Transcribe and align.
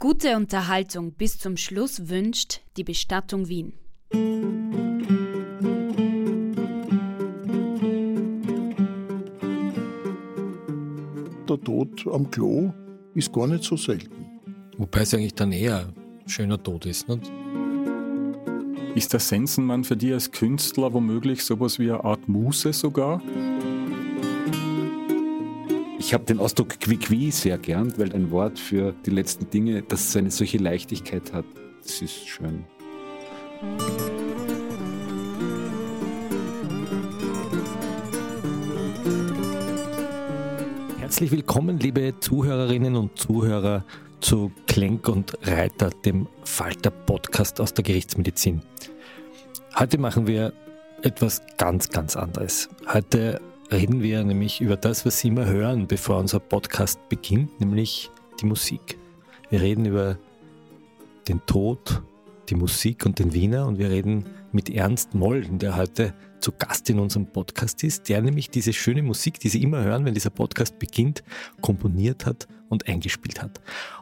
Gute 0.00 0.36
Unterhaltung 0.36 1.12
bis 1.12 1.38
zum 1.38 1.56
Schluss 1.56 2.08
wünscht 2.08 2.60
die 2.76 2.84
Bestattung 2.84 3.48
Wien. 3.48 3.72
Der 11.48 11.60
Tod 11.60 12.06
am 12.12 12.30
Klo 12.30 12.72
ist 13.14 13.32
gar 13.32 13.46
nicht 13.46 13.62
so 13.64 13.76
selten. 13.76 14.26
Wobei 14.76 15.00
es 15.00 15.14
eigentlich 15.14 15.34
dann 15.34 15.52
eher 15.52 15.86
ein 15.86 16.28
schöner 16.28 16.60
Tod 16.62 16.84
ist. 16.86 17.08
Nicht? 17.08 17.32
Ist 18.96 19.12
der 19.12 19.20
Sensenmann 19.20 19.84
für 19.84 19.96
dich 19.96 20.12
als 20.12 20.30
Künstler 20.30 20.92
womöglich 20.92 21.44
sowas 21.44 21.78
wie 21.78 21.90
eine 21.90 22.04
Art 22.04 22.28
Muse 22.28 22.72
sogar? 22.72 23.22
Ich 26.06 26.12
habe 26.12 26.24
den 26.24 26.38
Ausdruck 26.38 26.80
Quiqui 26.80 27.30
sehr 27.30 27.56
gern, 27.56 27.96
weil 27.96 28.12
ein 28.12 28.30
Wort 28.30 28.58
für 28.58 28.94
die 29.06 29.10
letzten 29.10 29.48
Dinge, 29.48 29.80
das 29.80 30.14
eine 30.14 30.30
solche 30.30 30.58
Leichtigkeit 30.58 31.32
hat. 31.32 31.46
Das 31.82 32.02
ist 32.02 32.28
schön. 32.28 32.66
Herzlich 41.00 41.30
willkommen, 41.30 41.78
liebe 41.78 42.12
Zuhörerinnen 42.20 42.96
und 42.96 43.18
Zuhörer, 43.18 43.86
zu 44.20 44.52
Klenk 44.66 45.08
und 45.08 45.38
Reiter, 45.42 45.88
dem 45.88 46.28
Falter-Podcast 46.44 47.62
aus 47.62 47.72
der 47.72 47.82
Gerichtsmedizin. 47.82 48.60
Heute 49.78 49.96
machen 49.96 50.26
wir 50.26 50.52
etwas 51.00 51.40
ganz, 51.56 51.88
ganz 51.88 52.14
anderes. 52.14 52.68
Heute 52.92 53.40
reden 53.70 54.02
wir 54.02 54.24
nämlich 54.24 54.60
über 54.60 54.76
das, 54.76 55.06
was 55.06 55.20
Sie 55.20 55.28
immer 55.28 55.46
hören, 55.46 55.86
bevor 55.86 56.18
unser 56.18 56.40
Podcast 56.40 57.08
beginnt, 57.08 57.60
nämlich 57.60 58.10
die 58.40 58.46
Musik. 58.46 58.98
Wir 59.50 59.60
reden 59.60 59.86
über 59.86 60.18
den 61.28 61.44
Tod, 61.46 62.02
die 62.48 62.54
Musik 62.54 63.06
und 63.06 63.18
den 63.18 63.32
Wiener 63.32 63.66
und 63.66 63.78
wir 63.78 63.90
reden 63.90 64.26
mit 64.52 64.68
Ernst 64.70 65.14
Molden, 65.14 65.58
der 65.58 65.76
heute 65.76 66.14
zu 66.40 66.52
Gast 66.52 66.90
in 66.90 66.98
unserem 66.98 67.26
Podcast 67.26 67.82
ist, 67.84 68.08
der 68.08 68.20
nämlich 68.20 68.50
diese 68.50 68.72
schöne 68.72 69.02
Musik, 69.02 69.40
die 69.40 69.48
Sie 69.48 69.62
immer 69.62 69.82
hören, 69.82 70.04
wenn 70.04 70.14
dieser 70.14 70.30
Podcast 70.30 70.78
beginnt, 70.78 71.24
komponiert 71.62 72.26
hat 72.26 72.46
und 72.68 72.86
eingespielt 72.86 73.40
hat. 73.40 73.60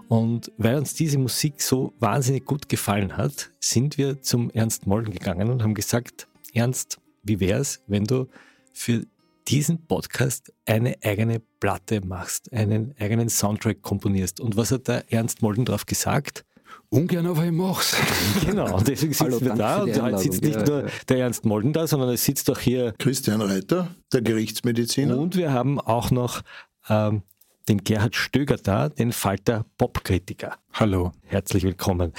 Und 0.09 0.51
weil 0.59 0.77
uns 0.77 0.95
diese 0.95 1.19
Musik 1.19 1.63
so 1.63 1.93
wahnsinnig 2.01 2.45
gut 2.45 2.69
gefallen 2.69 3.17
hat, 3.17 3.51
sind 3.61 3.97
wir 3.97 4.21
zum 4.23 4.51
Ernst 4.51 4.87
Molden 4.87 5.13
gegangen 5.13 5.51
und 5.51 5.63
haben 5.63 5.75
gesagt, 5.75 6.27
Ernst, 6.53 6.99
wie 7.23 7.39
wäre 7.39 7.61
es, 7.61 7.81
wenn 7.87 8.05
du 8.05 8.27
für 8.73 9.07
diesen 9.49 9.87
Podcast 9.87 10.53
eine 10.67 10.97
eigene 11.03 11.41
Platte 11.61 12.01
machst, 12.05 12.53
einen 12.53 12.95
eigenen 12.99 13.29
Soundtrack 13.29 13.83
komponierst. 13.83 14.41
Und 14.41 14.57
was 14.57 14.71
hat 14.71 14.89
der 14.89 15.11
Ernst 15.13 15.43
Molden 15.43 15.65
drauf 15.65 15.87
gesagt? 15.87 16.45
Ungern, 16.89 17.27
aber 17.27 17.45
ich 17.45 17.53
mach's. 17.53 17.97
Genau, 18.45 18.77
und 18.77 18.87
deswegen 18.87 19.13
sitzen 19.13 19.33
Hallo, 19.33 19.41
wir 19.41 19.55
da 19.55 19.83
und 19.83 20.03
heute 20.03 20.19
sitzt 20.19 20.43
nicht 20.43 20.57
Einladung. 20.57 20.83
nur 20.83 20.91
der 21.09 21.19
Ernst 21.19 21.45
Molden 21.45 21.73
da, 21.73 21.87
sondern 21.87 22.11
es 22.11 22.25
sitzt 22.25 22.51
auch 22.51 22.59
hier 22.59 22.95
Christian 22.99 23.41
Reiter, 23.41 23.95
der 24.13 24.23
Gerichtsmediziner. 24.23 25.17
und 25.17 25.37
wir 25.37 25.53
haben 25.53 25.81
auch 25.81 26.11
noch 26.11 26.43
ähm, 26.89 27.23
den 27.69 27.85
Gerhard 27.85 28.17
Stöger 28.17 28.57
da, 28.57 28.89
den 28.89 29.13
Falter 29.13 29.65
Popkritiker. 29.79 30.57
Hallo. 30.73 31.13
Herzlich 31.23 31.63
willkommen. 31.63 32.13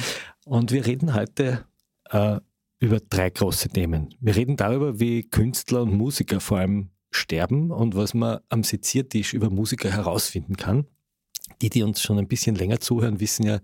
Und 0.45 0.71
wir 0.71 0.85
reden 0.85 1.13
heute 1.13 1.65
äh, 2.09 2.39
über 2.79 2.99
drei 2.99 3.29
große 3.29 3.69
Themen. 3.69 4.15
Wir 4.19 4.35
reden 4.35 4.57
darüber, 4.57 4.99
wie 4.99 5.23
Künstler 5.23 5.83
und 5.83 5.93
Musiker 5.93 6.39
vor 6.39 6.59
allem 6.59 6.89
sterben 7.15 7.71
und 7.71 7.95
was 7.95 8.13
man 8.13 8.39
am 8.49 8.63
Seziertisch 8.63 9.33
über 9.33 9.49
Musiker 9.49 9.91
herausfinden 9.91 10.57
kann. 10.57 10.85
Die, 11.61 11.69
die 11.69 11.83
uns 11.83 12.01
schon 12.01 12.17
ein 12.17 12.27
bisschen 12.27 12.55
länger 12.55 12.79
zuhören, 12.79 13.19
wissen 13.19 13.45
ja, 13.45 13.59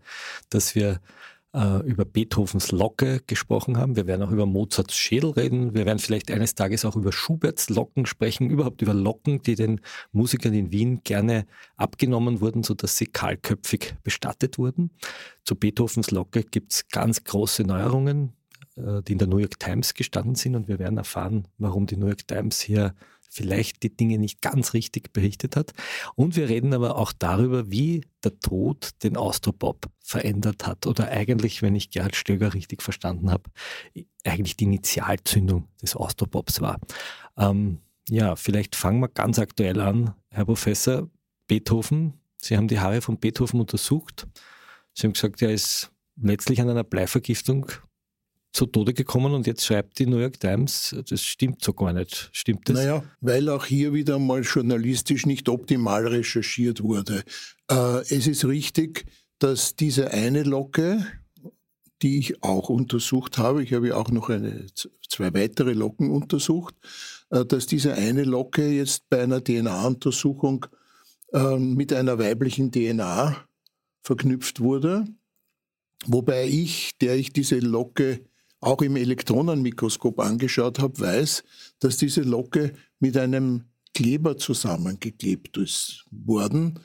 dass 0.50 0.76
wir 0.76 1.00
äh, 1.54 1.80
über 1.88 2.06
Beethovens 2.06 2.72
Locke 2.72 3.22
gesprochen 3.26 3.78
haben. 3.78 3.96
Wir 3.96 4.08
werden 4.08 4.22
auch 4.24 4.32
über 4.32 4.46
Mozarts 4.46 4.96
Schädel 4.96 5.32
reden. 5.32 5.74
Wir 5.74 5.86
werden 5.86 6.00
vielleicht 6.00 6.32
eines 6.32 6.56
Tages 6.56 6.86
auch 6.86 6.96
über 6.96 7.12
Schuberts 7.12 7.70
Locken 7.70 8.06
sprechen, 8.06 8.50
überhaupt 8.50 8.82
über 8.82 8.94
Locken, 8.94 9.42
die 9.42 9.56
den 9.56 9.82
Musikern 10.12 10.54
in 10.54 10.72
Wien 10.72 11.02
gerne 11.04 11.46
abgenommen 11.76 12.42
wurden, 12.42 12.64
sodass 12.64 12.98
sie 12.98 13.08
kahlköpfig 13.08 13.96
bestattet 14.04 14.58
wurden. 14.58 14.92
Zu 15.44 15.56
Beethovens 15.56 16.12
Locke 16.12 16.44
gibt 16.44 16.74
es 16.74 16.88
ganz 16.90 17.24
große 17.24 17.64
Neuerungen, 17.64 18.34
äh, 18.76 19.02
die 19.02 19.14
in 19.14 19.18
der 19.18 19.28
New 19.28 19.38
York 19.38 19.60
Times 19.60 19.94
gestanden 19.94 20.36
sind 20.36 20.56
und 20.56 20.68
wir 20.68 20.80
werden 20.80 20.98
erfahren, 20.98 21.48
warum 21.58 21.88
die 21.88 21.98
New 21.98 22.08
York 22.08 22.28
Times 22.28 22.60
hier 22.62 22.94
vielleicht 23.30 23.84
die 23.84 23.96
Dinge 23.96 24.18
nicht 24.18 24.42
ganz 24.42 24.74
richtig 24.74 25.14
berichtet 25.14 25.56
hat. 25.56 25.72
Und 26.16 26.36
wir 26.36 26.50
reden 26.50 26.74
aber 26.74 26.98
auch 26.98 27.14
darüber, 27.14 27.72
wie 27.72 28.02
der 28.24 28.40
Tod 28.40 28.90
den 29.04 29.16
Austropop 29.16 29.86
verändert 30.04 30.66
hat 30.66 30.88
oder 30.88 31.10
eigentlich, 31.10 31.62
wenn 31.62 31.76
ich 31.76 31.92
Gerhard 31.92 32.16
Stöger 32.16 32.54
richtig 32.54 32.82
verstanden 32.82 33.32
habe, 33.32 33.50
eigentlich 34.26 34.58
die 34.58 34.66
Initialzündung 34.66 35.68
des 35.82 35.96
Austropops 35.96 36.60
war. 36.60 36.80
Ähm, 37.38 37.80
ja, 38.10 38.36
vielleicht 38.36 38.76
fangen 38.76 39.00
wir 39.00 39.10
ganz 39.10 39.38
aktuell 39.40 39.80
an, 39.80 40.16
Herr 40.30 40.46
Professor. 40.46 41.08
Beethoven, 41.48 42.20
Sie 42.42 42.58
haben 42.58 42.68
die 42.68 42.80
Haare 42.80 43.02
von 43.02 43.18
Beethoven 43.18 43.60
untersucht. 43.60 44.28
Sie 44.94 45.06
haben 45.06 45.14
gesagt, 45.14 45.42
er 45.42 45.52
ist 45.52 45.92
letztlich 46.16 46.62
an 46.62 46.70
einer 46.70 46.84
Bleivergiftung 46.84 47.72
zu 48.52 48.66
Tode 48.66 48.94
gekommen 48.94 49.34
und 49.34 49.48
jetzt 49.48 49.66
schreibt 49.66 50.00
die 50.00 50.06
New 50.06 50.18
York 50.18 50.40
Times, 50.40 50.96
das 51.08 51.22
stimmt 51.22 51.64
so 51.64 51.74
gar 51.74 51.94
nicht. 51.94 52.30
Stimmt 52.34 52.68
das? 52.68 52.76
Naja, 52.76 53.04
weil 53.22 53.48
auch 53.50 53.66
hier 53.66 53.94
wieder 53.94 54.18
mal 54.18 54.42
journalistisch 54.42 55.26
nicht 55.26 55.50
optimal 55.50 56.08
recherchiert 56.08 56.82
wurde. 56.82 57.24
Äh, 57.70 58.00
es 58.10 58.28
ist 58.28 58.46
richtig, 58.46 59.06
dass 59.38 59.76
diese 59.76 60.12
eine 60.12 60.44
Locke, 60.44 61.06
die 62.02 62.18
ich 62.18 62.44
auch 62.44 62.70
untersucht 62.70 63.38
habe, 63.38 63.64
ich 63.64 63.74
habe 63.74 63.90
ja 63.90 63.96
auch 63.96 64.10
noch 64.10 64.30
eine, 64.30 64.66
zwei 65.08 65.34
weitere 65.34 65.74
Locken 65.74 66.10
untersucht, 66.10 66.76
äh, 67.30 67.46
dass 67.46 67.68
diese 67.68 67.94
eine 67.94 68.24
Locke 68.24 68.68
jetzt 68.68 69.10
bei 69.10 69.22
einer 69.22 69.44
DNA-Untersuchung 69.44 70.66
äh, 71.34 71.58
mit 71.58 71.94
einer 71.94 72.18
weiblichen 72.18 72.72
DNA 72.72 73.46
verknüpft 74.02 74.60
wurde. 74.60 75.06
Wobei 76.06 76.48
ich, 76.48 76.98
der 77.00 77.16
ich 77.16 77.34
diese 77.34 77.60
Locke 77.60 78.22
auch 78.62 78.82
im 78.82 78.96
Elektronenmikroskop 78.96 80.20
angeschaut 80.20 80.80
habe, 80.80 81.00
weiß, 81.00 81.44
dass 81.80 81.98
diese 81.98 82.22
Locke 82.22 82.74
mit 83.00 83.18
einem 83.18 83.64
Kleber 83.94 84.38
zusammengeklebt 84.38 85.58
ist 85.58 86.06
worden. 86.12 86.80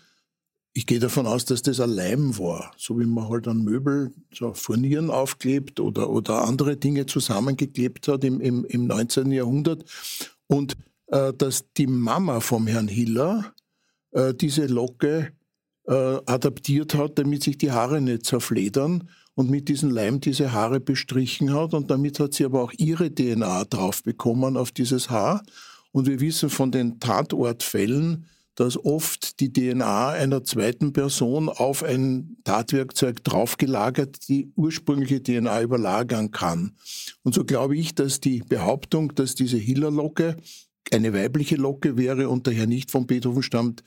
Ich 0.73 0.87
gehe 0.87 0.99
davon 0.99 1.27
aus, 1.27 1.45
dass 1.45 1.63
das 1.63 1.81
ein 1.81 1.91
Leim 1.91 2.37
war, 2.39 2.73
so 2.77 2.99
wie 2.99 3.07
man 3.07 3.29
halt 3.29 3.47
an 3.47 3.63
Möbel 3.63 4.13
so 4.33 4.55
Furnieren 4.55 5.11
aufklebt 5.11 5.79
oder, 5.79 6.11
oder 6.11 6.45
andere 6.45 6.77
Dinge 6.77 7.07
zusammengeklebt 7.07 8.09
hat 8.09 8.25
im, 8.25 8.41
im, 8.41 8.65
im 8.65 8.87
19. 8.87 9.31
Jahrhundert. 9.31 9.85
Und 10.49 10.77
äh, 11.07 11.33
dass 11.33 11.73
die 11.77 11.87
Mama 11.87 12.41
vom 12.41 12.67
Herrn 12.67 12.89
Hiller 12.89 13.55
äh, 14.13 14.35
diese 14.35 14.67
Locke 14.67 15.33
äh, 15.87 15.93
adaptiert 16.27 16.95
hat, 16.95 17.19
damit 17.19 17.43
sich 17.43 17.59
die 17.59 17.71
Haare 17.71 18.01
nicht 18.01 18.27
zerfledern 18.27 19.09
und 19.35 19.51
mit 19.51 19.69
diesem 19.69 19.91
Leim 19.91 20.21
diese 20.21 20.53
Haare 20.53 20.81
bestrichen 20.81 21.53
hat. 21.53 21.75
Und 21.75 21.91
damit 21.91 22.21
hat 22.21 22.35
sie 22.35 22.45
aber 22.45 22.63
auch 22.63 22.73
ihre 22.77 23.13
DNA 23.13 23.65
drauf 23.65 24.03
bekommen 24.03 24.57
auf 24.57 24.73
dieses 24.73 25.11
Haar. 25.11 25.43
Und 25.93 26.07
wir 26.07 26.21
wissen 26.21 26.51
von 26.51 26.71
den 26.71 27.01
Tatortfällen, 27.01 28.27
dass 28.55 28.77
oft 28.77 29.41
die 29.41 29.53
DNA 29.53 30.11
einer 30.11 30.45
zweiten 30.45 30.93
Person 30.93 31.49
auf 31.49 31.83
ein 31.83 32.37
Tatwerkzeug 32.45 33.25
draufgelagert 33.25 34.29
die 34.29 34.53
ursprüngliche 34.55 35.23
DNA 35.23 35.63
überlagern 35.63 36.31
kann. 36.31 36.77
Und 37.23 37.35
so 37.35 37.45
glaube 37.45 37.77
ich, 37.77 37.95
dass 37.95 38.21
die 38.21 38.43
Behauptung, 38.49 39.15
dass 39.15 39.35
diese 39.35 39.57
Hiller-Locke 39.57 40.37
eine 40.93 41.13
weibliche 41.13 41.57
Locke 41.57 41.97
wäre 41.97 42.29
und 42.29 42.47
daher 42.47 42.67
nicht 42.67 42.91
von 42.91 43.07
Beethoven 43.07 43.43
stammt, 43.43 43.83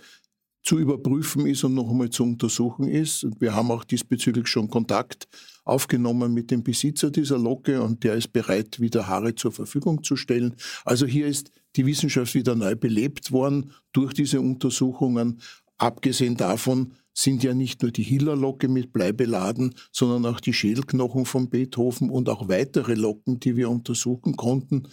zu 0.67 0.79
überprüfen 0.79 1.47
ist 1.47 1.63
und 1.63 1.75
noch 1.75 1.89
einmal 1.89 2.09
zu 2.09 2.23
untersuchen 2.23 2.89
ist. 2.89 3.25
Wir 3.39 3.55
haben 3.55 3.71
auch 3.71 3.85
diesbezüglich 3.85 4.47
schon 4.47 4.69
Kontakt 4.69 5.29
aufgenommen 5.63 6.33
mit 6.33 6.51
dem 6.51 6.61
Besitzer 6.61 7.09
dieser 7.09 7.37
Locke 7.37 7.81
und 7.81 8.03
der 8.03 8.15
ist 8.15 8.33
bereit, 8.33 8.81
wieder 8.81 9.07
Haare 9.07 9.33
zur 9.33 9.53
Verfügung 9.53 10.03
zu 10.03 10.17
stellen. 10.17 10.57
Also 10.83 11.05
hier 11.05 11.25
ist 11.25 11.51
die 11.77 11.85
Wissenschaft 11.85 12.35
wieder 12.35 12.53
neu 12.53 12.75
belebt 12.75 13.31
worden 13.31 13.71
durch 13.93 14.11
diese 14.11 14.41
Untersuchungen. 14.41 15.39
abgesehen 15.77 16.35
davon 16.35 16.95
sind 17.13 17.43
ja 17.43 17.53
nicht 17.53 17.81
nur 17.81 17.91
die 17.91 18.03
Hillerlocke 18.03 18.67
mit 18.67 18.91
Blei 18.91 19.13
beladen, 19.13 19.73
sondern 19.93 20.25
auch 20.25 20.41
die 20.41 20.53
Schädelknochen 20.53 21.23
von 21.23 21.49
Beethoven 21.49 22.09
und 22.09 22.27
auch 22.27 22.49
weitere 22.49 22.95
Locken, 22.95 23.39
die 23.39 23.55
wir 23.55 23.69
untersuchen 23.69 24.35
konnten, 24.35 24.89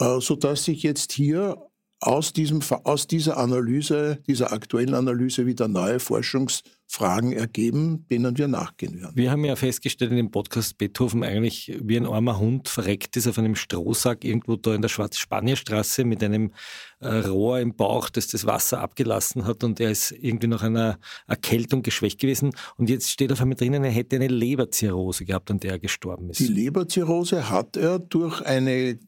äh, 0.00 0.20
sodass 0.20 0.64
sich 0.64 0.82
jetzt 0.82 1.12
hier 1.12 1.58
aus, 2.02 2.32
diesem, 2.32 2.60
aus 2.84 3.06
dieser 3.06 3.36
Analyse, 3.36 4.18
dieser 4.26 4.52
aktuellen 4.52 4.94
Analyse 4.94 5.46
wieder 5.46 5.68
neue 5.68 6.00
Forschungsfragen 6.00 7.32
ergeben, 7.32 8.06
denen 8.10 8.36
wir 8.36 8.48
nachgehen 8.48 9.00
werden. 9.00 9.12
Wir 9.14 9.30
haben 9.30 9.44
ja 9.44 9.54
festgestellt 9.54 10.10
in 10.10 10.16
dem 10.16 10.30
Podcast, 10.32 10.78
Beethoven 10.78 11.22
eigentlich 11.22 11.78
wie 11.80 11.96
ein 11.96 12.06
armer 12.06 12.40
Hund 12.40 12.68
verreckt 12.68 13.16
ist 13.16 13.28
auf 13.28 13.38
einem 13.38 13.54
Strohsack 13.54 14.24
irgendwo 14.24 14.56
da 14.56 14.74
in 14.74 14.82
der 14.82 14.88
Schwarz-Spanier-Straße 14.88 16.04
mit 16.04 16.24
einem 16.24 16.52
äh, 16.98 17.18
Rohr 17.18 17.60
im 17.60 17.76
Bauch, 17.76 18.10
das 18.10 18.26
das 18.26 18.46
Wasser 18.46 18.80
abgelassen 18.80 19.46
hat 19.46 19.62
und 19.62 19.78
er 19.78 19.92
ist 19.92 20.10
irgendwie 20.10 20.48
nach 20.48 20.62
einer 20.62 20.98
Erkältung 21.28 21.82
geschwächt 21.82 22.20
gewesen 22.20 22.50
und 22.76 22.90
jetzt 22.90 23.10
steht 23.10 23.30
auf 23.30 23.40
einmal 23.40 23.56
drinnen, 23.56 23.84
er 23.84 23.92
hätte 23.92 24.16
eine 24.16 24.26
Leberzirrhose 24.26 25.24
gehabt, 25.24 25.52
an 25.52 25.60
der 25.60 25.72
er 25.72 25.78
gestorben 25.78 26.30
ist. 26.30 26.40
Die 26.40 26.48
Leberzirrhose 26.48 27.48
hat 27.48 27.76
er 27.76 28.00
durch 28.00 28.42
eine 28.42 28.98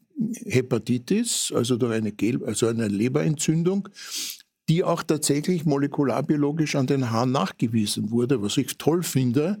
Hepatitis, 0.45 1.51
also 1.53 1.77
durch 1.77 1.93
eine, 1.93 2.11
Gel 2.11 2.43
also 2.45 2.67
eine 2.67 2.87
Leberentzündung, 2.87 3.89
die 4.69 4.83
auch 4.83 5.03
tatsächlich 5.03 5.65
molekularbiologisch 5.65 6.75
an 6.75 6.87
den 6.87 7.11
Haaren 7.11 7.31
nachgewiesen 7.31 8.11
wurde, 8.11 8.41
was 8.41 8.57
ich 8.57 8.77
toll 8.77 9.03
finde. 9.03 9.59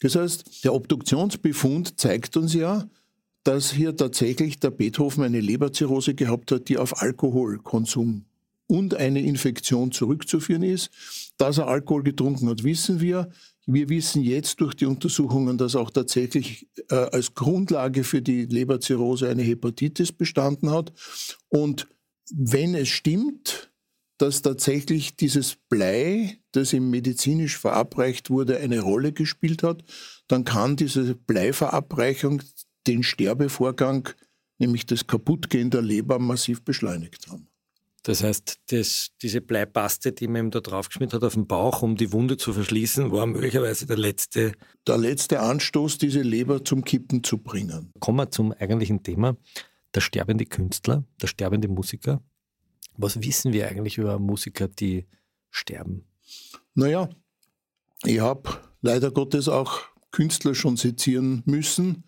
Das 0.00 0.16
heißt, 0.16 0.64
der 0.64 0.74
Obduktionsbefund 0.74 1.98
zeigt 2.00 2.36
uns 2.36 2.54
ja, 2.54 2.88
dass 3.44 3.72
hier 3.72 3.96
tatsächlich 3.96 4.58
der 4.58 4.70
Beethoven 4.70 5.24
eine 5.24 5.40
Leberzirrhose 5.40 6.14
gehabt 6.14 6.52
hat, 6.52 6.68
die 6.68 6.78
auf 6.78 7.02
Alkoholkonsum 7.02 8.24
und 8.66 8.94
eine 8.94 9.22
Infektion 9.22 9.92
zurückzuführen 9.92 10.62
ist. 10.62 10.90
Dass 11.38 11.58
er 11.58 11.68
Alkohol 11.68 12.02
getrunken 12.02 12.48
hat, 12.48 12.62
wissen 12.64 13.00
wir. 13.00 13.30
Wir 13.70 13.90
wissen 13.90 14.22
jetzt 14.22 14.62
durch 14.62 14.72
die 14.72 14.86
Untersuchungen, 14.86 15.58
dass 15.58 15.76
auch 15.76 15.90
tatsächlich 15.90 16.70
äh, 16.88 16.94
als 16.94 17.34
Grundlage 17.34 18.02
für 18.02 18.22
die 18.22 18.46
Leberzirrhose 18.46 19.28
eine 19.28 19.42
Hepatitis 19.42 20.10
bestanden 20.10 20.70
hat. 20.70 20.90
Und 21.48 21.86
wenn 22.34 22.74
es 22.74 22.88
stimmt, 22.88 23.70
dass 24.16 24.40
tatsächlich 24.40 25.16
dieses 25.16 25.56
Blei, 25.68 26.38
das 26.52 26.72
ihm 26.72 26.88
medizinisch 26.88 27.58
verabreicht 27.58 28.30
wurde, 28.30 28.56
eine 28.56 28.80
Rolle 28.80 29.12
gespielt 29.12 29.62
hat, 29.62 29.84
dann 30.28 30.44
kann 30.44 30.76
diese 30.76 31.14
Bleiverabreichung 31.14 32.42
den 32.86 33.02
Sterbevorgang, 33.02 34.08
nämlich 34.58 34.86
das 34.86 35.06
Kaputtgehen 35.06 35.68
der 35.68 35.82
Leber, 35.82 36.18
massiv 36.18 36.62
beschleunigt 36.62 37.28
haben. 37.28 37.47
Das 38.08 38.24
heißt, 38.24 38.60
das, 38.70 39.10
diese 39.20 39.42
Bleipaste, 39.42 40.12
die 40.12 40.28
man 40.28 40.46
ihm 40.46 40.50
da 40.50 40.60
draufgeschmiert 40.60 41.12
hat 41.12 41.24
auf 41.24 41.34
den 41.34 41.46
Bauch, 41.46 41.82
um 41.82 41.94
die 41.94 42.10
Wunde 42.10 42.38
zu 42.38 42.54
verschließen, 42.54 43.12
war 43.12 43.26
möglicherweise 43.26 43.84
der 43.84 43.98
letzte. 43.98 44.52
Der 44.86 44.96
letzte 44.96 45.40
Anstoß, 45.40 45.98
diese 45.98 46.22
Leber 46.22 46.64
zum 46.64 46.84
Kippen 46.84 47.22
zu 47.22 47.36
bringen. 47.36 47.92
Kommen 48.00 48.16
wir 48.16 48.30
zum 48.30 48.52
eigentlichen 48.52 49.02
Thema. 49.02 49.36
Der 49.94 50.00
sterbende 50.00 50.46
Künstler, 50.46 51.04
der 51.20 51.26
sterbende 51.26 51.68
Musiker. 51.68 52.22
Was 52.96 53.20
wissen 53.20 53.52
wir 53.52 53.68
eigentlich 53.68 53.98
über 53.98 54.18
Musiker, 54.18 54.68
die 54.68 55.04
sterben? 55.50 56.06
Naja, 56.72 57.10
ich 58.04 58.20
habe 58.20 58.48
leider 58.80 59.10
Gottes 59.10 59.50
auch 59.50 59.82
Künstler 60.12 60.54
schon 60.54 60.78
sezieren 60.78 61.42
müssen. 61.44 62.04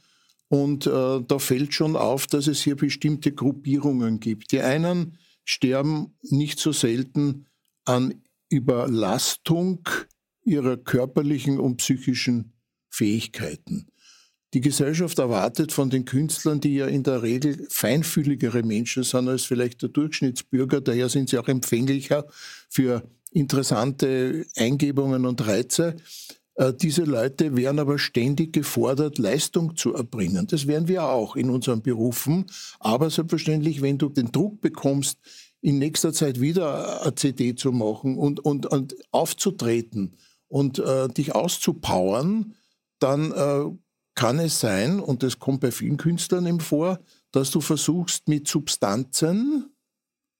Und 0.48 0.86
äh, 0.86 1.20
da 1.20 1.38
fällt 1.38 1.74
schon 1.74 1.94
auf, 1.94 2.26
dass 2.26 2.46
es 2.46 2.62
hier 2.62 2.76
bestimmte 2.76 3.32
Gruppierungen 3.32 4.18
gibt. 4.18 4.50
Die 4.52 4.62
einen 4.62 5.18
sterben 5.50 6.14
nicht 6.22 6.60
so 6.60 6.70
selten 6.70 7.46
an 7.84 8.22
Überlastung 8.48 9.88
ihrer 10.44 10.76
körperlichen 10.76 11.58
und 11.58 11.78
psychischen 11.78 12.52
Fähigkeiten. 12.88 13.88
Die 14.54 14.60
Gesellschaft 14.60 15.18
erwartet 15.18 15.72
von 15.72 15.90
den 15.90 16.04
Künstlern, 16.04 16.60
die 16.60 16.76
ja 16.76 16.86
in 16.86 17.02
der 17.02 17.22
Regel 17.22 17.66
feinfühligere 17.68 18.62
Menschen 18.62 19.02
sind 19.02 19.28
als 19.28 19.44
vielleicht 19.44 19.82
der 19.82 19.88
Durchschnittsbürger, 19.88 20.80
daher 20.80 21.08
sind 21.08 21.30
sie 21.30 21.38
auch 21.38 21.48
empfänglicher 21.48 22.26
für 22.68 23.08
interessante 23.32 24.46
Eingebungen 24.56 25.26
und 25.26 25.46
Reize, 25.46 25.96
diese 26.80 27.04
Leute 27.04 27.56
werden 27.56 27.78
aber 27.78 27.98
ständig 27.98 28.52
gefordert, 28.52 29.18
Leistung 29.18 29.76
zu 29.76 29.94
erbringen. 29.94 30.46
Das 30.46 30.66
werden 30.66 30.88
wir 30.88 31.04
auch 31.04 31.36
in 31.36 31.48
unseren 31.48 31.82
Berufen. 31.82 32.46
Aber 32.78 33.08
selbstverständlich, 33.08 33.80
wenn 33.80 33.98
du 33.98 34.08
den 34.08 34.30
Druck 34.30 34.60
bekommst, 34.60 35.18
in 35.62 35.78
nächster 35.78 36.12
Zeit 36.12 36.40
wieder 36.40 37.02
eine 37.02 37.14
CD 37.14 37.54
zu 37.54 37.72
machen 37.72 38.16
und, 38.16 38.40
und, 38.40 38.66
und 38.66 38.96
aufzutreten 39.10 40.16
und 40.48 40.78
äh, 40.78 41.08
dich 41.08 41.34
auszupowern, 41.34 42.54
dann 42.98 43.32
äh, 43.32 43.64
kann 44.14 44.38
es 44.38 44.60
sein, 44.60 45.00
und 45.00 45.22
das 45.22 45.38
kommt 45.38 45.60
bei 45.60 45.70
vielen 45.70 45.96
Künstlern 45.96 46.46
eben 46.46 46.60
vor, 46.60 47.00
dass 47.32 47.50
du 47.50 47.60
versuchst 47.60 48.28
mit 48.28 48.48
Substanzen, 48.48 49.72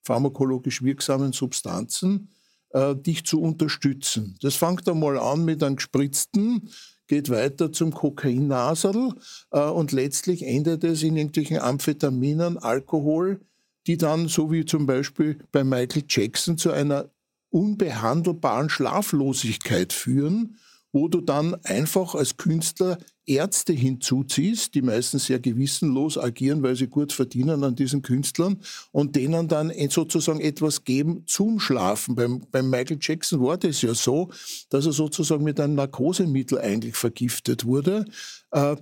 pharmakologisch 0.02 0.82
wirksamen 0.82 1.32
Substanzen, 1.32 2.28
äh, 2.70 2.94
dich 2.94 3.24
zu 3.24 3.40
unterstützen. 3.40 4.36
Das 4.42 4.56
fängt 4.56 4.88
einmal 4.88 5.18
an 5.18 5.44
mit 5.44 5.62
einem 5.62 5.76
gespritzten, 5.76 6.70
geht 7.06 7.30
weiter 7.30 7.72
zum 7.72 7.92
Kokainnasel 7.92 9.14
äh, 9.50 9.60
und 9.60 9.92
letztlich 9.92 10.46
endet 10.46 10.84
es 10.84 11.02
in 11.02 11.16
irgendwelchen 11.16 11.58
Amphetaminen, 11.58 12.58
Alkohol, 12.58 13.40
die 13.86 13.96
dann, 13.96 14.28
so 14.28 14.52
wie 14.52 14.64
zum 14.64 14.86
Beispiel 14.86 15.38
bei 15.50 15.64
Michael 15.64 16.04
Jackson, 16.08 16.58
zu 16.58 16.70
einer 16.70 17.10
unbehandelbaren 17.50 18.70
Schlaflosigkeit 18.70 19.92
führen 19.92 20.56
wo 20.92 21.08
du 21.08 21.20
dann 21.20 21.54
einfach 21.64 22.14
als 22.14 22.36
Künstler 22.36 22.98
Ärzte 23.26 23.72
hinzuziehst, 23.72 24.74
die 24.74 24.82
meistens 24.82 25.26
sehr 25.26 25.38
gewissenlos 25.38 26.18
agieren, 26.18 26.62
weil 26.62 26.74
sie 26.74 26.88
gut 26.88 27.12
verdienen 27.12 27.62
an 27.62 27.76
diesen 27.76 28.02
Künstlern 28.02 28.60
und 28.90 29.14
denen 29.14 29.46
dann 29.46 29.72
sozusagen 29.88 30.40
etwas 30.40 30.84
geben 30.84 31.24
zum 31.26 31.60
Schlafen. 31.60 32.16
Beim, 32.16 32.42
beim 32.50 32.68
Michael 32.68 32.98
Jackson 33.00 33.40
war 33.40 33.56
das 33.56 33.82
ja 33.82 33.94
so, 33.94 34.30
dass 34.68 34.86
er 34.86 34.92
sozusagen 34.92 35.44
mit 35.44 35.60
einem 35.60 35.76
Narkosemittel 35.76 36.58
eigentlich 36.58 36.96
vergiftet 36.96 37.64
wurde. 37.64 38.04
Äh, 38.50 38.76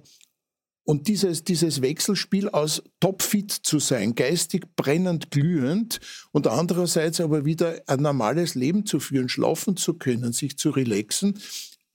und 0.84 1.06
dieses, 1.06 1.44
dieses 1.44 1.82
Wechselspiel 1.82 2.48
aus 2.48 2.82
topfit 2.98 3.52
zu 3.52 3.78
sein, 3.78 4.14
geistig 4.14 4.74
brennend 4.74 5.30
glühend 5.30 6.00
und 6.32 6.46
andererseits 6.46 7.20
aber 7.20 7.44
wieder 7.44 7.82
ein 7.86 8.00
normales 8.00 8.54
Leben 8.54 8.86
zu 8.86 8.98
führen, 8.98 9.28
schlafen 9.28 9.76
zu 9.76 9.92
können, 9.92 10.32
sich 10.32 10.56
zu 10.56 10.70
relaxen, 10.70 11.38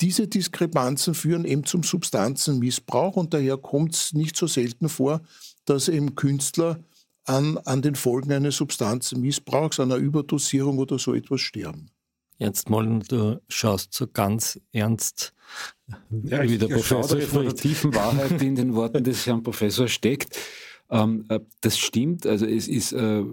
diese 0.03 0.27
Diskrepanzen 0.27 1.13
führen 1.13 1.45
eben 1.45 1.63
zum 1.63 1.81
Substanzenmissbrauch 1.81 3.15
und 3.15 3.33
daher 3.33 3.55
kommt 3.55 3.95
es 3.95 4.11
nicht 4.11 4.35
so 4.35 4.47
selten 4.47 4.89
vor, 4.89 5.21
dass 5.63 5.87
eben 5.87 6.15
Künstler 6.15 6.83
an, 7.23 7.57
an 7.59 7.81
den 7.81 7.95
Folgen 7.95 8.33
eines 8.33 8.57
Substanzenmissbrauchs, 8.57 9.79
einer 9.79 9.95
Überdosierung 9.95 10.77
oder 10.77 10.99
so 10.99 11.13
etwas 11.13 11.39
sterben. 11.39 11.85
Ernst 12.37 12.69
Mollen, 12.69 12.99
du 13.07 13.41
schaust 13.47 13.93
so 13.93 14.05
ganz 14.05 14.59
ernst, 14.73 15.33
ja, 16.09 16.43
wie 16.43 16.57
der 16.57 16.67
Professor 16.67 17.21
von 17.21 17.45
der 17.45 17.55
tiefen 17.55 17.95
Wahrheit, 17.95 18.41
die 18.41 18.47
in 18.47 18.55
den 18.55 18.75
Worten 18.75 19.03
des 19.05 19.25
Herrn 19.25 19.41
Professors 19.41 19.91
steckt. 19.91 20.37
Ähm, 20.89 21.23
äh, 21.29 21.39
das 21.61 21.77
stimmt, 21.77 22.27
also 22.27 22.45
es 22.45 22.67
ist 22.67 22.91
äh, 22.91 23.23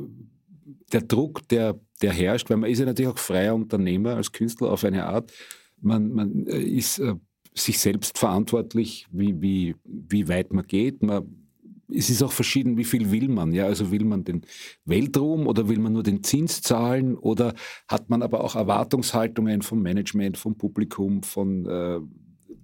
der 0.93 1.01
Druck, 1.01 1.49
der, 1.49 1.81
der 2.01 2.13
herrscht, 2.13 2.49
weil 2.49 2.59
man 2.59 2.71
ist 2.71 2.79
ja 2.79 2.85
natürlich 2.85 3.11
auch 3.11 3.19
freier 3.19 3.57
Unternehmer 3.57 4.15
als 4.15 4.31
Künstler 4.31 4.71
auf 4.71 4.85
eine 4.85 5.07
Art 5.07 5.33
man, 5.81 6.13
man 6.13 6.47
äh, 6.47 6.59
ist 6.61 6.99
äh, 6.99 7.15
sich 7.55 7.79
selbst 7.79 8.19
verantwortlich, 8.19 9.07
wie, 9.11 9.41
wie, 9.41 9.75
wie 9.85 10.29
weit 10.29 10.53
man 10.53 10.67
geht. 10.67 11.03
Man, 11.03 11.49
es 11.93 12.11
ist 12.11 12.23
auch 12.23 12.33
verschieden, 12.33 12.77
wie 12.77 12.85
viel 12.85 13.11
will 13.11 13.29
man. 13.29 13.53
Ja? 13.53 13.67
Also 13.67 13.91
will 13.91 14.05
man 14.05 14.25
den 14.25 14.43
Weltruhm 14.85 15.47
oder 15.47 15.69
will 15.69 15.79
man 15.79 15.93
nur 15.93 16.03
den 16.03 16.23
Zins 16.23 16.63
zahlen 16.63 17.17
oder 17.17 17.55
hat 17.89 18.11
man 18.11 18.23
aber 18.23 18.45
auch 18.45 18.55
Erwartungshaltungen 18.55 19.63
vom 19.63 19.83
Management, 19.83 20.39
vom 20.39 20.57
Publikum, 20.57 21.23
von 21.23 21.67
äh, 21.67 22.01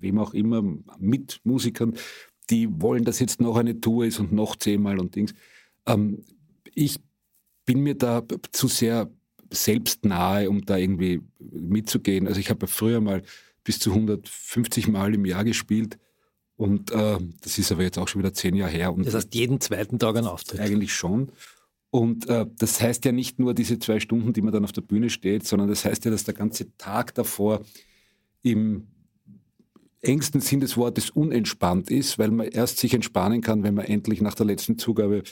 wem 0.01 0.19
auch 0.19 0.35
immer, 0.35 0.63
mit 0.99 1.41
Musikern, 1.45 1.95
die 2.51 2.69
wollen, 2.81 3.05
dass 3.05 3.19
jetzt 3.19 3.41
noch 3.41 3.57
eine 3.57 3.81
Tour 3.81 4.07
ist 4.07 4.21
und 4.21 4.33
noch 4.33 4.57
zehnmal 4.57 5.01
und 5.01 5.17
Dings. 5.17 5.35
Ähm, 5.87 6.23
ich 6.75 7.01
bin 7.65 7.81
mir 7.81 7.97
da 7.97 8.23
zu 8.53 8.69
sehr 8.69 9.11
selbstnahe, 9.51 10.49
um 10.49 10.65
da 10.65 10.77
irgendwie 10.77 11.21
mitzugehen. 11.39 12.27
Also 12.27 12.41
ich 12.41 12.51
habe 12.51 12.67
früher 12.67 13.01
mal 13.01 13.23
bis 13.65 13.79
zu 13.79 13.91
150 13.91 14.89
Mal 14.89 15.15
im 15.15 15.25
Jahr 15.25 15.45
gespielt 15.45 15.99
und 16.57 16.91
äh, 16.91 17.19
das 17.43 17.59
ist 17.59 17.71
aber 17.71 17.83
jetzt 17.83 17.99
auch 17.99 18.09
schon 18.09 18.23
wieder 18.23 18.33
zehn 18.33 18.57
Jahre 18.57 18.73
her. 18.73 18.93
Und 18.93 19.07
das 19.07 19.15
heißt 19.15 19.35
jeden 19.35 19.61
zweiten 19.61 19.99
Tag 19.99 20.17
ein 20.17 20.27
Auftritt? 20.27 20.61
Eigentlich 20.61 20.95
schon. 20.95 21.33
Und 21.91 22.29
äh, 22.29 22.47
das 22.59 22.81
heißt 22.81 23.05
ja 23.05 23.13
nicht 23.13 23.39
nur 23.39 23.55
diese 23.55 23.79
zwei 23.79 24.01
Stunden, 24.01 24.33
die 24.33 24.43
man 24.43 24.53
dann 24.53 24.65
auf 24.65 24.73
der 24.73 24.83
Bühne 24.83 25.11
steht, 25.11 25.47
sondern 25.47 25.69
das 25.69 25.85
heißt 25.85 26.05
ja, 26.05 26.11
dass 26.11 26.25
der 26.25 26.35
ganze 26.35 26.77
Tag 26.79 27.15
davor 27.15 27.63
im 28.43 28.89
engsten 30.01 30.41
Sinn 30.41 30.61
des 30.61 30.77
Wortes 30.77 31.11
unentspannt 31.11 31.91
ist, 31.91 32.19
weil 32.19 32.31
man 32.31 32.49
erst 32.49 32.79
sich 32.79 32.95
entspannen 32.95 33.41
kann, 33.41 33.63
wenn 33.63 33.75
man 33.75 33.87
endlich 33.87 34.21
nach 34.21 34.35
der 34.35 34.47
letzten 34.47 34.79
Zugabe 34.79 35.23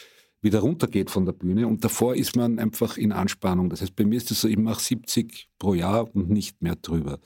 wieder 0.45 0.61
runtergeht 0.61 1.11
von 1.11 1.25
der 1.25 1.33
Bühne. 1.33 1.67
Und 1.67 1.83
davor 1.85 2.15
ist 2.15 2.37
man 2.37 2.59
einfach 2.59 2.97
in 2.97 3.13
Anspannung. 3.13 3.71
Das 3.71 3.81
heißt, 3.81 3.97
bei 3.97 4.05
mir 4.05 4.17
ist 4.17 4.31
es 4.31 4.43
so, 4.43 4.49
ich 4.49 4.59
mache 4.59 4.83
70 4.83 5.49
pro 5.59 5.75
Jahr 5.75 6.15
und 6.15 6.31
nicht 6.31 6.63
mehr 6.63 6.77
drüber. 6.77 7.19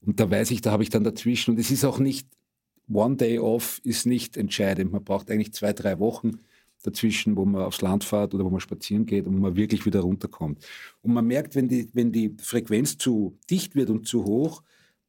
Und 0.00 0.20
da 0.20 0.30
weiß 0.30 0.50
ich, 0.52 0.60
da 0.62 0.70
habe 0.70 0.82
ich 0.82 0.90
dann 0.90 1.04
dazwischen. 1.04 1.52
Und 1.52 1.60
es 1.60 1.70
ist 1.70 1.84
auch 1.84 1.98
nicht, 1.98 2.28
One 2.88 3.16
Day 3.16 3.38
Off 3.38 3.80
ist 3.84 4.06
nicht 4.06 4.36
entscheidend. 4.36 4.92
Man 4.92 5.04
braucht 5.04 5.30
eigentlich 5.30 5.52
zwei, 5.52 5.72
drei 5.72 5.98
Wochen 5.98 6.38
dazwischen, 6.82 7.36
wo 7.36 7.44
man 7.44 7.62
aufs 7.62 7.80
Land 7.80 8.04
fährt 8.04 8.34
oder 8.34 8.44
wo 8.44 8.50
man 8.50 8.60
spazieren 8.60 9.06
geht 9.06 9.26
und 9.26 9.36
wo 9.36 9.40
man 9.40 9.56
wirklich 9.56 9.84
wieder 9.86 10.00
runterkommt. 10.00 10.64
Und 11.00 11.14
man 11.14 11.26
merkt, 11.26 11.54
wenn 11.54 11.68
die, 11.68 11.88
wenn 11.92 12.12
die 12.12 12.36
Frequenz 12.40 12.98
zu 12.98 13.38
dicht 13.50 13.74
wird 13.74 13.90
und 13.90 14.06
zu 14.06 14.24
hoch, 14.24 14.62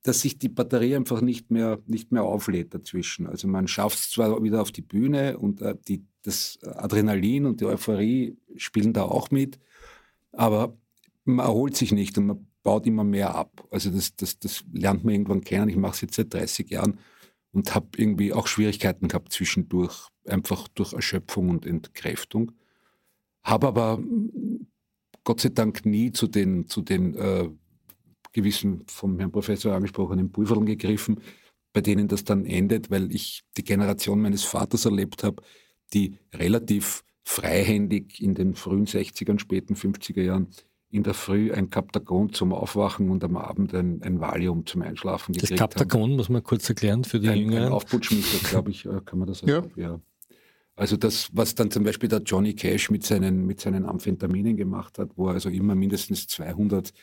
dass 0.03 0.21
sich 0.21 0.37
die 0.37 0.49
Batterie 0.49 0.95
einfach 0.95 1.21
nicht 1.21 1.49
mehr, 1.49 1.79
nicht 1.87 2.11
mehr 2.11 2.23
auflädt 2.23 2.73
dazwischen. 2.73 3.25
Also 3.25 3.47
man 3.47 3.67
schafft 3.67 3.99
es 3.99 4.11
zwar 4.11 4.43
wieder 4.43 4.61
auf 4.61 4.71
die 4.71 4.81
Bühne 4.81 5.37
und 5.37 5.61
äh, 5.61 5.75
die, 5.87 6.03
das 6.23 6.57
Adrenalin 6.63 7.45
und 7.45 7.61
die 7.61 7.65
Euphorie 7.65 8.37
spielen 8.55 8.93
da 8.93 9.03
auch 9.03 9.31
mit, 9.31 9.59
aber 10.31 10.75
man 11.25 11.45
erholt 11.45 11.75
sich 11.75 11.91
nicht 11.91 12.17
und 12.17 12.27
man 12.27 12.47
baut 12.63 12.87
immer 12.87 13.03
mehr 13.03 13.35
ab. 13.35 13.67
Also 13.71 13.89
das, 13.91 14.15
das, 14.15 14.39
das 14.39 14.63
lernt 14.71 15.03
man 15.03 15.13
irgendwann 15.13 15.41
kennen. 15.41 15.69
Ich 15.69 15.75
mache 15.75 15.93
es 15.93 16.01
jetzt 16.01 16.15
seit 16.15 16.33
30 16.33 16.69
Jahren 16.69 16.99
und 17.51 17.75
habe 17.75 17.87
irgendwie 17.97 18.33
auch 18.33 18.47
Schwierigkeiten 18.47 19.07
gehabt 19.07 19.31
zwischendurch, 19.33 20.07
einfach 20.25 20.67
durch 20.69 20.93
Erschöpfung 20.93 21.49
und 21.49 21.65
Entkräftung. 21.65 22.53
Habe 23.43 23.67
aber 23.67 24.01
Gott 25.23 25.41
sei 25.41 25.49
Dank 25.49 25.85
nie 25.85 26.11
zu 26.11 26.27
den, 26.27 26.67
zu 26.67 26.81
den 26.81 27.15
äh, 27.15 27.49
gewissen 28.31 28.83
vom 28.87 29.19
Herrn 29.19 29.31
Professor 29.31 29.73
angesprochenen 29.73 30.31
Pulverln 30.31 30.65
gegriffen, 30.65 31.21
bei 31.73 31.81
denen 31.81 32.07
das 32.07 32.23
dann 32.23 32.45
endet, 32.45 32.89
weil 32.89 33.13
ich 33.13 33.43
die 33.57 33.63
Generation 33.63 34.21
meines 34.21 34.43
Vaters 34.43 34.85
erlebt 34.85 35.23
habe, 35.23 35.43
die 35.93 36.17
relativ 36.33 37.03
freihändig 37.23 38.21
in 38.21 38.35
den 38.35 38.55
frühen 38.55 38.85
60ern, 38.85 39.39
späten 39.39 39.75
50er 39.75 40.21
Jahren 40.21 40.47
in 40.89 41.01
der 41.01 41.15
Früh 41.15 41.51
ein 41.51 41.71
Kaptagon 41.71 42.33
zum 42.33 42.53
Aufwachen 42.53 43.09
und 43.09 43.23
am 43.23 43.35
Abend 43.35 43.73
ein, 43.73 44.03
ein 44.03 44.19
Valium 44.19 44.65
zum 44.67 44.83
Einschlafen 44.83 45.33
gekriegt 45.33 45.53
Das 45.53 45.57
Kaptagon 45.57 46.11
haben. 46.11 46.15
muss 46.17 46.29
man 46.29 46.43
kurz 46.43 46.69
erklären 46.69 47.03
für 47.03 47.19
die 47.19 47.29
ein, 47.29 47.39
Jüngeren. 47.39 47.65
Ein 47.65 47.71
Aufputschmittel, 47.71 48.39
glaube 48.47 48.69
ich, 48.69 48.85
äh, 48.85 49.01
kann 49.03 49.17
man 49.17 49.27
das 49.27 49.39
sagen. 49.39 49.71
Ja. 49.75 49.83
ja. 49.83 49.99
Also 50.75 50.95
das, 50.95 51.29
was 51.33 51.55
dann 51.55 51.71
zum 51.71 51.83
Beispiel 51.83 52.09
der 52.09 52.21
Johnny 52.21 52.53
Cash 52.53 52.91
mit 52.91 53.03
seinen, 53.03 53.45
mit 53.47 53.59
seinen 53.59 53.85
Amphetaminen 53.85 54.55
gemacht 54.55 54.99
hat, 54.99 55.11
wo 55.15 55.27
er 55.27 55.33
also 55.33 55.49
immer 55.49 55.73
mindestens 55.73 56.27
200 56.27 56.93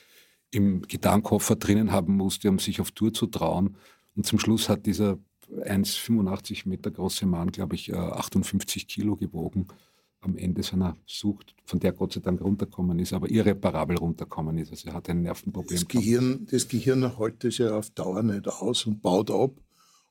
im 0.52 0.82
Gitarrenkoffer 0.82 1.56
drinnen 1.56 1.90
haben 1.90 2.16
musste, 2.16 2.48
um 2.48 2.60
sich 2.60 2.80
auf 2.80 2.92
Tour 2.92 3.12
zu 3.12 3.26
trauen. 3.26 3.76
Und 4.14 4.24
zum 4.24 4.38
Schluss 4.38 4.68
hat 4.68 4.86
dieser 4.86 5.18
1,85 5.64 6.68
Meter 6.68 6.90
große 6.90 7.26
Mann, 7.26 7.50
glaube 7.50 7.74
ich, 7.74 7.94
58 7.94 8.82
äh, 8.82 8.86
Kilo 8.86 9.16
gewogen 9.16 9.66
am 10.22 10.36
Ende 10.36 10.62
seiner 10.62 10.96
Sucht, 11.06 11.54
von 11.64 11.80
der 11.80 11.92
Gott 11.92 12.12
sei 12.12 12.20
Dank 12.20 12.40
runterkommen 12.40 12.98
ist, 12.98 13.12
aber 13.12 13.30
irreparabel 13.30 13.96
runterkommen 13.96 14.58
ist. 14.58 14.70
Also 14.70 14.88
er 14.88 14.94
hat 14.94 15.08
ein 15.08 15.22
Nervenproblem. 15.22 15.78
Das 15.78 15.88
Gehirn, 15.88 16.46
das 16.50 16.68
Gehirn 16.68 17.16
hält 17.16 17.44
es 17.44 17.58
ja 17.58 17.76
auf 17.76 17.90
Dauer 17.90 18.22
nicht 18.22 18.46
aus 18.46 18.86
und 18.86 19.00
baut 19.00 19.30
ab 19.30 19.52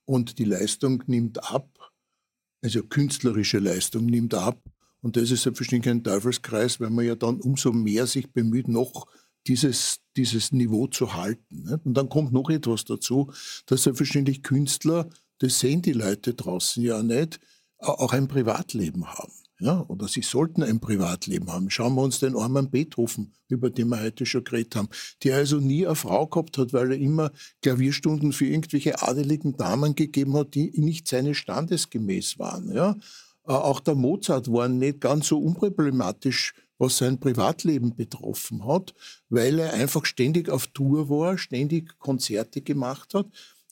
und 0.05 0.39
die 0.39 0.45
Leistung 0.45 1.03
nimmt 1.05 1.51
ab, 1.51 1.91
also 2.61 2.83
künstlerische 2.83 3.59
Leistung 3.59 4.05
nimmt 4.07 4.33
ab. 4.33 4.59
Und 5.01 5.15
das 5.15 5.31
ist 5.31 5.43
selbstverständlich 5.43 5.93
ein 5.93 6.03
Teufelskreis, 6.03 6.79
weil 6.79 6.89
man 6.89 7.05
ja 7.05 7.15
dann 7.15 7.39
umso 7.39 7.71
mehr 7.71 8.05
sich 8.05 8.31
bemüht, 8.31 8.67
noch 8.67 9.05
dieses, 9.47 10.01
dieses 10.17 10.51
Niveau 10.51 10.87
zu 10.87 11.13
halten. 11.13 11.79
Und 11.85 11.93
dann 11.93 12.09
kommt 12.09 12.33
noch 12.33 12.49
etwas 12.49 12.83
dazu, 12.83 13.31
dass 13.65 13.83
selbstverständlich 13.83 14.43
Künstler, 14.43 15.09
das 15.39 15.59
sehen 15.59 15.81
die 15.81 15.93
Leute 15.93 16.33
draußen 16.33 16.83
ja 16.83 17.01
nicht, 17.03 17.39
auch 17.77 18.13
ein 18.13 18.27
Privatleben 18.27 19.07
haben. 19.07 19.31
Ja, 19.61 19.83
oder 19.89 20.07
sie 20.07 20.21
sollten 20.21 20.63
ein 20.63 20.79
Privatleben 20.79 21.51
haben. 21.51 21.69
Schauen 21.69 21.95
wir 21.95 22.01
uns 22.01 22.19
den 22.19 22.37
armen 22.37 22.69
Beethoven, 22.69 23.33
über 23.49 23.69
den 23.69 23.89
wir 23.89 24.01
heute 24.01 24.25
schon 24.25 24.45
geredet 24.45 24.77
haben, 24.77 24.87
der 25.21 25.35
also 25.35 25.57
nie 25.57 25.85
eine 25.85 25.95
Frau 25.95 26.27
gehabt 26.27 26.57
hat, 26.57 26.71
weil 26.71 26.93
er 26.93 26.97
immer 26.97 27.31
Klavierstunden 27.61 28.31
für 28.31 28.45
irgendwelche 28.45 29.01
adeligen 29.01 29.57
Damen 29.57 29.95
gegeben 29.95 30.37
hat, 30.37 30.55
die 30.55 30.71
nicht 30.79 31.09
seine 31.09 31.35
standesgemäß 31.35 32.39
waren. 32.39 32.71
Ja. 32.73 32.95
Auch 33.43 33.81
der 33.81 33.95
Mozart 33.95 34.49
war 34.49 34.69
nicht 34.69 35.01
ganz 35.01 35.27
so 35.27 35.39
unproblematisch, 35.39 36.53
was 36.77 36.97
sein 36.97 37.19
Privatleben 37.19 37.97
betroffen 37.97 38.65
hat, 38.65 38.93
weil 39.27 39.59
er 39.59 39.73
einfach 39.73 40.05
ständig 40.05 40.47
auf 40.47 40.67
Tour 40.67 41.09
war, 41.09 41.37
ständig 41.37 41.99
Konzerte 41.99 42.61
gemacht 42.61 43.13
hat. 43.13 43.27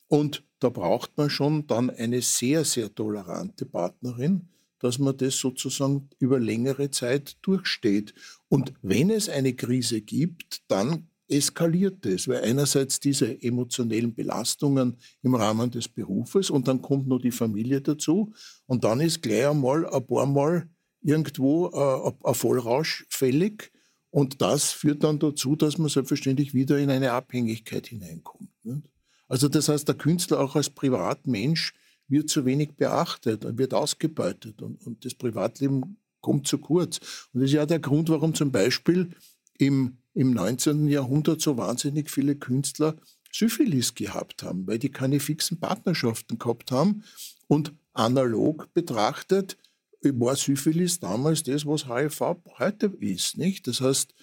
Und 0.10 0.44
da 0.60 0.70
braucht 0.70 1.18
man 1.18 1.30
schon 1.30 1.68
dann 1.68 1.90
eine 1.90 2.22
sehr, 2.22 2.66
sehr 2.66 2.94
tolerante 2.94 3.66
Partnerin, 3.66 4.50
dass 4.80 5.00
man 5.00 5.18
das 5.18 5.38
sozusagen 5.38 6.10
über 6.20 6.40
längere 6.40 6.92
Zeit 6.92 7.38
durchsteht. 7.42 8.14
Und 8.50 8.74
wenn 8.82 9.10
es 9.10 9.30
eine 9.30 9.54
Krise 9.54 10.02
gibt, 10.02 10.62
dann 10.68 11.10
eskaliert 11.28 12.06
es, 12.06 12.28
weil 12.28 12.44
einerseits 12.44 13.00
diese 13.00 13.42
emotionellen 13.42 14.16
Belastungen 14.16 14.98
im 15.24 15.36
Rahmen 15.36 15.70
des 15.72 15.88
Berufes 15.88 16.50
und 16.50 16.68
dann 16.68 16.82
kommt 16.82 17.08
noch 17.08 17.20
die 17.20 17.32
Familie 17.32 17.82
dazu 17.82 18.34
und 18.66 18.84
dann 18.84 19.02
ist 19.02 19.22
gleich 19.22 19.48
einmal 19.48 19.86
ein 19.88 20.08
paar 20.08 20.26
Mal 20.26 20.70
irgendwo 21.02 21.68
äh, 21.68 22.14
ein 22.24 22.34
Vollrausch 22.34 23.06
fällig 23.10 23.72
und 24.10 24.42
das 24.42 24.72
führt 24.72 25.04
dann 25.04 25.20
dazu, 25.20 25.56
dass 25.56 25.78
man 25.78 25.90
selbstverständlich 25.90 26.54
wieder 26.54 26.78
in 26.78 26.90
eine 26.90 27.12
Abhängigkeit 27.12 27.88
hineinkommt. 27.88 28.50
Nicht? 28.64 28.84
Also 29.28 29.48
das 29.48 29.70
heißt, 29.70 29.88
der 29.88 29.96
Künstler 29.96 30.40
auch 30.40 30.56
als 30.56 30.70
Privatmensch 30.70 31.74
wird 32.08 32.30
zu 32.30 32.46
wenig 32.46 32.76
beachtet, 32.76 33.46
wird 33.58 33.74
ausgebeutet 33.74 34.62
und, 34.62 34.86
und 34.86 35.04
das 35.04 35.14
Privatleben 35.14 35.98
kommt 36.22 36.48
zu 36.48 36.58
kurz. 36.58 37.00
Und 37.34 37.42
das 37.42 37.50
ist 37.50 37.54
ja 37.54 37.66
der 37.66 37.80
Grund, 37.80 38.10
warum 38.10 38.34
zum 38.34 38.52
Beispiel 38.52 39.12
im, 39.58 39.98
im 40.14 40.32
19. 40.32 40.88
Jahrhundert 40.88 41.42
so 41.42 41.58
wahnsinnig 41.58 42.10
viele 42.10 42.36
Künstler 42.36 42.96
Syphilis 43.32 43.94
gehabt 43.94 44.44
haben, 44.44 44.66
weil 44.68 44.80
die 44.80 44.90
keine 44.90 45.20
fixen 45.20 45.60
Partnerschaften 45.60 46.40
gehabt 46.40 46.72
haben. 46.72 47.04
Und 47.48 47.74
analog 47.94 48.74
betrachtet 48.74 49.58
war 50.02 50.36
Syphilis 50.36 51.00
damals 51.00 51.44
das, 51.44 51.66
was 51.66 51.88
HIV 51.88 52.38
heute 52.58 52.88
ist. 53.00 53.38
Nicht? 53.38 53.68
Das 53.68 53.82
heißt, 53.82 54.14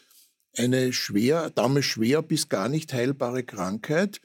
eine 0.57 0.93
schwer, 0.93 1.51
damals 1.51 1.85
schwer 1.87 2.23
bis 2.23 2.49
gar 2.49 2.69
nicht 2.69 2.93
heilbare 2.93 3.43
Krankheit, 3.43 4.21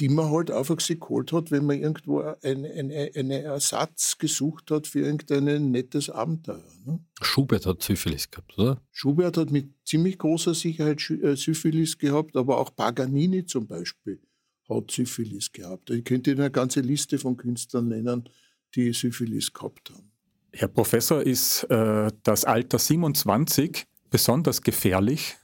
die 0.00 0.08
man 0.08 0.30
halt 0.30 0.50
einfach 0.50 0.78
sich 0.80 1.00
geholt 1.00 1.32
hat, 1.32 1.50
wenn 1.50 1.66
man 1.66 1.80
irgendwo 1.80 2.20
einen 2.42 2.92
eine, 2.92 3.42
Ersatz 3.42 4.16
gesucht 4.18 4.70
hat 4.70 4.86
für 4.86 5.00
irgendein 5.00 5.70
nettes 5.70 6.08
Abenteuer. 6.08 6.62
Ne? 6.84 7.00
Schubert 7.20 7.66
hat 7.66 7.82
Syphilis 7.82 8.30
gehabt, 8.30 8.56
oder? 8.58 8.80
Schubert 8.92 9.36
hat 9.36 9.50
mit 9.50 9.70
ziemlich 9.84 10.18
großer 10.18 10.54
Sicherheit 10.54 10.98
äh, 11.10 11.36
Syphilis 11.36 11.98
gehabt, 11.98 12.36
aber 12.36 12.58
auch 12.58 12.74
Paganini 12.74 13.44
zum 13.44 13.66
Beispiel 13.66 14.20
hat 14.68 14.90
Syphilis 14.90 15.50
gehabt. 15.50 15.90
Ich 15.90 16.04
könnte 16.04 16.30
Ihnen 16.30 16.40
eine 16.40 16.50
ganze 16.50 16.80
Liste 16.80 17.18
von 17.18 17.36
Künstlern 17.36 17.88
nennen, 17.88 18.28
die 18.74 18.92
Syphilis 18.92 19.52
gehabt 19.52 19.90
haben. 19.90 20.12
Herr 20.52 20.68
Professor, 20.68 21.22
ist 21.22 21.64
äh, 21.64 22.10
das 22.22 22.44
Alter 22.44 22.78
27 22.78 23.84
besonders 24.10 24.62
gefährlich? 24.62 25.36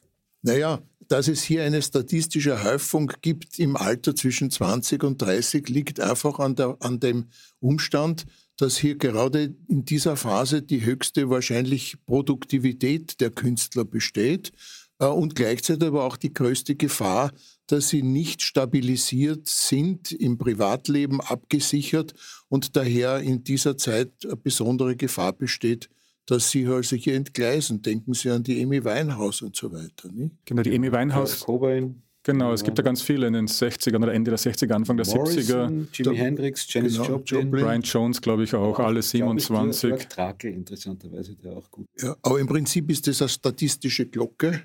Naja, 0.42 0.82
dass 1.08 1.28
es 1.28 1.42
hier 1.42 1.64
eine 1.64 1.82
statistische 1.82 2.62
Häufung 2.62 3.12
gibt 3.22 3.58
im 3.58 3.76
Alter 3.76 4.14
zwischen 4.14 4.50
20 4.50 5.02
und 5.04 5.20
30, 5.20 5.68
liegt 5.68 6.00
einfach 6.00 6.38
an, 6.38 6.56
der, 6.56 6.76
an 6.80 7.00
dem 7.00 7.26
Umstand, 7.60 8.26
dass 8.56 8.76
hier 8.76 8.96
gerade 8.96 9.54
in 9.68 9.84
dieser 9.84 10.16
Phase 10.16 10.62
die 10.62 10.84
höchste 10.84 11.28
wahrscheinlich 11.30 11.96
Produktivität 12.06 13.20
der 13.20 13.30
Künstler 13.30 13.84
besteht 13.84 14.52
äh, 14.98 15.06
und 15.06 15.34
gleichzeitig 15.34 15.88
aber 15.88 16.04
auch 16.04 16.16
die 16.16 16.32
größte 16.32 16.76
Gefahr, 16.76 17.32
dass 17.66 17.88
sie 17.88 18.02
nicht 18.02 18.42
stabilisiert 18.42 19.48
sind, 19.48 20.12
im 20.12 20.38
Privatleben 20.38 21.20
abgesichert 21.20 22.14
und 22.48 22.76
daher 22.76 23.20
in 23.20 23.42
dieser 23.42 23.76
Zeit 23.76 24.12
eine 24.24 24.36
besondere 24.36 24.96
Gefahr 24.96 25.32
besteht, 25.32 25.88
dass 26.26 26.50
sie 26.50 26.66
halt 26.68 26.84
sich 26.86 27.04
hier 27.04 27.14
entgleisen. 27.14 27.82
Denken 27.82 28.14
Sie 28.14 28.30
an 28.30 28.42
die 28.42 28.62
Amy 28.62 28.84
Winehouse 28.84 29.42
und 29.42 29.56
so 29.56 29.72
weiter. 29.72 30.10
Nicht? 30.12 30.34
Genau, 30.44 30.62
die 30.62 30.74
Amy 30.74 30.90
Winehouse. 30.90 31.40
Cobain. 31.40 32.02
Genau, 32.26 32.54
es 32.54 32.64
gibt 32.64 32.78
ja 32.78 32.84
ganz 32.84 33.02
viele 33.02 33.26
in 33.26 33.34
den 33.34 33.46
60ern 33.46 34.02
oder 34.02 34.14
Ende 34.14 34.30
der 34.30 34.38
60er, 34.38 34.72
Anfang 34.72 34.96
der 34.96 35.06
Morrison, 35.06 35.86
70er. 35.86 35.86
Jimi 35.92 36.16
Hendrix, 36.16 36.72
Janis 36.72 36.94
genau, 36.94 37.18
Joplin. 37.18 37.50
Brian 37.50 37.82
Jones, 37.82 38.22
glaube 38.22 38.44
ich, 38.44 38.54
auch, 38.54 38.78
alle 38.78 39.02
27. 39.02 39.92
Ich, 39.92 40.08
Trakel, 40.08 40.54
interessanterweise, 40.54 41.36
der 41.36 41.52
auch 41.52 41.70
gut. 41.70 41.86
Ja, 42.00 42.16
aber 42.22 42.40
im 42.40 42.46
Prinzip 42.46 42.90
ist 42.90 43.06
das 43.06 43.20
eine 43.20 43.28
statistische 43.28 44.06
Glocke, 44.06 44.62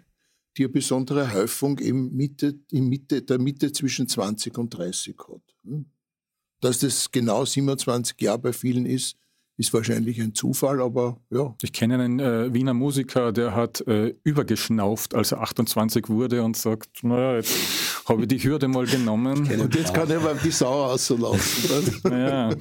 die 0.55 0.63
eine 0.63 0.69
besondere 0.69 1.33
Häufung 1.33 1.77
im 1.79 2.15
Mitte, 2.15 2.57
in 2.71 2.87
Mitte, 2.87 3.23
der 3.23 3.39
Mitte 3.39 3.73
zwischen 3.73 4.07
20 4.07 4.57
und 4.57 4.69
30 4.69 5.17
hat. 5.27 5.41
Hm? 5.65 5.85
Dass 6.61 6.79
das 6.79 7.11
genau 7.11 7.43
27 7.43 8.21
Jahre 8.21 8.39
bei 8.39 8.53
vielen 8.53 8.85
ist, 8.85 9.17
ist 9.59 9.73
wahrscheinlich 9.73 10.21
ein 10.21 10.33
Zufall, 10.33 10.81
aber 10.81 11.17
ja. 11.29 11.53
Ich 11.61 11.73
kenne 11.73 11.95
einen 11.95 12.19
äh, 12.19 12.53
Wiener 12.53 12.73
Musiker, 12.73 13.33
der 13.33 13.53
hat 13.53 13.85
äh, 13.87 14.15
übergeschnauft, 14.23 15.13
als 15.13 15.33
er 15.33 15.41
28 15.41 16.07
wurde 16.07 16.43
und 16.43 16.55
sagt, 16.55 17.03
naja, 17.03 17.35
jetzt 17.35 17.53
habe 18.07 18.21
ich 18.21 18.29
die 18.29 18.41
Hürde 18.41 18.69
mal 18.69 18.85
genommen. 18.85 19.49
Und 19.59 19.75
jetzt 19.75 19.93
kann 19.93 20.09
er 20.09 20.21
mal 20.21 20.39
die 20.41 20.51
Sau 20.51 20.85
auslassen. 20.85 21.99
ja. 22.09 22.51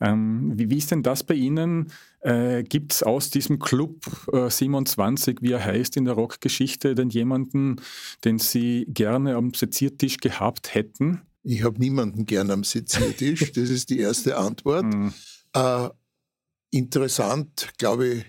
Ähm, 0.00 0.52
wie, 0.56 0.68
wie, 0.68 0.76
ist 0.76 0.90
denn 0.90 1.04
das 1.04 1.22
bei 1.22 1.34
Ihnen? 1.34 1.92
Äh, 2.20 2.64
Gibt 2.64 2.92
es 2.92 3.02
aus 3.04 3.30
diesem 3.30 3.60
Club 3.60 4.04
äh, 4.32 4.50
27, 4.50 5.38
wie 5.40 5.52
er 5.52 5.64
heißt 5.64 5.96
in 5.96 6.04
der 6.04 6.14
Rockgeschichte, 6.14 6.96
denn 6.96 7.10
jemanden, 7.10 7.76
den 8.24 8.40
Sie 8.40 8.86
gerne 8.88 9.36
am 9.36 9.54
Seziertisch 9.54 10.18
gehabt 10.18 10.74
hätten? 10.74 11.22
Ich 11.44 11.62
habe 11.62 11.78
niemanden 11.78 12.26
gerne 12.26 12.54
am 12.54 12.64
Seziertisch, 12.64 13.52
das 13.52 13.70
ist 13.70 13.88
die 13.88 14.00
erste 14.00 14.36
Antwort. 14.36 14.84
Äh, 15.56 15.88
interessant, 16.70 17.72
glaube 17.78 18.08
ich, 18.08 18.24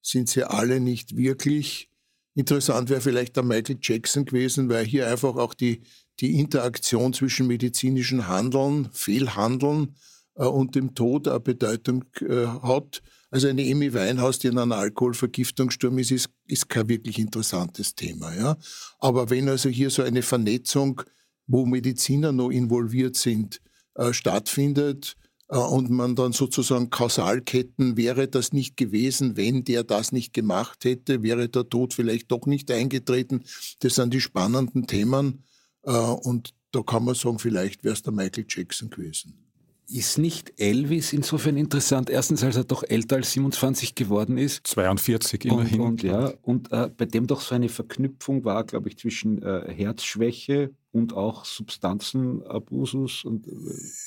sind 0.00 0.30
sie 0.30 0.48
alle 0.48 0.80
nicht 0.80 1.14
wirklich. 1.14 1.90
Interessant 2.34 2.88
wäre 2.88 3.02
vielleicht 3.02 3.36
der 3.36 3.42
Michael 3.42 3.78
Jackson 3.82 4.24
gewesen, 4.24 4.70
weil 4.70 4.86
hier 4.86 5.08
einfach 5.08 5.36
auch 5.36 5.52
die, 5.52 5.82
die 6.20 6.38
Interaktion 6.38 7.12
zwischen 7.12 7.46
medizinischen 7.46 8.28
Handeln, 8.28 8.88
Fehlhandeln 8.92 9.94
äh, 10.36 10.46
und 10.46 10.74
dem 10.74 10.94
Tod 10.94 11.28
eine 11.28 11.40
Bedeutung 11.40 12.04
äh, 12.20 12.46
hat. 12.46 13.02
Also 13.30 13.48
eine 13.48 13.70
Amy 13.70 13.92
Weinhaus, 13.92 14.38
die 14.38 14.46
in 14.46 14.58
einem 14.58 14.72
Alkoholvergiftungssturm 14.72 15.98
ist, 15.98 16.12
ist, 16.12 16.30
ist 16.46 16.70
kein 16.70 16.88
wirklich 16.88 17.18
interessantes 17.18 17.94
Thema. 17.94 18.34
Ja? 18.34 18.56
Aber 19.00 19.28
wenn 19.28 19.50
also 19.50 19.68
hier 19.68 19.90
so 19.90 20.02
eine 20.02 20.22
Vernetzung, 20.22 21.02
wo 21.46 21.66
Mediziner 21.66 22.32
noch 22.32 22.50
involviert 22.50 23.16
sind, 23.16 23.60
äh, 23.96 24.14
stattfindet, 24.14 25.16
und 25.48 25.90
man 25.90 26.16
dann 26.16 26.32
sozusagen 26.32 26.90
Kausalketten, 26.90 27.96
wäre 27.96 28.28
das 28.28 28.52
nicht 28.52 28.76
gewesen, 28.76 29.36
wenn 29.36 29.64
der 29.64 29.84
das 29.84 30.10
nicht 30.10 30.32
gemacht 30.32 30.84
hätte, 30.84 31.22
wäre 31.22 31.48
der 31.48 31.68
Tod 31.68 31.92
vielleicht 31.94 32.30
doch 32.30 32.46
nicht 32.46 32.70
eingetreten. 32.70 33.44
Das 33.80 33.96
sind 33.96 34.14
die 34.14 34.20
spannenden 34.20 34.86
Themen 34.86 35.44
äh, 35.82 35.90
und 35.92 36.54
da 36.70 36.82
kann 36.82 37.04
man 37.04 37.14
sagen, 37.14 37.38
vielleicht 37.38 37.84
wäre 37.84 37.94
es 37.94 38.02
der 38.02 38.12
Michael 38.12 38.46
Jackson 38.48 38.90
gewesen. 38.90 39.43
Ist 39.86 40.18
nicht 40.18 40.54
Elvis 40.58 41.12
insofern 41.12 41.56
interessant? 41.56 42.08
Erstens, 42.08 42.42
als 42.42 42.56
er 42.56 42.64
doch 42.64 42.84
älter 42.86 43.16
als 43.16 43.32
27 43.32 43.94
geworden 43.94 44.38
ist. 44.38 44.66
42 44.66 45.44
immerhin. 45.44 45.80
Und, 45.80 45.86
und 45.86 46.02
ja, 46.02 46.32
und 46.42 46.72
äh, 46.72 46.90
bei 46.96 47.04
dem 47.04 47.26
doch 47.26 47.42
so 47.42 47.54
eine 47.54 47.68
Verknüpfung 47.68 48.44
war, 48.44 48.64
glaube 48.64 48.88
ich, 48.88 48.96
zwischen 48.96 49.42
äh, 49.42 49.70
Herzschwäche 49.70 50.70
und 50.92 51.12
auch 51.12 51.44
Substanzenabusus 51.44 53.24
und 53.24 53.46
äh, 53.46 53.50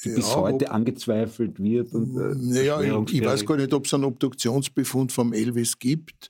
die 0.04 0.10
ja, 0.10 0.16
bis 0.16 0.36
heute 0.36 0.72
angezweifelt 0.72 1.62
wird. 1.62 1.94
Und, 1.94 2.18
äh, 2.18 2.34
naja, 2.36 2.82
ich, 2.82 3.14
ich, 3.14 3.26
weiß 3.26 3.46
gar 3.46 3.58
nicht, 3.58 3.74
ob 3.74 3.86
es 3.86 3.94
einen 3.94 4.06
Obduktionsbefund 4.06 5.12
vom 5.12 5.32
Elvis 5.32 5.78
gibt, 5.78 6.30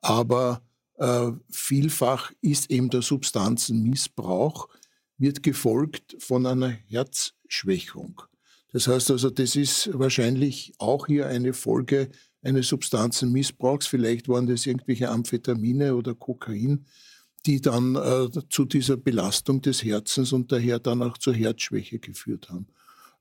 aber 0.00 0.62
äh, 0.94 1.32
vielfach 1.50 2.32
ist 2.40 2.70
eben 2.70 2.88
der 2.88 3.02
Substanzenmissbrauch, 3.02 4.68
wird 5.18 5.42
gefolgt 5.42 6.16
von 6.18 6.46
einer 6.46 6.70
Herzschwächung. 6.70 8.22
Das 8.76 8.88
heißt 8.88 9.10
also, 9.10 9.30
das 9.30 9.56
ist 9.56 9.88
wahrscheinlich 9.94 10.74
auch 10.76 11.06
hier 11.06 11.28
eine 11.28 11.54
Folge 11.54 12.10
eines 12.42 12.68
Substanzenmissbrauchs. 12.68 13.86
Vielleicht 13.86 14.28
waren 14.28 14.46
das 14.46 14.66
irgendwelche 14.66 15.08
Amphetamine 15.08 15.94
oder 15.94 16.14
Kokain, 16.14 16.84
die 17.46 17.62
dann 17.62 17.96
äh, 17.96 18.28
zu 18.50 18.66
dieser 18.66 18.98
Belastung 18.98 19.62
des 19.62 19.82
Herzens 19.82 20.34
und 20.34 20.52
daher 20.52 20.78
dann 20.78 21.00
auch 21.00 21.16
zur 21.16 21.32
Herzschwäche 21.32 22.00
geführt 22.00 22.50
haben. 22.50 22.66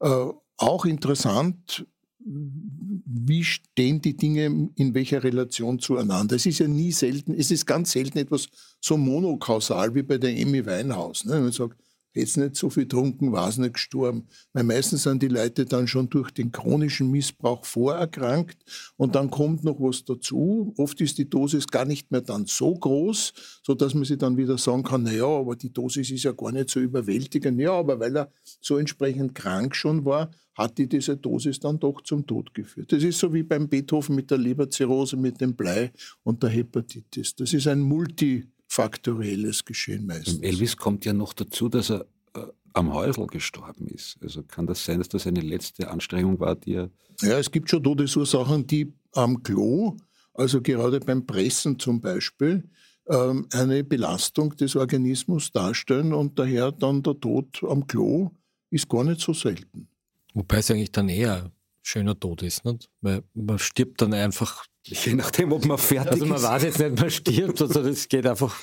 Äh, 0.02 0.34
auch 0.58 0.84
interessant, 0.84 1.88
wie 2.20 3.46
stehen 3.46 4.02
die 4.02 4.18
Dinge 4.18 4.72
in 4.76 4.94
welcher 4.94 5.24
Relation 5.24 5.80
zueinander? 5.80 6.36
Es 6.36 6.46
ist 6.46 6.60
ja 6.60 6.68
nie 6.68 6.92
selten, 6.92 7.34
es 7.34 7.50
ist 7.50 7.66
ganz 7.66 7.94
selten 7.94 8.18
etwas 8.18 8.48
so 8.82 8.98
monokausal 8.98 9.96
wie 9.96 10.04
bei 10.04 10.18
der 10.18 10.32
Amy 10.32 10.66
Weinhaus. 10.66 11.24
Ne? 11.24 11.40
Man 11.40 11.54
sagt, 11.54 11.80
hätte 12.16 12.40
nicht 12.40 12.56
so 12.56 12.70
viel 12.70 12.88
trunken, 12.88 13.32
war 13.32 13.50
es 13.50 13.58
nicht 13.58 13.74
gestorben. 13.74 14.28
Weil 14.54 14.64
meistens 14.64 15.04
sind 15.04 15.22
die 15.22 15.28
Leute 15.28 15.66
dann 15.66 15.88
schon 15.88 16.10
durch 16.10 16.32
den 16.32 16.52
chronischen 16.52 17.12
Missbrauch 17.12 17.66
vorerkrankt 17.66 18.58
und 18.98 19.16
dann 19.16 19.30
kommt 19.30 19.64
noch 19.64 19.80
was 19.80 20.06
dazu. 20.06 20.74
Oft 20.78 21.00
ist 21.02 21.18
die 21.18 21.30
Dosis 21.30 21.68
gar 21.68 21.86
nicht 21.86 22.12
mehr 22.12 22.22
dann 22.22 22.46
so 22.46 22.74
groß, 22.74 23.34
sodass 23.64 23.94
man 23.94 24.06
sich 24.06 24.18
dann 24.18 24.38
wieder 24.38 24.58
sagen 24.58 24.84
kann, 24.84 25.04
naja, 25.04 25.28
aber 25.28 25.56
die 25.56 25.72
Dosis 25.72 26.10
ist 26.12 26.24
ja 26.24 26.32
gar 26.32 26.52
nicht 26.52 26.70
so 26.70 26.80
überwältigend. 26.80 27.60
Ja, 27.60 27.74
aber 27.74 28.00
weil 28.00 28.16
er 28.16 28.32
so 28.62 28.78
entsprechend 28.78 29.36
krank 29.36 29.76
schon 29.76 30.06
war, 30.06 30.32
hat 30.56 30.78
die 30.78 30.88
diese 30.88 31.18
Dosis 31.18 31.60
dann 31.60 31.80
doch 31.80 32.02
zum 32.02 32.26
Tod 32.26 32.54
geführt. 32.54 32.92
Das 32.92 33.04
ist 33.04 33.20
so 33.20 33.34
wie 33.34 33.44
beim 33.44 33.68
Beethoven 33.68 34.16
mit 34.16 34.32
der 34.32 34.38
Leberzirrhose, 34.38 35.18
mit 35.18 35.42
dem 35.42 35.54
Blei 35.56 35.92
und 36.24 36.42
der 36.42 36.50
Hepatitis. 36.50 37.36
Das 37.36 37.54
ist 37.54 37.68
ein 37.68 37.82
Multi- 37.82 38.46
faktorielles 38.76 39.64
Geschehen 39.64 40.06
meistens. 40.06 40.42
Elvis 40.42 40.76
kommt 40.76 41.06
ja 41.06 41.14
noch 41.14 41.34
dazu, 41.34 41.70
dass 41.70 41.90
er 41.90 42.06
äh, 42.36 42.42
am 42.74 42.94
Häusl 42.94 43.26
gestorben 43.28 43.88
ist. 43.88 44.18
Also 44.22 44.44
kann 44.44 44.68
das 44.68 44.84
sein, 44.84 45.00
dass 45.00 45.08
das 45.08 45.26
eine 45.26 45.40
letzte 45.40 45.90
Anstrengung 45.90 46.40
war, 46.42 46.56
die 46.56 46.74
er. 46.74 46.90
Ja, 47.22 47.40
es 47.40 47.50
gibt 47.50 47.70
schon 47.70 47.84
Todesursachen, 47.84 48.68
die 48.68 48.94
am 49.14 49.42
Klo, 49.44 49.96
also 50.34 50.62
gerade 50.62 51.00
beim 51.00 51.26
Pressen 51.26 51.80
zum 51.80 52.02
Beispiel, 52.02 52.70
ähm, 53.08 53.48
eine 53.54 53.84
Belastung 53.86 54.56
des 54.58 54.76
Organismus 54.76 55.52
darstellen 55.52 56.14
und 56.14 56.38
daher 56.38 56.74
dann 56.74 57.02
der 57.02 57.18
Tod 57.18 57.64
am 57.64 57.88
Klo 57.88 58.32
ist 58.72 58.90
gar 58.90 59.06
nicht 59.06 59.22
so 59.22 59.32
selten. 59.34 59.88
Wobei 60.34 60.58
es 60.58 60.70
eigentlich 60.70 60.92
dann 60.92 61.08
eher 61.08 61.50
schöner 61.82 62.20
Tod 62.20 62.44
ist, 62.44 62.66
nicht? 62.66 62.90
weil 63.00 63.24
man 63.34 63.58
stirbt 63.58 64.02
dann 64.02 64.14
einfach 64.14 64.66
Je 64.88 65.14
nachdem, 65.14 65.52
ob 65.52 65.66
man 65.66 65.78
fertig 65.78 66.14
ist. 66.14 66.22
Also 66.22 66.26
man 66.26 66.38
ist. 66.38 66.44
weiß 66.44 66.64
jetzt 66.64 66.80
nicht, 66.80 67.00
man 67.00 67.10
stirbt, 67.10 67.62
also 67.62 67.82
das 67.84 68.08
geht 68.08 68.28
einfach, 68.28 68.56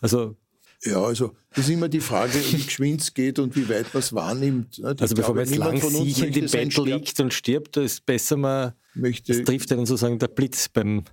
also 0.00 0.36
ja, 0.82 1.02
also 1.02 1.32
das 1.54 1.66
ist 1.66 1.70
immer 1.70 1.88
die 1.88 2.00
Frage, 2.00 2.32
wie 2.52 2.64
geschwind 2.64 3.02
es 3.02 3.12
geht 3.12 3.38
und 3.38 3.54
wie 3.54 3.68
weit 3.68 3.92
man 3.92 4.02
es 4.02 4.14
wahrnimmt. 4.14 4.78
Ne? 4.78 4.96
Also 4.98 5.14
bevor 5.14 5.34
man 5.34 5.44
jetzt 5.44 5.56
lang 5.56 5.78
siechend 5.78 6.36
im 6.36 6.46
Bett 6.46 6.76
liegt 6.78 7.20
und 7.20 7.34
stirbt, 7.34 7.76
ist 7.76 7.92
es 7.92 8.00
besser, 8.00 8.38
man 8.38 8.72
möchte, 8.94 9.32
es 9.32 9.44
trifft 9.44 9.70
einen 9.72 9.84
sozusagen 9.84 10.18
der 10.18 10.28
Blitz 10.28 10.68
beim... 10.70 11.04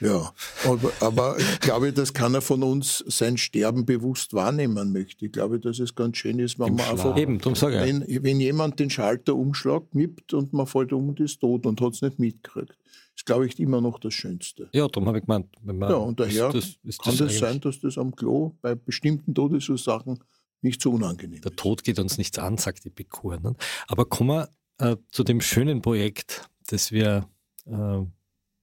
Ja, 0.00 0.32
aber, 0.64 0.92
aber 0.98 1.38
ich 1.38 1.60
glaube, 1.60 1.92
dass 1.92 2.12
keiner 2.12 2.40
von 2.40 2.64
uns 2.64 3.04
sein 3.06 3.38
Sterben 3.38 3.86
bewusst 3.86 4.34
wahrnehmen 4.34 4.92
möchte. 4.92 5.26
Ich 5.26 5.32
glaube, 5.32 5.60
dass 5.60 5.78
es 5.78 5.94
ganz 5.94 6.16
schön 6.16 6.40
ist, 6.40 6.58
wenn 6.58 6.74
man 6.74 6.84
Schlaf. 6.84 7.06
einfach... 7.06 7.16
Eben, 7.16 7.38
darum 7.38 7.54
sage 7.54 7.76
ich. 7.76 7.86
Wenn, 7.86 8.24
wenn 8.24 8.40
jemand 8.40 8.80
den 8.80 8.90
Schalter 8.90 9.36
umschlagt, 9.36 9.94
mippt 9.94 10.34
und 10.34 10.52
man 10.52 10.66
fällt 10.66 10.92
um 10.92 11.10
und 11.10 11.20
ist 11.20 11.38
tot 11.38 11.64
und 11.64 11.80
hat 11.80 11.92
es 11.92 12.02
nicht 12.02 12.18
mitgekriegt 12.18 12.76
ist, 13.22 13.26
glaube 13.26 13.46
ich, 13.46 13.58
immer 13.60 13.80
noch 13.80 14.00
das 14.00 14.14
Schönste. 14.14 14.68
Ja, 14.72 14.88
darum 14.88 15.06
habe 15.06 15.18
ich 15.18 15.24
gemeint. 15.24 15.46
ja, 15.64 15.94
und 15.94 16.18
daher 16.18 16.48
ist 16.48 16.54
das, 16.54 16.78
ist 16.82 17.02
kann 17.02 17.16
das, 17.16 17.38
sein, 17.38 17.60
dass 17.60 17.80
das 17.80 17.96
am 17.96 18.16
Klo 18.16 18.56
bei 18.60 18.74
bestimmten 18.74 19.32
Todesursachen 19.32 20.18
nicht 20.60 20.82
so 20.82 20.90
unangenehm 20.90 21.40
Der 21.40 21.52
ist. 21.52 21.58
Der 21.58 21.62
Tod 21.62 21.84
geht 21.84 22.00
uns 22.00 22.18
nichts 22.18 22.38
an, 22.38 22.58
sagt 22.58 22.84
die 22.84 22.88
Epikur. 22.88 23.38
Ne? 23.38 23.54
Aber 23.86 24.06
kommen 24.06 24.30
wir 24.30 24.48
äh, 24.78 24.96
zu 25.10 25.22
dem 25.22 25.40
schönen 25.40 25.82
Projekt, 25.82 26.48
das 26.66 26.90
wir 26.90 27.28
äh, 27.66 27.98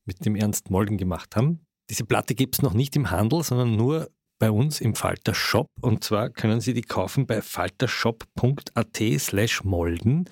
mit 0.06 0.26
dem 0.26 0.36
Ernst 0.36 0.70
Molden 0.70 0.98
gemacht 0.98 1.38
haben. 1.38 1.62
Diese 1.90 2.04
Platte 2.04 2.36
gibt 2.36 2.56
es 2.56 2.62
noch 2.62 2.74
nicht 2.74 2.96
im 2.98 3.12
Handel, 3.12 3.44
sondern 3.44 3.78
nur 3.78 4.10
bei 4.40 4.52
uns 4.52 4.82
im 4.82 4.94
Falter 4.94 5.34
Shop. 5.34 5.68
Und 5.82 6.04
zwar 6.04 6.30
können 6.30 6.60
Sie 6.60 6.74
die 6.74 6.82
kaufen 6.82 7.26
bei 7.26 7.42
faltershop.at 7.42 8.98
slash 9.20 9.64
Molden. 9.64 10.30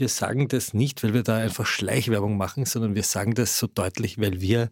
Wir 0.00 0.08
sagen 0.08 0.48
das 0.48 0.72
nicht, 0.72 1.04
weil 1.04 1.12
wir 1.12 1.22
da 1.22 1.36
einfach 1.36 1.66
Schleichwerbung 1.66 2.38
machen, 2.38 2.64
sondern 2.64 2.94
wir 2.94 3.02
sagen 3.02 3.34
das 3.34 3.58
so 3.58 3.66
deutlich, 3.66 4.18
weil 4.18 4.40
wir 4.40 4.70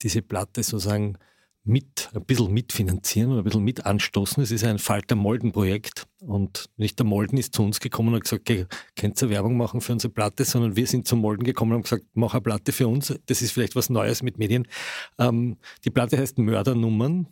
diese 0.00 0.22
Platte 0.22 0.62
sozusagen 0.62 1.18
mit, 1.64 2.08
ein 2.14 2.24
bisschen 2.24 2.50
mitfinanzieren 2.50 3.30
oder 3.30 3.42
ein 3.42 3.44
bisschen 3.44 3.62
mit 3.62 3.84
anstoßen. 3.84 4.42
Es 4.42 4.50
ist 4.50 4.64
ein 4.64 4.78
Falter 4.78 5.16
Molden-Projekt 5.16 6.06
und 6.20 6.70
nicht 6.78 6.98
der 6.98 7.04
Molden 7.04 7.36
ist 7.36 7.54
zu 7.54 7.62
uns 7.62 7.78
gekommen 7.80 8.08
und 8.08 8.14
hat 8.14 8.22
gesagt, 8.22 8.48
okay, 8.48 8.64
könnt 8.96 9.20
ihr 9.20 9.28
Werbung 9.28 9.58
machen 9.58 9.82
für 9.82 9.92
unsere 9.92 10.14
Platte, 10.14 10.46
sondern 10.46 10.76
wir 10.76 10.86
sind 10.86 11.06
zum 11.06 11.20
Molden 11.20 11.44
gekommen 11.44 11.72
und 11.72 11.76
haben 11.76 11.82
gesagt, 11.82 12.06
mach 12.14 12.32
eine 12.32 12.40
Platte 12.40 12.72
für 12.72 12.88
uns. 12.88 13.14
Das 13.26 13.42
ist 13.42 13.52
vielleicht 13.52 13.76
was 13.76 13.90
Neues 13.90 14.22
mit 14.22 14.38
Medien. 14.38 14.66
Ähm, 15.18 15.58
die 15.84 15.90
Platte 15.90 16.16
heißt 16.16 16.38
Mördernummern 16.38 17.28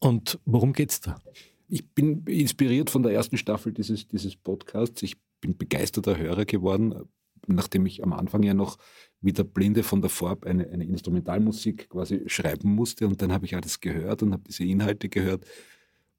und 0.00 0.40
worum 0.46 0.72
geht 0.72 0.90
es 0.90 1.00
da? 1.00 1.20
Ich 1.68 1.88
bin 1.88 2.24
inspiriert 2.24 2.90
von 2.90 3.04
der 3.04 3.12
ersten 3.12 3.36
Staffel 3.36 3.72
dieses, 3.72 4.08
dieses 4.08 4.34
Podcasts. 4.34 5.00
Ich 5.04 5.14
bin 5.40 5.56
begeisterter 5.56 6.16
Hörer 6.16 6.44
geworden, 6.44 7.08
nachdem 7.46 7.86
ich 7.86 8.02
am 8.02 8.12
Anfang 8.12 8.42
ja 8.42 8.54
noch 8.54 8.78
wie 9.20 9.32
der 9.32 9.44
Blinde 9.44 9.82
von 9.82 10.00
der 10.00 10.10
Farb 10.10 10.44
eine, 10.44 10.68
eine 10.68 10.84
Instrumentalmusik 10.84 11.90
quasi 11.90 12.22
schreiben 12.26 12.74
musste. 12.74 13.06
Und 13.06 13.20
dann 13.22 13.32
habe 13.32 13.46
ich 13.46 13.54
alles 13.54 13.80
gehört 13.80 14.22
und 14.22 14.32
habe 14.32 14.44
diese 14.46 14.64
Inhalte 14.64 15.08
gehört 15.08 15.44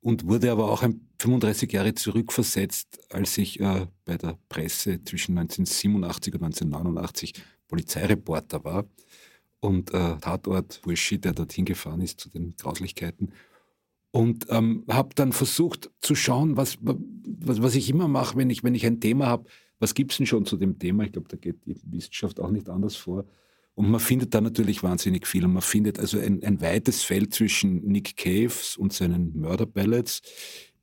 und 0.02 0.28
wurde 0.28 0.52
aber 0.52 0.72
auch 0.72 0.84
ein 0.84 1.08
35 1.20 1.72
Jahre 1.72 1.94
zurückversetzt, 1.94 3.00
als 3.14 3.38
ich 3.38 3.60
äh, 3.60 3.88
bei 4.06 4.18
der 4.18 4.38
Presse 4.50 5.04
zwischen 5.04 5.38
1987 5.38 6.34
und 6.36 6.44
1989 6.44 7.34
Polizeireporter 7.68 8.64
war 8.64 8.86
und 9.60 9.94
äh, 9.94 10.18
Tatort 10.18 10.82
Burschi, 10.84 11.20
der 11.20 11.34
dorthin 11.34 11.66
gefahren 11.66 12.02
ist 12.02 12.20
zu 12.20 12.30
den 12.30 12.56
Grauslichkeiten 12.58 13.34
und 14.12 14.48
ähm, 14.50 14.84
habe 14.90 15.10
dann 15.16 15.32
versucht 15.34 15.92
zu 16.02 16.16
schauen, 16.16 16.58
was, 16.58 16.78
was, 16.82 17.62
was 17.62 17.76
ich 17.76 17.90
immer 17.90 18.08
mache, 18.08 18.38
wenn 18.38 18.50
ich, 18.50 18.64
wenn 18.64 18.76
ich 18.76 18.86
ein 18.86 19.00
Thema 19.00 19.28
habe, 19.28 19.46
was 19.80 19.94
gibt 19.94 20.12
es 20.12 20.18
denn 20.18 20.26
schon 20.26 20.46
zu 20.46 20.58
dem 20.58 20.78
Thema? 20.78 21.04
Ich 21.04 21.12
glaube, 21.12 21.30
da 21.30 21.38
geht 21.38 21.66
die 21.66 21.76
Wissenschaft 21.86 22.40
auch 22.40 22.52
nicht 22.52 22.70
anders 22.70 22.96
vor. 22.96 23.26
Und 23.76 23.90
man 23.90 24.02
findet 24.02 24.34
da 24.34 24.42
natürlich 24.42 24.84
wahnsinnig 24.84 25.26
viel. 25.26 25.46
Und 25.46 25.54
man 25.54 25.62
findet 25.62 26.00
also 26.00 26.20
ein, 26.20 26.44
ein 26.44 26.60
weites 26.60 27.04
Feld 27.04 27.34
zwischen 27.34 27.86
Nick 27.86 28.18
Caves 28.18 28.76
und 28.76 28.92
seinen 28.92 29.40
Mörderballads 29.40 30.22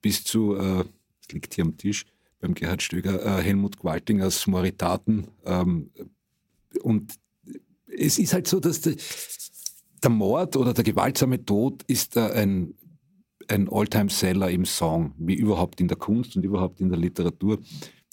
bis 0.00 0.24
zu, 0.24 0.56
äh, 0.56 0.84
das 1.20 1.32
liegt 1.32 1.54
hier 1.54 1.64
am 1.64 1.76
Tisch, 1.76 2.06
beim 2.40 2.54
Gerhard 2.54 2.80
Stöger, 2.80 3.22
äh, 3.22 3.42
Helmut 3.42 3.76
Gwaltingers 3.76 4.46
Moritaten. 4.46 5.26
Ähm, 5.44 5.90
und 6.82 7.12
es 7.86 8.18
ist 8.18 8.32
halt 8.32 8.46
so, 8.46 8.60
dass 8.60 8.80
der, 8.80 8.94
der 10.02 10.10
Mord 10.10 10.56
oder 10.56 10.72
der 10.72 10.84
gewaltsame 10.84 11.44
Tod 11.44 11.82
ist 11.86 12.16
ein, 12.16 12.74
ein 13.48 13.68
Alltime-Seller 13.68 14.50
im 14.50 14.64
Song, 14.64 15.14
wie 15.18 15.34
überhaupt 15.34 15.80
in 15.80 15.88
der 15.88 15.96
Kunst 15.96 16.36
und 16.36 16.44
überhaupt 16.44 16.80
in 16.80 16.88
der 16.88 16.98
Literatur. 16.98 17.58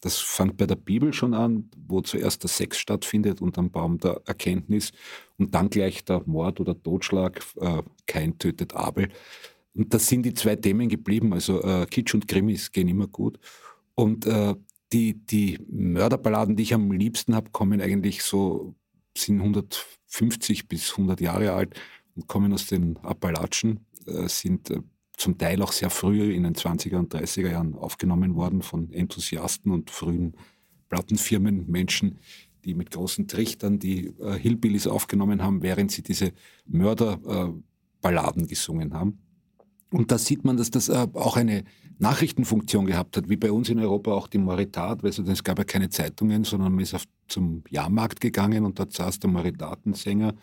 Das 0.02 0.18
fängt 0.18 0.58
bei 0.58 0.66
der 0.66 0.76
Bibel 0.76 1.14
schon 1.14 1.34
an, 1.34 1.70
wo 1.88 2.02
zuerst 2.02 2.44
der 2.44 2.50
Sex 2.50 2.78
stattfindet 2.78 3.42
und 3.42 3.58
am 3.58 3.72
Baum 3.72 4.00
der 4.00 4.22
Erkenntnis 4.26 4.92
und 5.38 5.56
dann 5.56 5.70
gleich 5.70 6.04
der 6.04 6.22
Mord 6.26 6.60
oder 6.60 6.82
Totschlag, 6.82 7.42
äh, 7.62 7.84
kein 8.06 8.38
tötet 8.38 8.74
Abel. 8.76 9.10
Und 9.74 9.94
das 9.94 10.08
sind 10.08 10.24
die 10.24 10.34
zwei 10.34 10.56
Themen 10.56 10.90
geblieben, 10.90 11.34
also 11.34 11.62
äh, 11.64 11.86
Kitsch 11.86 12.14
und 12.14 12.28
Krimis 12.28 12.72
gehen 12.72 12.88
immer 12.88 13.08
gut. 13.08 13.40
Und 13.96 14.26
äh, 14.26 14.56
die, 14.92 15.26
die 15.26 15.60
Mörderballaden, 15.70 16.56
die 16.56 16.64
ich 16.64 16.74
am 16.74 16.92
liebsten 16.92 17.34
habe, 17.34 17.52
kommen 17.52 17.82
eigentlich 17.82 18.24
so, 18.24 18.76
sind 19.18 19.40
150 19.40 20.68
bis 20.68 20.92
100 20.92 21.22
Jahre 21.22 21.54
alt 21.54 21.80
und 22.16 22.28
kommen 22.28 22.54
aus 22.54 22.68
den 22.68 22.98
Appalachen, 22.98 23.86
äh, 24.06 24.28
sind 24.28 24.70
äh, 24.70 24.82
zum 25.18 25.38
Teil 25.38 25.62
auch 25.62 25.72
sehr 25.72 25.90
früh 25.90 26.34
in 26.34 26.44
den 26.44 26.56
20er 26.56 26.98
und 26.98 27.14
30er 27.14 27.52
Jahren 27.52 27.76
aufgenommen 27.76 28.36
worden 28.36 28.62
von 28.62 28.92
Enthusiasten 28.92 29.72
und 29.72 29.90
frühen 29.92 30.36
Plattenfirmen, 30.90 31.70
Menschen, 31.70 32.20
die 32.66 32.74
mit 32.74 32.92
großen 32.92 33.28
Trichtern 33.28 33.80
die 33.80 34.08
äh, 34.20 34.38
Hillbillies 34.38 34.88
aufgenommen 34.88 35.42
haben, 35.42 35.64
während 35.64 35.92
sie 35.92 36.02
diese 36.02 36.34
Mörderballaden 36.66 38.44
äh, 38.44 38.48
gesungen 38.48 38.94
haben. 38.94 39.23
Und 39.94 40.12
da 40.12 40.18
sieht 40.18 40.44
man, 40.44 40.58
dass 40.58 40.72
das 40.72 40.90
äh, 40.90 41.08
auch 41.14 41.38
eine 41.38 41.66
Nachrichtenfunktion 42.00 42.88
gehabt 42.88 43.16
hat, 43.16 43.30
wie 43.30 43.36
bei 43.36 43.52
uns 43.52 43.70
in 43.70 43.78
Europa 43.78 44.12
auch 44.12 44.28
die 44.28 44.40
Moritat, 44.40 45.04
weil 45.04 45.12
es 45.12 45.44
gab 45.44 45.60
ja 45.60 45.64
keine 45.66 45.90
Zeitungen, 45.90 46.44
sondern 46.46 46.72
man 46.72 46.82
ist 46.82 46.96
auf, 46.96 47.04
zum 47.28 47.64
Jahrmarkt 47.70 48.20
gegangen 48.20 48.66
und 48.66 48.80
dort 48.80 48.92
saß 48.92 49.20
der 49.20 49.30
Moritatensänger 49.30 50.34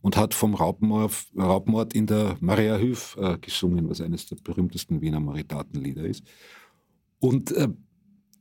und 0.00 0.16
hat 0.16 0.32
vom 0.32 0.54
Raubmord, 0.54 1.12
Raubmord 1.36 1.92
in 1.92 2.06
der 2.06 2.36
Maria 2.38 2.78
Hüf 2.78 3.16
äh, 3.20 3.36
gesungen, 3.38 3.90
was 3.90 4.00
eines 4.00 4.26
der 4.26 4.36
berühmtesten 4.36 5.00
Wiener 5.00 5.18
Moritatenlieder 5.18 6.04
ist. 6.04 6.22
Und 7.18 7.50
äh, 7.50 7.68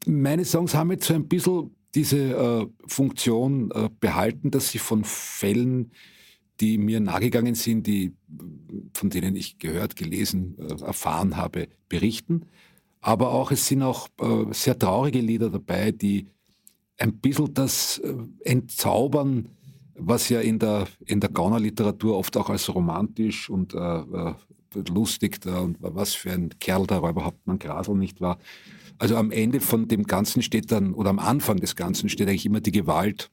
meine 0.06 0.46
Songs 0.46 0.76
haben 0.76 0.92
jetzt 0.92 1.08
so 1.08 1.16
ein 1.16 1.28
bisschen 1.28 1.76
diese 1.96 2.18
äh, 2.18 2.68
Funktion 2.86 3.72
äh, 3.72 3.90
behalten, 4.00 4.52
dass 4.52 4.70
sie 4.70 4.78
von 4.78 5.04
Fällen 5.04 5.92
die 6.64 6.78
mir 6.78 7.02
nahegegangen 7.02 7.56
sind, 7.56 7.88
die, 7.88 8.14
von 8.94 9.10
denen 9.10 9.36
ich 9.36 9.58
gehört, 9.58 9.98
gelesen, 9.98 10.56
äh, 10.58 10.82
erfahren 10.82 11.36
habe, 11.36 11.68
berichten. 11.90 12.46
Aber 13.02 13.34
auch, 13.34 13.52
es 13.52 13.68
sind 13.68 13.82
auch 13.82 14.08
äh, 14.22 14.46
sehr 14.54 14.80
traurige 14.80 15.20
Lieder 15.20 15.50
dabei, 15.50 15.92
die 15.92 16.28
ein 16.98 17.18
bisschen 17.18 17.54
das 17.54 17.98
äh, 17.98 18.14
entzaubern, 18.46 19.50
was 19.96 20.30
ja 20.30 20.40
in 20.40 20.58
der, 20.58 20.88
in 21.06 21.20
der 21.20 21.32
Gaunerliteratur 21.32 22.18
oft 22.18 22.38
auch 22.38 22.50
als 22.50 22.74
romantisch 22.74 23.50
und 23.50 23.74
äh, 23.74 24.34
lustig 24.90 25.42
da 25.42 25.60
und 25.60 25.78
was 25.82 26.14
für 26.14 26.32
ein 26.32 26.50
Kerl 26.62 26.88
der 26.88 27.00
Räuberhauptmann 27.00 27.60
Grasel 27.60 27.96
nicht 27.96 28.22
war. 28.22 28.40
Also 29.00 29.18
am 29.18 29.32
Ende 29.32 29.60
von 29.60 29.90
dem 29.90 30.06
Ganzen 30.06 30.42
steht 30.42 30.72
dann, 30.72 30.94
oder 30.94 31.10
am 31.10 31.20
Anfang 31.20 31.58
des 31.58 31.76
Ganzen 31.76 32.08
steht 32.08 32.30
eigentlich 32.30 32.46
immer 32.46 32.62
die 32.62 32.72
Gewalt 32.72 33.32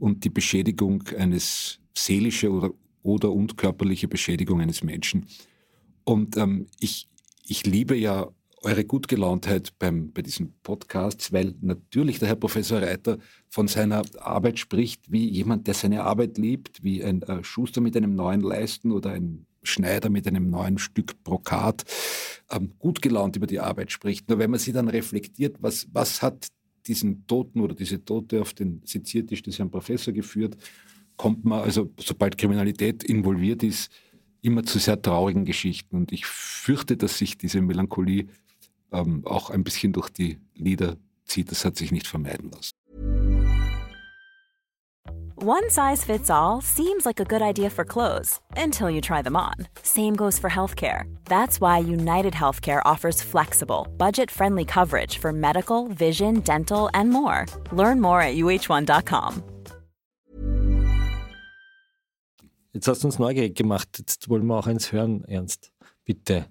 und 0.00 0.24
die 0.24 0.30
Beschädigung 0.30 1.04
eines 1.16 1.78
seelische 1.96 2.50
oder, 2.50 2.70
oder 3.02 3.32
und 3.32 3.56
körperliche 3.56 4.08
Beschädigung 4.08 4.60
eines 4.60 4.82
Menschen. 4.82 5.26
Und 6.04 6.36
ähm, 6.36 6.66
ich, 6.80 7.08
ich 7.46 7.66
liebe 7.66 7.96
ja 7.96 8.28
eure 8.64 8.84
Gutgelauntheit 8.84 9.78
beim, 9.78 10.12
bei 10.12 10.22
diesen 10.22 10.54
Podcasts, 10.62 11.32
weil 11.32 11.54
natürlich 11.60 12.18
der 12.18 12.28
Herr 12.28 12.36
Professor 12.36 12.80
Reiter 12.80 13.18
von 13.48 13.68
seiner 13.68 14.02
Arbeit 14.20 14.58
spricht, 14.58 15.12
wie 15.12 15.28
jemand, 15.28 15.66
der 15.66 15.74
seine 15.74 16.02
Arbeit 16.04 16.38
liebt, 16.38 16.82
wie 16.82 17.04
ein 17.04 17.22
äh, 17.22 17.44
Schuster 17.44 17.80
mit 17.80 17.96
einem 17.96 18.14
neuen 18.14 18.40
Leisten 18.40 18.90
oder 18.90 19.10
ein 19.10 19.46
Schneider 19.62 20.10
mit 20.10 20.26
einem 20.26 20.50
neuen 20.50 20.78
Stück 20.78 21.22
Brokat, 21.24 21.84
ähm, 22.50 22.72
gut 22.78 23.00
gelaunt 23.02 23.36
über 23.36 23.46
die 23.46 23.60
Arbeit 23.60 23.92
spricht. 23.92 24.28
Nur 24.28 24.38
wenn 24.38 24.50
man 24.50 24.60
sie 24.60 24.72
dann 24.72 24.88
reflektiert, 24.88 25.56
was, 25.60 25.86
was 25.92 26.22
hat 26.22 26.48
diesen 26.86 27.26
Toten 27.26 27.60
oder 27.60 27.74
diese 27.74 28.04
Tote 28.04 28.42
auf 28.42 28.52
den 28.52 28.82
Seziertisch 28.84 29.42
des 29.42 29.58
Herrn 29.58 29.70
Professor 29.70 30.12
geführt 30.12 30.56
kommt 31.16 31.44
man, 31.44 31.62
also 31.62 31.90
sobald 31.98 32.38
Kriminalität 32.38 33.04
involviert 33.04 33.62
ist, 33.62 33.90
immer 34.42 34.64
zu 34.64 34.78
sehr 34.78 35.00
traurigen 35.00 35.44
Geschichten. 35.44 35.96
Und 35.96 36.12
ich 36.12 36.26
fürchte, 36.26 36.96
dass 36.96 37.18
sich 37.18 37.38
diese 37.38 37.60
Melancholie 37.60 38.26
ähm, 38.92 39.22
auch 39.24 39.50
ein 39.50 39.64
bisschen 39.64 39.92
durch 39.92 40.10
die 40.10 40.38
Lieder 40.54 40.96
zieht. 41.24 41.50
Das 41.50 41.64
hat 41.64 41.76
sich 41.76 41.92
nicht 41.92 42.06
vermeiden 42.06 42.50
lassen. 42.50 42.72
One 45.36 45.68
size 45.68 46.04
fits 46.04 46.30
all 46.30 46.62
seems 46.62 47.04
like 47.04 47.20
a 47.20 47.24
good 47.24 47.42
idea 47.42 47.68
for 47.68 47.84
clothes 47.84 48.40
until 48.56 48.88
you 48.88 49.00
try 49.00 49.20
them 49.20 49.36
on. 49.36 49.54
Same 49.82 50.14
goes 50.16 50.38
for 50.38 50.48
healthcare. 50.48 51.04
That's 51.26 51.60
why 51.60 51.78
United 51.78 52.32
Healthcare 52.34 52.80
offers 52.84 53.20
flexible, 53.20 53.88
budget 53.98 54.30
friendly 54.30 54.64
coverage 54.64 55.18
for 55.18 55.32
medical, 55.32 55.88
vision, 55.88 56.40
dental, 56.40 56.88
and 56.94 57.10
more. 57.10 57.46
Learn 57.72 58.00
more 58.00 58.22
at 58.22 58.36
uh1.com. 58.36 59.42
Jetzt 62.74 62.88
hast 62.88 63.04
du 63.04 63.06
uns 63.06 63.20
neugierig 63.20 63.54
gemacht. 63.54 63.88
Jetzt 63.98 64.28
wollen 64.28 64.46
wir 64.46 64.56
auch 64.56 64.66
eins 64.66 64.90
hören, 64.90 65.22
Ernst. 65.24 65.70
Bitte. 66.04 66.46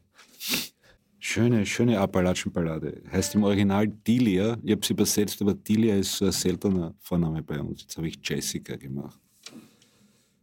Schöne, 1.20 1.66
schöne 1.66 2.00
Appalachienballade. 2.00 3.02
Heißt 3.12 3.36
im 3.36 3.44
Original 3.44 3.88
Delia. 3.88 4.58
Ich 4.64 4.72
habe 4.72 4.82
es 4.82 4.90
übersetzt, 4.90 5.42
aber 5.42 5.54
Delia 5.54 5.96
ist 5.96 6.14
so 6.14 6.26
ein 6.26 6.32
seltener 6.32 6.96
Vorname 7.00 7.44
bei 7.44 7.60
uns. 7.60 7.82
Jetzt 7.82 7.98
habe 7.98 8.08
ich 8.08 8.20
Jessica 8.24 8.78
gemacht. 8.78 9.20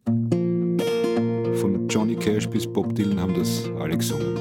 Von 0.05 1.89
Johnny 1.89 2.17
Cash 2.17 2.47
bis 2.49 2.71
Bob 2.71 2.95
Dylan 2.95 3.19
haben 3.19 3.35
das 3.35 3.71
alle 3.79 3.97
gesungen. 3.97 4.37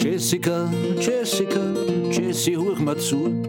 Jessica, 0.00 0.72
Jessica, 0.98 1.74
Jessie, 2.10 2.56
hör 2.56 2.80
mal 2.80 2.96
zu. 2.98 3.42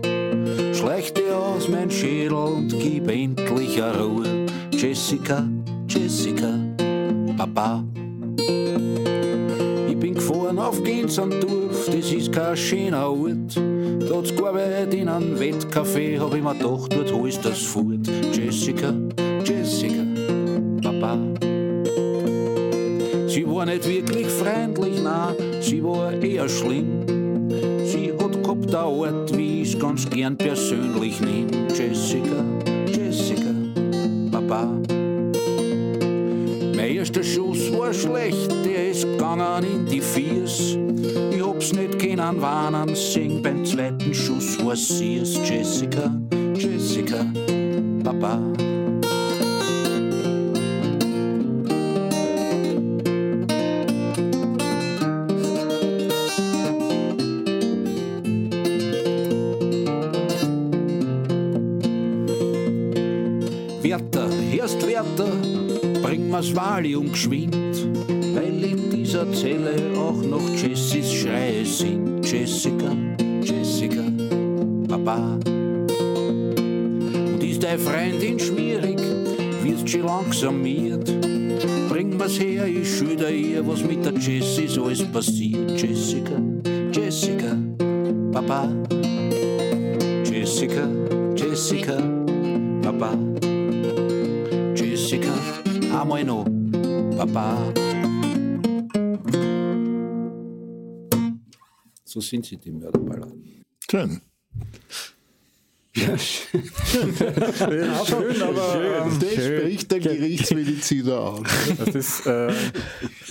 Schleich 0.79 1.13
dir 1.13 1.35
aus 1.35 1.67
mein 1.67 1.91
Schädel 1.91 2.31
und 2.31 2.69
gib 2.69 3.11
endlich 3.11 3.83
eine 3.83 4.01
Ruhe. 4.01 4.45
Jessica, 4.71 5.45
Jessica, 5.89 6.57
Papa. 7.35 7.83
Ich 9.89 9.97
bin 9.97 10.13
gefahren 10.13 10.57
auf 10.57 10.81
Gensandorf, 10.81 11.85
das 11.87 12.13
ist 12.13 12.31
kein 12.31 12.55
schöner 12.55 13.09
Ort. 13.09 13.59
Hat's 14.09 14.33
gearbeitet 14.33 14.93
in 14.93 15.09
einem 15.09 15.37
Wettcafé, 15.37 16.17
hab 16.17 16.33
ich 16.33 16.41
mir 16.41 16.53
gedacht, 16.53 16.95
dort 16.95 17.11
holst 17.11 17.43
das 17.43 17.59
fort. 17.61 18.07
Jessica, 18.31 18.93
Jessica, 19.43 20.05
Papa. 20.81 21.17
Sie 23.27 23.45
war 23.45 23.65
nicht 23.65 23.85
wirklich 23.85 24.27
freundlich, 24.27 25.01
na, 25.03 25.35
sie 25.59 25.83
war 25.83 26.13
eher 26.13 26.47
schlimm. 26.47 27.08
Gehabt 28.49 28.73
eine 28.73 29.07
Art, 29.07 29.37
wie 29.37 29.61
ich's 29.61 29.77
ganz 29.77 30.09
gern 30.09 30.35
persönlich 30.35 31.21
nehm. 31.21 31.49
Jessica, 31.69 32.43
Jessica, 32.87 33.53
Papa. 34.31 34.65
Mein 36.75 36.95
erster 36.95 37.23
Schuss 37.23 37.71
war 37.71 37.93
schlecht, 37.93 38.49
der 38.65 38.89
ist 38.89 39.03
gegangen 39.03 39.63
in 39.63 39.85
die 39.85 40.01
Viers. 40.01 40.79
Ich 41.31 41.45
hab's 41.45 41.73
nicht 41.73 41.99
können 41.99 42.41
warnen, 42.41 42.95
sing 42.95 43.43
beim 43.43 43.63
zweiten 43.63 44.15
Schuss 44.15 44.57
was 44.65 44.97
sie's. 44.97 45.39
Jessica, 45.47 46.11
Jessica, 46.55 47.23
Papa. 48.03 48.41
Das 66.39 66.55
Valium 66.55 67.11
geschwind, 67.11 67.53
weil 68.33 68.63
in 68.63 68.89
dieser 68.89 69.29
Zelle 69.33 69.75
auch 69.97 70.23
noch 70.23 70.47
Jessys 70.55 71.11
Schreie 71.11 71.65
sind. 71.65 72.25
Jessica, 72.25 72.95
Jessica, 73.43 74.03
Papa. 74.87 75.37
Und 77.25 77.43
ist 77.43 77.61
deine 77.61 77.77
Freundin 77.77 78.39
schwierig, 78.39 78.99
wirst 79.63 79.89
schon 79.89 80.05
langsam 80.05 80.61
miert. 80.61 81.05
Bring 81.89 82.17
was 82.17 82.39
her, 82.39 82.67
ich 82.67 82.97
schilder 82.97 83.29
ihr, 83.29 83.67
was 83.67 83.83
mit 83.83 84.05
der 84.05 84.13
Jessie 84.13 84.67
so 84.67 84.85
alles 84.85 85.03
passiert. 85.11 85.81
Jessica, 85.81 86.41
Schön. 97.31 97.73
So 102.03 102.21
sind 102.21 102.45
sie, 102.45 102.57
die 102.57 102.71
Mörderballer. 102.71 103.31
Schön. 103.89 104.21
Ja, 105.95 106.17
schön. 106.17 106.63
schön, 108.05 108.41
aber 108.41 109.05
ähm, 109.05 109.19
das 109.19 109.33
schön. 109.33 109.59
spricht 109.59 109.91
der 109.91 109.99
Gerichtsmediziner 109.99 111.19
an. 111.19 111.45
Ist, 111.93 112.25
äh, 112.25 112.51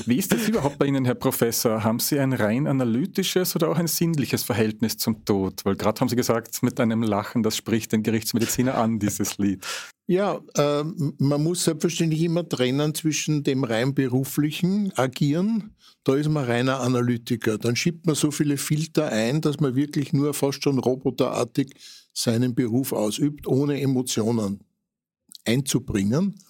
wie 0.06 0.16
ist 0.16 0.32
das 0.32 0.48
überhaupt 0.48 0.78
bei 0.78 0.86
Ihnen, 0.86 1.04
Herr 1.04 1.14
Professor? 1.14 1.82
Haben 1.82 1.98
Sie 1.98 2.20
ein 2.20 2.32
rein 2.32 2.68
analytisches 2.68 3.56
oder 3.56 3.68
auch 3.68 3.78
ein 3.78 3.88
sinnliches 3.88 4.44
Verhältnis 4.44 4.96
zum 4.96 5.24
Tod? 5.24 5.64
Weil 5.64 5.74
gerade 5.76 6.00
haben 6.00 6.08
Sie 6.08 6.16
gesagt, 6.16 6.62
mit 6.62 6.78
einem 6.78 7.02
Lachen, 7.02 7.42
das 7.42 7.56
spricht 7.56 7.92
den 7.92 8.04
Gerichtsmediziner 8.04 8.76
an, 8.76 8.98
dieses 9.00 9.38
Lied. 9.38 9.64
Ja, 10.10 10.40
äh, 10.54 10.84
man 11.18 11.42
muss 11.42 11.64
selbstverständlich 11.64 12.22
immer 12.22 12.48
trennen 12.48 12.94
zwischen 12.94 13.44
dem 13.44 13.62
rein 13.62 13.94
beruflichen 13.94 14.90
Agieren, 14.96 15.76
da 16.02 16.14
ist 16.14 16.30
man 16.30 16.46
reiner 16.46 16.80
Analytiker. 16.80 17.58
Dann 17.58 17.76
schiebt 17.76 18.06
man 18.06 18.14
so 18.14 18.30
viele 18.30 18.56
Filter 18.56 19.12
ein, 19.12 19.42
dass 19.42 19.60
man 19.60 19.74
wirklich 19.76 20.14
nur 20.14 20.32
fast 20.32 20.62
schon 20.62 20.78
roboterartig 20.78 21.74
seinen 22.14 22.54
Beruf 22.54 22.94
ausübt, 22.94 23.46
ohne 23.46 23.78
Emotionen 23.82 24.60
einzubringen. 25.44 26.42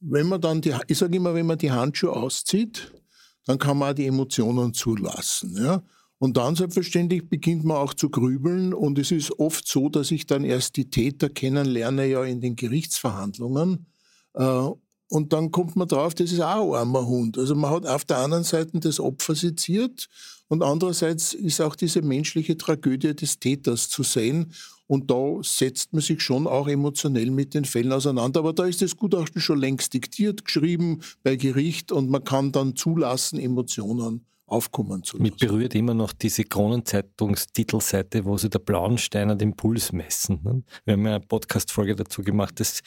Wenn 0.00 0.28
man 0.28 0.40
dann 0.40 0.62
die, 0.62 0.74
ich 0.86 0.96
sage 0.96 1.16
immer, 1.16 1.34
wenn 1.34 1.46
man 1.46 1.58
die 1.58 1.70
Handschuhe 1.72 2.12
auszieht, 2.12 2.94
dann 3.44 3.58
kann 3.58 3.76
man 3.76 3.90
auch 3.90 3.94
die 3.94 4.06
Emotionen 4.06 4.72
zulassen. 4.72 5.54
Ja? 5.62 5.82
Und 6.18 6.38
dann 6.38 6.56
selbstverständlich 6.56 7.28
beginnt 7.28 7.64
man 7.64 7.76
auch 7.76 7.92
zu 7.92 8.08
grübeln 8.08 8.72
und 8.72 8.98
es 8.98 9.10
ist 9.10 9.38
oft 9.38 9.68
so, 9.68 9.90
dass 9.90 10.10
ich 10.10 10.26
dann 10.26 10.44
erst 10.44 10.76
die 10.76 10.88
Täter 10.88 11.28
kennenlerne 11.28 12.06
ja 12.06 12.24
in 12.24 12.40
den 12.40 12.56
Gerichtsverhandlungen 12.56 13.86
äh, 14.32 14.68
und 15.08 15.32
dann 15.32 15.52
kommt 15.52 15.76
man 15.76 15.86
drauf, 15.86 16.14
das 16.14 16.32
ist 16.32 16.40
auch 16.40 16.72
ein 16.72 16.80
armer 16.80 17.06
Hund. 17.06 17.38
Also 17.38 17.54
man 17.54 17.70
hat 17.70 17.86
auf 17.86 18.04
der 18.04 18.18
anderen 18.18 18.42
Seite 18.44 18.80
das 18.80 18.98
Opfer 18.98 19.34
seziert 19.34 20.08
und 20.48 20.62
andererseits 20.62 21.32
ist 21.32 21.60
auch 21.60 21.76
diese 21.76 22.02
menschliche 22.02 22.56
Tragödie 22.56 23.14
des 23.14 23.38
Täters 23.38 23.88
zu 23.88 24.02
sehen 24.02 24.52
und 24.88 25.10
da 25.10 25.38
setzt 25.42 25.92
man 25.92 26.02
sich 26.02 26.22
schon 26.22 26.46
auch 26.46 26.66
emotionell 26.66 27.30
mit 27.30 27.54
den 27.54 27.64
Fällen 27.64 27.92
auseinander. 27.92 28.40
Aber 28.40 28.52
da 28.52 28.64
ist 28.64 28.82
das 28.82 28.96
Gutachten 28.96 29.40
schon 29.40 29.58
längst 29.58 29.94
diktiert, 29.94 30.44
geschrieben 30.44 31.00
bei 31.22 31.36
Gericht 31.36 31.92
und 31.92 32.08
man 32.10 32.24
kann 32.24 32.52
dann 32.52 32.74
zulassen, 32.74 33.38
Emotionen 33.38 34.24
aufkommen 34.46 35.02
zu 35.02 35.16
lassen. 35.16 35.22
Mich 35.24 35.36
berührt 35.36 35.74
immer 35.74 35.94
noch 35.94 36.12
diese 36.12 36.44
Kronenzeitungstitelseite, 36.44 38.24
wo 38.24 38.38
sie 38.38 38.48
der 38.48 38.60
Blauensteiner 38.60 39.34
den 39.34 39.56
Puls 39.56 39.92
messen. 39.92 40.40
Ne? 40.44 40.62
Wir 40.84 40.94
haben 40.94 41.06
ja 41.06 41.16
eine 41.16 41.26
Podcast-Folge 41.26 41.96
dazu 41.96 42.22
gemacht. 42.22 42.60
Das 42.60 42.82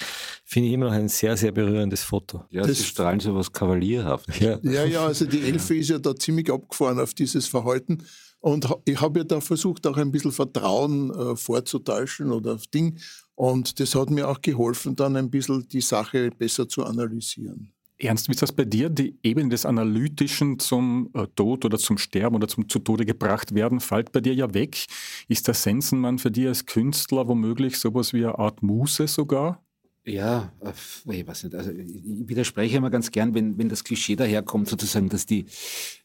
finde 0.45 0.69
ich 0.69 0.73
immer 0.73 0.85
noch 0.85 0.93
ein 0.93 1.09
sehr, 1.09 1.35
sehr 1.35 1.51
berührendes 1.51 2.03
Foto. 2.03 2.45
Ja, 2.49 2.65
das 2.65 2.77
sie 2.77 2.85
strahlen 2.85 3.19
so 3.19 3.35
was 3.35 3.51
Kavalierhaft. 3.51 4.39
Ja. 4.39 4.57
ja, 4.63 4.85
ja, 4.85 5.05
also 5.05 5.25
die 5.25 5.41
Elfe 5.41 5.75
ist 5.75 5.89
ja 5.89 5.99
da 5.99 6.15
ziemlich 6.15 6.49
abgefahren 6.51 6.99
auf 6.99 7.13
dieses 7.13 7.47
Verhalten. 7.47 8.03
Und 8.39 8.73
ich 8.85 9.01
habe 9.01 9.19
ja 9.19 9.25
da 9.25 9.41
versucht, 9.41 9.85
auch 9.85 9.97
ein 9.97 10.11
bisschen 10.11 10.31
Vertrauen 10.31 11.11
äh, 11.11 11.35
vorzutäuschen 11.35 12.31
oder 12.31 12.53
auf 12.53 12.67
Ding. 12.67 12.97
Und 13.35 13.79
das 13.79 13.95
hat 13.95 14.09
mir 14.09 14.29
auch 14.29 14.41
geholfen, 14.41 14.95
dann 14.95 15.17
ein 15.17 15.29
bisschen 15.29 15.67
die 15.67 15.81
Sache 15.81 16.29
besser 16.31 16.67
zu 16.67 16.85
analysieren. 16.85 17.73
Ernst, 18.01 18.29
wie 18.29 18.31
ist 18.31 18.41
das 18.41 18.53
bei 18.53 18.63
dir? 18.63 18.89
Die 18.89 19.19
Ebene 19.23 19.49
des 19.49 19.65
Analytischen 19.65 20.57
zum 20.57 21.09
äh, 21.13 21.27
Tod 21.35 21.65
oder 21.65 21.77
zum 21.77 21.97
Sterben 21.97 22.35
oder 22.37 22.47
zum 22.47 22.69
zu 22.69 22.79
Tode 22.79 23.05
gebracht 23.05 23.53
werden, 23.53 23.81
fällt 23.81 24.13
bei 24.13 24.21
dir 24.21 24.33
ja 24.33 24.53
weg. 24.53 24.85
Ist 25.27 25.47
der 25.47 25.53
Sensenmann 25.53 26.17
für 26.17 26.31
dich 26.31 26.47
als 26.47 26.65
Künstler 26.65 27.27
womöglich 27.27 27.77
sowas 27.77 28.13
wie 28.13 28.25
eine 28.25 28.39
Art 28.39 28.63
Muse 28.63 29.07
sogar? 29.07 29.61
Ja, 30.05 30.53
äh, 30.61 31.19
ich 31.19 31.27
weiß 31.27 31.43
nicht. 31.43 31.55
Also 31.55 31.71
ich 31.71 31.89
widerspreche 32.03 32.77
immer 32.77 32.89
ganz 32.89 33.11
gern, 33.11 33.33
wenn, 33.33 33.57
wenn 33.57 33.67
das 33.67 33.83
Klischee 33.83 34.15
daherkommt, 34.15 34.69
sozusagen, 34.69 35.09
dass 35.09 35.25
die, 35.25 35.45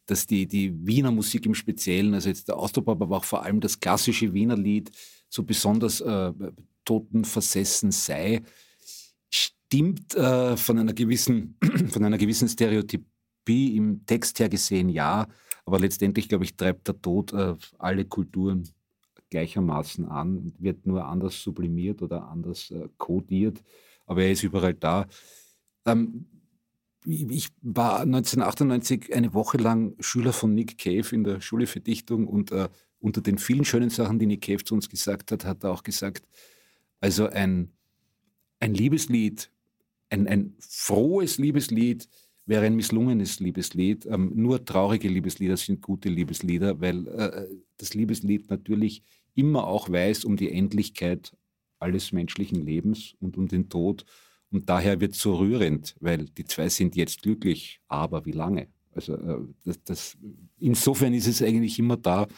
dass 0.06 0.26
die, 0.26 0.46
die 0.46 0.74
Wiener 0.84 1.12
Musik 1.12 1.46
im 1.46 1.54
Speziellen, 1.54 2.12
also 2.12 2.28
jetzt 2.28 2.48
der 2.48 2.56
Austropop, 2.56 3.00
aber 3.00 3.18
auch 3.18 3.24
vor 3.24 3.44
allem 3.44 3.60
das 3.60 3.78
klassische 3.78 4.32
Wiener 4.34 4.56
Lied, 4.56 4.90
so 5.28 5.44
besonders 5.44 6.00
äh, 6.00 6.32
totenversessen 6.84 7.92
sei 7.92 8.42
stimmt 9.74 10.14
äh, 10.14 10.56
von, 10.56 10.78
einer 10.78 10.92
gewissen, 10.92 11.56
von 11.90 12.04
einer 12.04 12.18
gewissen 12.18 12.48
Stereotypie 12.48 13.76
im 13.76 14.06
Text 14.06 14.38
her 14.38 14.48
gesehen, 14.48 14.88
ja. 14.88 15.26
Aber 15.64 15.80
letztendlich, 15.80 16.28
glaube 16.28 16.44
ich, 16.44 16.56
treibt 16.56 16.86
der 16.86 17.00
Tod 17.00 17.32
äh, 17.32 17.54
alle 17.78 18.04
Kulturen 18.04 18.68
gleichermaßen 19.30 20.06
an 20.06 20.52
wird 20.58 20.86
nur 20.86 21.04
anders 21.04 21.42
sublimiert 21.42 22.02
oder 22.02 22.28
anders 22.28 22.70
äh, 22.70 22.88
kodiert. 22.98 23.62
Aber 24.06 24.22
er 24.22 24.30
ist 24.30 24.44
überall 24.44 24.74
da. 24.74 25.06
Ähm, 25.86 26.26
ich 27.04 27.48
war 27.60 28.00
1998 28.00 29.12
eine 29.12 29.34
Woche 29.34 29.58
lang 29.58 29.96
Schüler 29.98 30.32
von 30.32 30.54
Nick 30.54 30.78
Cave 30.78 31.14
in 31.14 31.24
der 31.24 31.40
Schule 31.40 31.66
für 31.66 31.80
Dichtung 31.80 32.28
und 32.28 32.52
äh, 32.52 32.68
unter 33.00 33.20
den 33.20 33.38
vielen 33.38 33.64
schönen 33.64 33.90
Sachen, 33.90 34.18
die 34.18 34.26
Nick 34.26 34.42
Cave 34.42 34.62
zu 34.62 34.74
uns 34.74 34.88
gesagt 34.88 35.32
hat, 35.32 35.44
hat 35.44 35.64
er 35.64 35.72
auch 35.72 35.82
gesagt, 35.82 36.26
also 37.00 37.26
ein, 37.26 37.72
ein 38.60 38.72
Liebeslied 38.72 39.50
ein, 40.14 40.28
ein 40.28 40.54
frohes 40.60 41.38
Liebeslied 41.38 42.08
wäre 42.46 42.66
ein 42.66 42.76
misslungenes 42.76 43.40
Liebeslied. 43.40 44.06
Ähm, 44.06 44.32
nur 44.34 44.64
traurige 44.64 45.08
Liebeslieder 45.08 45.56
sind 45.56 45.82
gute 45.82 46.08
Liebeslieder, 46.08 46.80
weil 46.80 47.06
äh, 47.08 47.46
das 47.78 47.94
Liebeslied 47.94 48.50
natürlich 48.50 49.02
immer 49.34 49.66
auch 49.66 49.90
weiß 49.90 50.24
um 50.24 50.36
die 50.36 50.52
Endlichkeit 50.52 51.36
alles 51.78 52.12
menschlichen 52.12 52.64
Lebens 52.64 53.14
und 53.20 53.36
um 53.36 53.48
den 53.48 53.68
Tod. 53.68 54.04
Und 54.50 54.68
daher 54.68 55.00
wird 55.00 55.14
es 55.14 55.20
so 55.20 55.34
rührend, 55.36 55.96
weil 56.00 56.26
die 56.26 56.44
zwei 56.44 56.68
sind 56.68 56.94
jetzt 56.96 57.22
glücklich, 57.22 57.80
aber 57.88 58.24
wie 58.24 58.32
lange? 58.32 58.68
Also 58.92 59.14
äh, 59.14 59.38
das, 59.64 59.82
das, 59.84 60.16
insofern 60.58 61.14
ist 61.14 61.26
es 61.26 61.42
eigentlich 61.42 61.78
immer 61.78 61.96
da. 61.96 62.28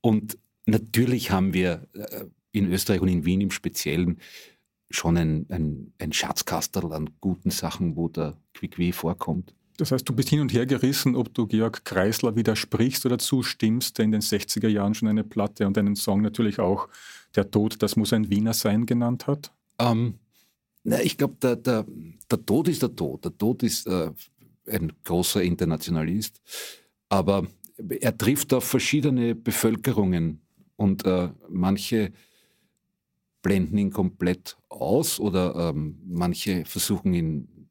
Und 0.00 0.38
natürlich 0.66 1.30
haben 1.30 1.52
wir 1.54 1.88
äh, 1.94 2.26
in 2.52 2.70
Österreich 2.70 3.00
und 3.00 3.08
in 3.08 3.24
Wien 3.24 3.40
im 3.40 3.50
Speziellen 3.50 4.20
schon 4.94 5.16
ein, 5.16 5.46
ein, 5.48 5.92
ein 5.98 6.12
Schatzkastel 6.12 6.92
an 6.92 7.10
guten 7.20 7.50
Sachen, 7.50 7.96
wo 7.96 8.08
der 8.08 8.36
Quick 8.54 8.94
vorkommt. 8.94 9.54
Das 9.78 9.90
heißt, 9.90 10.08
du 10.08 10.14
bist 10.14 10.28
hin 10.28 10.40
und 10.40 10.52
her 10.52 10.66
gerissen, 10.66 11.16
ob 11.16 11.32
du 11.34 11.46
Georg 11.46 11.84
Kreisler 11.84 12.36
widersprichst 12.36 13.06
oder 13.06 13.18
zustimmst, 13.18 13.98
der 13.98 14.04
in 14.04 14.12
den 14.12 14.20
60er 14.20 14.68
Jahren 14.68 14.94
schon 14.94 15.08
eine 15.08 15.24
Platte 15.24 15.66
und 15.66 15.78
einen 15.78 15.96
Song 15.96 16.20
natürlich 16.20 16.58
auch 16.58 16.88
Der 17.34 17.50
Tod, 17.50 17.82
das 17.82 17.96
muss 17.96 18.12
ein 18.12 18.28
Wiener 18.28 18.52
sein, 18.52 18.84
genannt 18.84 19.26
hat? 19.26 19.50
Ähm, 19.78 20.18
na, 20.84 21.00
ich 21.00 21.16
glaube, 21.16 21.36
der, 21.40 21.56
der, 21.56 21.86
der 22.30 22.44
Tod 22.44 22.68
ist 22.68 22.82
der 22.82 22.94
Tod. 22.94 23.24
Der 23.24 23.36
Tod 23.36 23.62
ist 23.62 23.86
äh, 23.86 24.10
ein 24.70 24.92
großer 25.04 25.42
Internationalist, 25.42 26.40
aber 27.08 27.46
er 28.00 28.16
trifft 28.16 28.52
auf 28.52 28.64
verschiedene 28.64 29.34
Bevölkerungen 29.34 30.42
und 30.76 31.04
äh, 31.06 31.30
manche 31.48 32.12
blenden 33.42 33.78
ihn 33.78 33.90
komplett 33.90 34.56
aus 34.68 35.20
oder 35.20 35.70
ähm, 35.70 35.98
manche 36.06 36.64
versuchen 36.64 37.12
ihn 37.12 37.68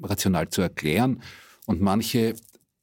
rational 0.00 0.48
zu 0.48 0.62
erklären 0.62 1.22
und 1.66 1.80
manche 1.80 2.34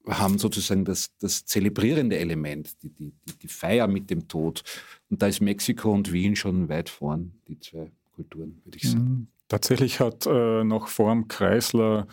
haben 0.08 0.38
sozusagen 0.38 0.84
das, 0.84 1.16
das 1.18 1.46
zelebrierende 1.46 2.18
Element, 2.18 2.82
die, 2.82 2.90
die, 2.90 3.12
die 3.42 3.48
Feier 3.48 3.86
mit 3.86 4.10
dem 4.10 4.28
Tod. 4.28 4.62
Und 5.08 5.22
da 5.22 5.28
ist 5.28 5.40
Mexiko 5.40 5.92
und 5.92 6.12
Wien 6.12 6.36
schon 6.36 6.68
weit 6.68 6.90
vorn, 6.90 7.32
die 7.48 7.58
zwei 7.58 7.90
Kulturen, 8.12 8.60
würde 8.64 8.76
ich 8.76 8.90
sagen. 8.90 9.04
Mhm. 9.04 9.26
Tatsächlich 9.48 10.00
hat 10.00 10.26
äh, 10.26 10.64
noch 10.64 10.88
vor 10.88 11.10
dem 11.10 11.28
Kreisler 11.28 12.06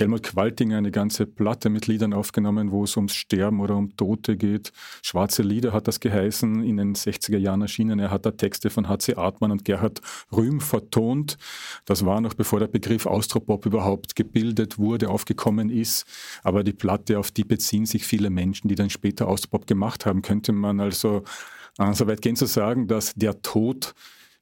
Helmut 0.00 0.22
Qualtinger 0.22 0.78
eine 0.78 0.90
ganze 0.90 1.26
Platte 1.26 1.68
mit 1.68 1.86
Liedern 1.86 2.14
aufgenommen, 2.14 2.70
wo 2.70 2.84
es 2.84 2.96
ums 2.96 3.14
Sterben 3.14 3.60
oder 3.60 3.76
um 3.76 3.94
Tote 3.98 4.38
geht. 4.38 4.72
Schwarze 5.02 5.42
Lieder 5.42 5.74
hat 5.74 5.88
das 5.88 6.00
geheißen, 6.00 6.64
in 6.64 6.78
den 6.78 6.94
60er 6.94 7.36
Jahren 7.36 7.60
erschienen. 7.60 7.98
Er 7.98 8.10
hat 8.10 8.24
da 8.24 8.30
Texte 8.30 8.70
von 8.70 8.88
H.C. 8.88 9.16
Artmann 9.16 9.50
und 9.50 9.66
Gerhard 9.66 10.00
Rühm 10.32 10.62
vertont. 10.62 11.36
Das 11.84 12.06
war 12.06 12.22
noch 12.22 12.32
bevor 12.32 12.60
der 12.60 12.68
Begriff 12.68 13.04
Austropop 13.04 13.66
überhaupt 13.66 14.16
gebildet 14.16 14.78
wurde, 14.78 15.10
aufgekommen 15.10 15.68
ist. 15.68 16.06
Aber 16.42 16.64
die 16.64 16.72
Platte, 16.72 17.18
auf 17.18 17.30
die 17.30 17.44
beziehen 17.44 17.84
sich 17.84 18.06
viele 18.06 18.30
Menschen, 18.30 18.68
die 18.68 18.76
dann 18.76 18.88
später 18.88 19.28
Austropop 19.28 19.66
gemacht 19.66 20.06
haben, 20.06 20.22
könnte 20.22 20.52
man 20.52 20.80
also 20.80 21.24
äh, 21.78 21.92
so 21.92 22.06
weit 22.06 22.22
gehen 22.22 22.36
zu 22.36 22.46
sagen, 22.46 22.88
dass 22.88 23.12
der 23.12 23.42
Tod 23.42 23.94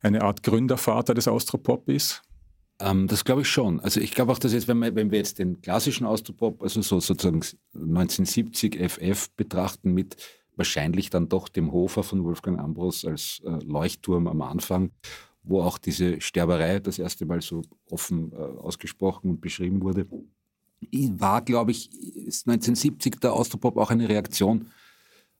eine 0.02 0.22
Art 0.22 0.44
Gründervater 0.44 1.14
des 1.14 1.26
Austropop 1.26 1.88
ist? 1.88 2.22
Ähm, 2.80 3.06
das 3.08 3.24
glaube 3.24 3.42
ich 3.42 3.48
schon. 3.48 3.80
Also 3.80 4.00
ich 4.00 4.12
glaube 4.12 4.32
auch, 4.32 4.38
dass 4.38 4.52
jetzt, 4.52 4.68
wenn 4.68 4.78
wir, 4.78 4.94
wenn 4.94 5.10
wir 5.10 5.18
jetzt 5.18 5.38
den 5.38 5.60
klassischen 5.60 6.06
Austropop, 6.06 6.62
also 6.62 6.80
so 6.82 7.00
sozusagen 7.00 7.42
1970 7.74 8.76
FF 8.76 9.30
betrachten 9.30 9.92
mit 9.92 10.16
wahrscheinlich 10.56 11.10
dann 11.10 11.28
doch 11.28 11.48
dem 11.48 11.72
Hofer 11.72 12.02
von 12.02 12.24
Wolfgang 12.24 12.58
Ambros 12.58 13.04
als 13.04 13.40
äh, 13.44 13.64
Leuchtturm 13.64 14.26
am 14.26 14.42
Anfang, 14.42 14.90
wo 15.42 15.62
auch 15.62 15.78
diese 15.78 16.20
Sterberei 16.20 16.80
das 16.80 16.98
erste 16.98 17.26
Mal 17.26 17.40
so 17.40 17.62
offen 17.90 18.32
äh, 18.32 18.36
ausgesprochen 18.36 19.30
und 19.30 19.40
beschrieben 19.40 19.82
wurde, 19.82 20.06
war, 20.90 21.42
glaube 21.42 21.72
ich, 21.72 21.90
1970 21.92 23.20
der 23.20 23.32
Austropop 23.32 23.76
auch 23.76 23.90
eine 23.90 24.08
Reaktion 24.08 24.70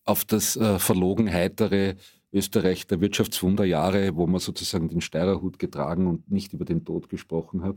auf 0.04 0.24
das 0.24 0.56
äh, 0.56 0.78
verlogen 0.78 1.32
heitere 1.32 1.96
Österreich 2.32 2.86
der 2.86 3.00
Wirtschaftswunderjahre, 3.00 4.16
wo 4.16 4.26
man 4.26 4.40
sozusagen 4.40 4.88
den 4.88 5.00
Steirerhut 5.00 5.58
getragen 5.58 6.06
und 6.06 6.30
nicht 6.30 6.52
über 6.52 6.64
den 6.64 6.84
Tod 6.84 7.08
gesprochen 7.08 7.62
hat. 7.62 7.76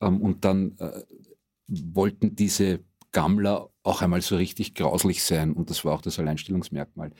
Ähm, 0.00 0.20
und 0.20 0.44
dann 0.44 0.76
äh, 0.78 1.02
wollten 1.68 2.34
diese 2.34 2.80
Gammler 3.12 3.70
auch 3.82 4.02
einmal 4.02 4.20
so 4.20 4.36
richtig 4.36 4.74
grauslich 4.74 5.22
sein 5.22 5.52
und 5.52 5.70
das 5.70 5.84
war 5.84 5.94
auch 5.94 6.02
das 6.02 6.18
Alleinstellungsmerkmal. 6.18 7.12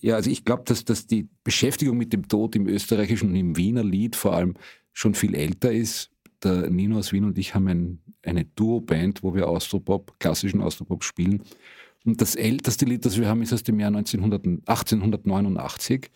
Ja, 0.00 0.14
also 0.14 0.30
ich 0.30 0.44
glaube, 0.44 0.62
dass, 0.64 0.84
dass 0.84 1.06
die 1.06 1.28
Beschäftigung 1.42 1.96
mit 1.96 2.12
dem 2.12 2.28
Tod 2.28 2.54
im 2.54 2.68
österreichischen 2.68 3.30
und 3.30 3.34
im 3.34 3.56
Wiener 3.56 3.82
Lied 3.82 4.14
vor 4.14 4.34
allem 4.34 4.54
schon 4.92 5.14
viel 5.14 5.34
älter 5.34 5.72
ist. 5.72 6.10
Der 6.42 6.70
Nino 6.70 6.98
aus 6.98 7.12
Wien 7.12 7.24
und 7.24 7.36
ich 7.36 7.54
haben 7.54 7.66
ein, 7.66 7.98
eine 8.22 8.44
Duo-Band, 8.44 9.24
wo 9.24 9.34
wir 9.34 9.48
Austropop, 9.48 10.20
klassischen 10.20 10.60
Austropop 10.60 11.02
spielen. 11.02 11.42
Und 12.04 12.20
das 12.20 12.34
älteste 12.34 12.84
Lied, 12.84 13.04
das 13.04 13.18
wir 13.18 13.28
haben, 13.28 13.42
ist 13.42 13.52
aus 13.52 13.62
dem 13.62 13.80
Jahr 13.80 13.88
1900, 13.88 14.44
1889. 14.66 16.10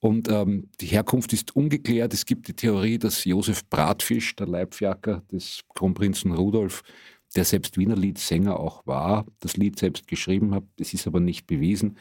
Und 0.00 0.28
ähm, 0.28 0.68
die 0.80 0.86
Herkunft 0.86 1.32
ist 1.32 1.56
ungeklärt. 1.56 2.12
Es 2.12 2.26
gibt 2.26 2.46
die 2.48 2.54
Theorie, 2.54 2.98
dass 2.98 3.24
Josef 3.24 3.64
Bratfisch, 3.70 4.36
der 4.36 4.46
Leibfjacker 4.46 5.22
des 5.32 5.62
Kronprinzen 5.74 6.32
Rudolf, 6.32 6.82
der 7.34 7.44
selbst 7.44 7.78
Wiener 7.78 7.96
Liedsänger 7.96 8.60
auch 8.60 8.86
war, 8.86 9.26
das 9.40 9.56
Lied 9.56 9.78
selbst 9.78 10.06
geschrieben 10.06 10.54
hat. 10.54 10.64
Das 10.76 10.92
ist 10.92 11.06
aber 11.06 11.20
nicht 11.20 11.46
bewiesen. 11.46 11.96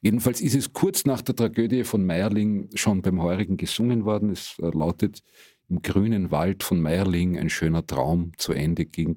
Jedenfalls 0.00 0.40
ist 0.40 0.54
es 0.54 0.72
kurz 0.72 1.06
nach 1.06 1.22
der 1.22 1.34
Tragödie 1.34 1.84
von 1.84 2.04
Meierling 2.04 2.68
schon 2.74 3.02
beim 3.02 3.20
Heurigen 3.20 3.56
gesungen 3.56 4.04
worden. 4.04 4.30
Es 4.30 4.56
äh, 4.58 4.68
lautet 4.68 5.22
im 5.68 5.82
grünen 5.82 6.30
Wald 6.30 6.62
von 6.62 6.80
Meierling 6.80 7.38
ein 7.38 7.50
schöner 7.50 7.86
Traum 7.86 8.32
zu 8.36 8.52
Ende 8.52 8.84
ging 8.84 9.16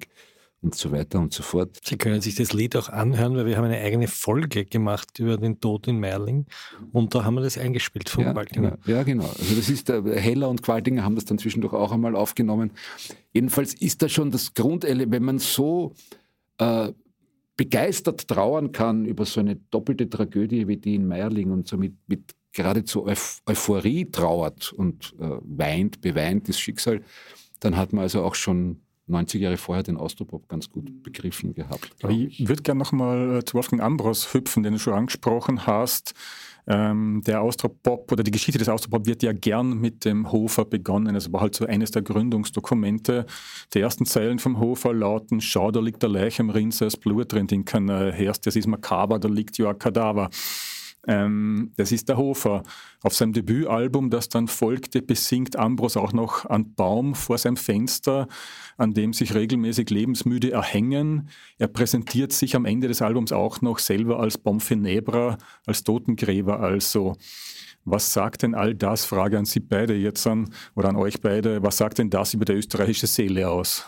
und 0.62 0.76
so 0.76 0.92
weiter 0.92 1.18
und 1.18 1.32
so 1.32 1.42
fort. 1.42 1.78
Sie 1.84 1.96
können 1.96 2.20
sich 2.20 2.36
das 2.36 2.52
Lied 2.52 2.76
auch 2.76 2.88
anhören, 2.88 3.36
weil 3.36 3.46
wir 3.46 3.56
haben 3.56 3.64
eine 3.64 3.78
eigene 3.78 4.06
Folge 4.06 4.64
gemacht 4.64 5.18
über 5.18 5.36
den 5.36 5.60
Tod 5.60 5.88
in 5.88 5.98
Meierling 5.98 6.46
und 6.92 7.14
da 7.14 7.24
haben 7.24 7.34
wir 7.34 7.42
das 7.42 7.58
eingespielt 7.58 8.08
von 8.08 8.24
ja, 8.24 8.32
Qualtinger. 8.32 8.78
Genau. 8.84 8.96
Ja, 8.98 9.02
genau. 9.02 9.24
Also 9.24 9.54
das 9.56 9.68
ist, 9.68 9.88
der 9.88 10.02
Heller 10.18 10.48
und 10.48 10.62
Qualtinger 10.62 11.02
haben 11.02 11.16
das 11.16 11.24
dann 11.24 11.38
zwischendurch 11.38 11.72
auch 11.72 11.92
einmal 11.92 12.14
aufgenommen. 12.14 12.70
Jedenfalls 13.32 13.74
ist 13.74 14.02
das 14.02 14.12
schon 14.12 14.30
das 14.30 14.54
Grundelement, 14.54 15.12
wenn 15.12 15.24
man 15.24 15.38
so 15.38 15.94
äh, 16.58 16.92
begeistert 17.56 18.28
trauern 18.28 18.72
kann 18.72 19.04
über 19.04 19.26
so 19.26 19.40
eine 19.40 19.56
doppelte 19.56 20.08
Tragödie 20.08 20.68
wie 20.68 20.76
die 20.76 20.94
in 20.94 21.06
Meierling 21.06 21.50
und 21.50 21.66
so 21.66 21.76
mit, 21.76 21.94
mit 22.06 22.34
geradezu 22.52 23.06
Euphorie 23.06 24.10
trauert 24.10 24.72
und 24.72 25.14
äh, 25.18 25.38
weint, 25.42 26.00
beweint 26.00 26.48
das 26.48 26.58
Schicksal, 26.58 27.02
dann 27.60 27.76
hat 27.76 27.92
man 27.92 28.02
also 28.02 28.22
auch 28.22 28.34
schon 28.34 28.81
90 29.06 29.40
Jahre 29.40 29.56
vorher 29.56 29.82
den 29.82 29.96
Austropop 29.96 30.48
ganz 30.48 30.70
gut 30.70 31.02
begriffen 31.02 31.54
gehabt. 31.54 31.90
Ich, 32.08 32.40
ich 32.40 32.48
würde 32.48 32.62
gerne 32.62 32.78
nochmal 32.78 33.38
äh, 33.38 33.44
zu 33.44 33.54
Wolfgang 33.54 33.82
Ambros 33.82 34.32
hüpfen, 34.32 34.62
den 34.62 34.74
du 34.74 34.78
schon 34.78 34.94
angesprochen 34.94 35.66
hast. 35.66 36.14
Ähm, 36.66 37.22
der 37.26 37.42
Austropop 37.42 38.12
oder 38.12 38.22
die 38.22 38.30
Geschichte 38.30 38.58
des 38.58 38.68
Austropop 38.68 39.06
wird 39.06 39.22
ja 39.24 39.32
gern 39.32 39.78
mit 39.78 40.04
dem 40.04 40.30
Hofer 40.30 40.64
begonnen. 40.64 41.16
Es 41.16 41.32
war 41.32 41.40
halt 41.40 41.56
so 41.56 41.66
eines 41.66 41.90
der 41.90 42.02
Gründungsdokumente. 42.02 43.26
Die 43.74 43.80
ersten 43.80 44.06
Zeilen 44.06 44.38
vom 44.38 44.60
Hofer 44.60 44.94
lauten: 44.94 45.40
Schau, 45.40 45.72
da 45.72 45.80
liegt 45.80 46.02
der 46.02 46.10
Leich 46.10 46.38
am 46.38 46.50
Rinse, 46.50 46.84
das 46.84 46.96
Blut 46.96 47.32
drin, 47.32 47.48
den 47.48 47.64
kann 47.64 47.88
äh, 47.88 48.12
herst, 48.12 48.46
das 48.46 48.54
ist 48.54 48.68
makaber, 48.68 49.18
da 49.18 49.28
liegt 49.28 49.58
ja 49.58 49.70
ein 49.70 49.78
Kadaver. 49.78 50.30
Ähm, 51.06 51.72
das 51.76 51.90
ist 51.90 52.08
der 52.08 52.16
Hofer. 52.16 52.62
Auf 53.02 53.14
seinem 53.14 53.32
Debütalbum, 53.32 54.10
das 54.10 54.28
dann 54.28 54.46
folgte, 54.46 55.02
besingt 55.02 55.56
Ambros 55.56 55.96
auch 55.96 56.12
noch 56.12 56.46
einen 56.46 56.74
Baum 56.74 57.14
vor 57.14 57.38
seinem 57.38 57.56
Fenster, 57.56 58.28
an 58.76 58.94
dem 58.94 59.12
sich 59.12 59.34
regelmäßig 59.34 59.90
Lebensmüde 59.90 60.52
erhängen. 60.52 61.28
Er 61.58 61.68
präsentiert 61.68 62.32
sich 62.32 62.54
am 62.54 62.64
Ende 62.64 62.88
des 62.88 63.02
Albums 63.02 63.32
auch 63.32 63.60
noch 63.62 63.78
selber 63.78 64.20
als 64.20 64.38
Bonfenebra, 64.38 65.38
als 65.66 65.82
Totengräber 65.82 66.60
also. 66.60 67.16
Was 67.84 68.12
sagt 68.12 68.42
denn 68.42 68.54
all 68.54 68.76
das, 68.76 69.04
Frage 69.04 69.38
an 69.38 69.44
Sie 69.44 69.58
beide 69.58 69.94
jetzt 69.94 70.24
an, 70.28 70.54
oder 70.76 70.90
an 70.90 70.96
euch 70.96 71.20
beide, 71.20 71.64
was 71.64 71.78
sagt 71.78 71.98
denn 71.98 72.10
das 72.10 72.32
über 72.32 72.44
die 72.44 72.52
österreichische 72.52 73.08
Seele 73.08 73.48
aus? 73.48 73.84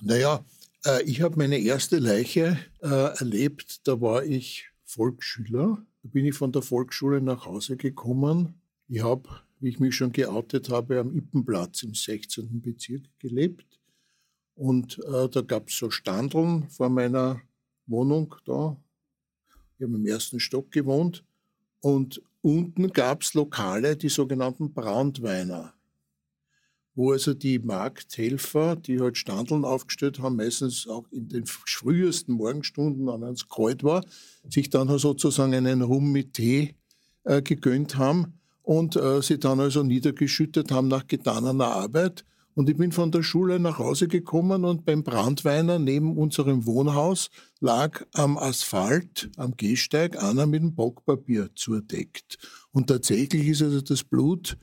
Naja, 0.00 0.42
äh, 0.86 1.02
ich 1.02 1.20
habe 1.20 1.36
meine 1.36 1.58
erste 1.58 1.98
Leiche 1.98 2.58
äh, 2.82 2.88
erlebt, 2.88 3.86
da 3.86 4.00
war 4.00 4.24
ich 4.24 4.70
Volksschüler 4.86 5.84
bin 6.02 6.26
ich 6.26 6.34
von 6.34 6.52
der 6.52 6.62
Volksschule 6.62 7.20
nach 7.20 7.46
Hause 7.46 7.76
gekommen. 7.76 8.60
Ich 8.88 9.02
habe, 9.02 9.28
wie 9.60 9.68
ich 9.68 9.80
mich 9.80 9.94
schon 9.94 10.12
geoutet 10.12 10.68
habe, 10.70 10.98
am 11.00 11.14
Ippenplatz 11.16 11.82
im 11.82 11.94
16. 11.94 12.60
Bezirk 12.60 13.04
gelebt. 13.18 13.80
Und 14.54 14.98
äh, 15.04 15.28
da 15.28 15.40
gab 15.42 15.68
es 15.68 15.76
so 15.76 15.90
Standeln 15.90 16.68
vor 16.68 16.88
meiner 16.88 17.40
Wohnung 17.86 18.34
da. 18.44 18.76
Ich 19.78 19.84
habe 19.84 19.94
im 19.94 20.06
ersten 20.06 20.40
Stock 20.40 20.70
gewohnt. 20.70 21.24
Und 21.80 22.22
unten 22.42 22.92
gab 22.92 23.22
es 23.22 23.34
Lokale, 23.34 23.96
die 23.96 24.08
sogenannten 24.08 24.72
Brandweiner 24.72 25.74
wo 26.94 27.12
also 27.12 27.34
die 27.34 27.58
Markthelfer, 27.58 28.76
die 28.76 29.00
halt 29.00 29.16
Standeln 29.16 29.64
aufgestellt 29.64 30.18
haben, 30.18 30.36
meistens 30.36 30.88
auch 30.88 31.06
in 31.10 31.28
den 31.28 31.46
frühesten 31.46 32.34
Morgenstunden, 32.34 33.08
an 33.08 33.22
es 33.22 33.48
kalt 33.48 33.84
war, 33.84 34.04
sich 34.48 34.70
dann 34.70 34.98
sozusagen 34.98 35.54
einen 35.54 35.82
Rum 35.82 36.12
mit 36.12 36.34
Tee 36.34 36.74
äh, 37.24 37.42
gegönnt 37.42 37.96
haben 37.96 38.34
und 38.62 38.96
äh, 38.96 39.22
sie 39.22 39.38
dann 39.38 39.60
also 39.60 39.82
niedergeschüttet 39.82 40.72
haben 40.72 40.88
nach 40.88 41.06
getaner 41.06 41.64
Arbeit. 41.64 42.24
Und 42.54 42.68
ich 42.68 42.76
bin 42.76 42.92
von 42.92 43.12
der 43.12 43.22
Schule 43.22 43.60
nach 43.60 43.78
Hause 43.78 44.08
gekommen 44.08 44.64
und 44.64 44.84
beim 44.84 45.04
Brandweiner 45.04 45.78
neben 45.78 46.16
unserem 46.18 46.66
Wohnhaus 46.66 47.30
lag 47.60 48.04
am 48.12 48.36
Asphalt, 48.36 49.30
am 49.36 49.56
Gehsteig, 49.56 50.22
einer 50.22 50.46
mit 50.46 50.62
dem 50.62 50.74
Bockpapier 50.74 51.50
zudeckt. 51.54 52.38
Und 52.72 52.88
tatsächlich 52.88 53.46
ist 53.46 53.62
also 53.62 53.80
das 53.80 54.02
Blut 54.02 54.58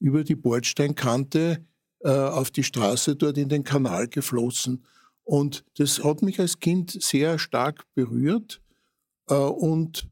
über 0.00 0.24
die 0.24 0.34
Bordsteinkante 0.34 1.64
äh, 2.00 2.10
auf 2.10 2.50
die 2.50 2.64
Straße 2.64 3.16
dort 3.16 3.38
in 3.38 3.48
den 3.48 3.64
Kanal 3.64 4.08
geflossen. 4.08 4.84
Und 5.24 5.64
das 5.76 6.02
hat 6.02 6.22
mich 6.22 6.40
als 6.40 6.60
Kind 6.60 6.96
sehr 7.02 7.38
stark 7.38 7.84
berührt. 7.94 8.60
Äh, 9.28 9.34
und 9.34 10.08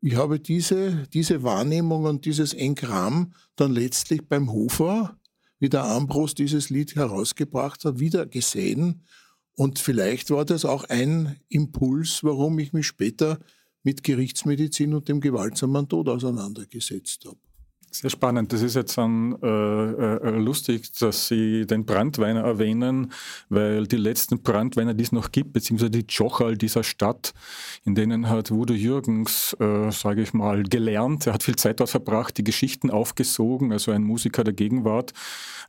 ich 0.00 0.14
habe 0.14 0.38
diese, 0.38 1.06
diese 1.12 1.42
Wahrnehmung 1.42 2.04
und 2.04 2.24
dieses 2.24 2.54
Engramm 2.54 3.32
dann 3.56 3.72
letztlich 3.72 4.26
beim 4.28 4.52
Hofer, 4.52 5.18
wie 5.58 5.68
der 5.68 5.84
Ambros 5.84 6.34
dieses 6.34 6.70
Lied 6.70 6.94
herausgebracht 6.94 7.84
hat, 7.84 7.98
wieder 7.98 8.26
gesehen. 8.26 9.02
Und 9.54 9.80
vielleicht 9.80 10.30
war 10.30 10.44
das 10.44 10.64
auch 10.64 10.84
ein 10.84 11.40
Impuls, 11.48 12.22
warum 12.22 12.58
ich 12.60 12.72
mich 12.72 12.86
später 12.86 13.38
mit 13.82 14.04
Gerichtsmedizin 14.04 14.94
und 14.94 15.08
dem 15.08 15.20
gewaltsamen 15.20 15.88
Tod 15.88 16.08
auseinandergesetzt 16.08 17.24
habe. 17.24 17.38
Sehr 17.90 18.10
spannend. 18.10 18.52
Das 18.52 18.60
ist 18.60 18.76
jetzt 18.76 18.98
dann 18.98 19.36
äh, 19.42 19.46
äh, 19.46 20.38
lustig, 20.38 20.92
dass 21.00 21.28
Sie 21.28 21.66
den 21.66 21.86
Brandweiner 21.86 22.42
erwähnen, 22.42 23.12
weil 23.48 23.86
die 23.86 23.96
letzten 23.96 24.42
Brandweiner, 24.42 24.92
die 24.92 25.04
es 25.04 25.12
noch 25.12 25.32
gibt, 25.32 25.54
beziehungsweise 25.54 25.90
die 25.90 26.04
Jochal 26.06 26.58
dieser 26.58 26.84
Stadt, 26.84 27.32
in 27.84 27.94
denen 27.94 28.28
hat 28.28 28.50
Wudo 28.50 28.74
Jürgens, 28.74 29.56
äh, 29.58 29.90
sage 29.90 30.22
ich 30.22 30.34
mal, 30.34 30.64
gelernt. 30.64 31.26
Er 31.26 31.32
hat 31.32 31.42
viel 31.42 31.56
Zeit 31.56 31.80
dort 31.80 31.88
verbracht, 31.88 32.36
die 32.36 32.44
Geschichten 32.44 32.90
aufgesogen, 32.90 33.72
also 33.72 33.90
ein 33.90 34.04
Musiker 34.04 34.44
der 34.44 34.54
Gegenwart. 34.54 35.14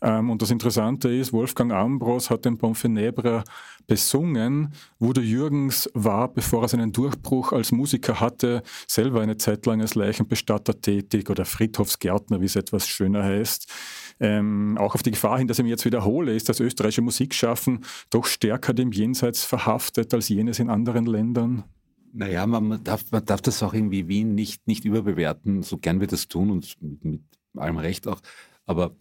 Ähm, 0.02 0.30
und 0.30 0.42
das 0.42 0.52
Interessante 0.52 1.10
ist, 1.10 1.32
Wolfgang 1.32 1.72
Ambros 1.72 2.30
hat 2.30 2.44
den 2.44 2.58
Bonfenebra 2.58 3.44
besungen. 3.88 4.74
Wudo 5.00 5.20
Jürgens 5.20 5.90
war, 5.94 6.28
bevor 6.32 6.62
er 6.62 6.68
seinen 6.70 6.94
Durchbruch 6.94 7.52
als 7.52 7.72
Musiker 7.72 8.20
hatte, 8.20 8.62
selber 8.88 9.22
eine 9.22 9.38
Zeit 9.38 9.66
lang 9.66 9.82
als 9.82 9.96
Leichenbestatter 9.96 10.80
tätig 10.80 11.30
oder 11.30 11.44
Friedhofsgärtner, 11.44 12.09
wie 12.12 12.46
es 12.46 12.56
etwas 12.56 12.88
schöner 12.88 13.24
heißt. 13.24 13.72
Ähm, 14.20 14.78
auch 14.78 14.96
auf 14.96 15.04
die 15.04 15.12
Gefahr 15.12 15.38
hin, 15.38 15.48
dass 15.48 15.60
ich 15.60 15.64
mich 15.64 15.72
jetzt 15.72 15.86
wiederhole, 15.86 16.36
ist 16.36 16.50
das 16.50 16.60
österreichische 16.60 17.02
Musikschaffen 17.02 17.86
doch 18.10 18.26
stärker 18.26 18.74
dem 18.74 18.92
Jenseits 18.92 19.46
verhaftet 19.46 20.14
als 20.14 20.30
jenes 20.30 20.60
in 20.60 20.70
anderen 20.70 21.06
Ländern? 21.06 21.64
Naja, 22.12 22.46
man 22.48 22.84
darf, 22.84 23.06
man 23.12 23.24
darf 23.24 23.42
das 23.42 23.62
auch 23.64 23.74
irgendwie 23.74 24.08
Wien 24.08 24.36
nicht, 24.36 24.68
nicht 24.68 24.84
überbewerten, 24.84 25.64
so 25.64 25.78
gern 25.78 26.00
wir 26.00 26.08
das 26.08 26.28
tun 26.28 26.50
und 26.50 26.76
mit, 26.82 27.06
mit 27.06 27.22
allem 27.56 27.78
Recht 27.78 28.08
auch. 28.08 28.20
Aber 28.66 28.96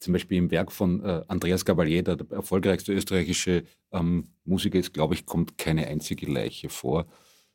zum 0.00 0.14
Beispiel 0.14 0.38
im 0.38 0.50
Werk 0.50 0.72
von 0.72 1.04
äh, 1.04 1.22
Andreas 1.28 1.64
Gabalier, 1.64 2.02
der, 2.02 2.16
der 2.16 2.36
erfolgreichste 2.36 2.92
österreichische 2.92 3.64
ähm, 3.92 4.28
Musiker 4.44 4.78
ist, 4.78 4.94
glaube 4.94 5.14
ich, 5.14 5.26
kommt 5.26 5.58
keine 5.58 5.86
einzige 5.86 6.26
Leiche 6.26 6.70
vor. 6.70 7.06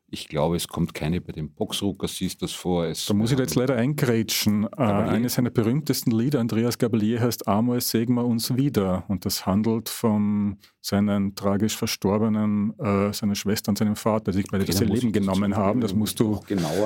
Ich 0.08 0.28
glaube, 0.28 0.56
es 0.56 0.68
kommt 0.68 0.94
keine 0.94 1.20
bei 1.20 1.34
den 1.34 1.52
Boxrucker, 1.52 2.08
siehst 2.08 2.42
das 2.42 2.52
vor. 2.52 2.86
Es, 2.86 3.08
da 3.08 3.14
muss 3.14 3.32
ich 3.32 3.40
jetzt 3.40 3.56
leider 3.56 3.76
eingrätschen. 3.76 4.68
Äh, 4.78 4.82
eines 4.82 5.34
seiner 5.34 5.50
berühmtesten 5.50 6.12
Lieder, 6.12 6.40
Andreas 6.40 6.78
Gabalier, 6.78 7.22
heißt 7.22 7.48
Amor 7.48 7.78
wir 7.78 8.26
uns 8.26 8.56
wieder. 8.56 9.04
Und 9.08 9.26
das 9.26 9.46
handelt 9.46 9.90
von 9.90 10.58
seinen 10.80 11.36
tragisch 11.36 11.76
verstorbenen, 11.76 12.78
äh, 12.80 13.12
seiner 13.14 13.36
Schwester 13.36 13.70
und 13.70 13.78
seinem 13.78 13.96
Vater, 13.96 14.32
die 14.32 14.38
sich 14.38 14.48
beide 14.52 14.64
okay, 14.64 14.74
das 14.74 14.82
Leben 14.82 15.12
genommen 15.12 15.56
haben. 15.56 15.82
Das 15.82 15.94
musst 15.94 16.20
du 16.20 16.40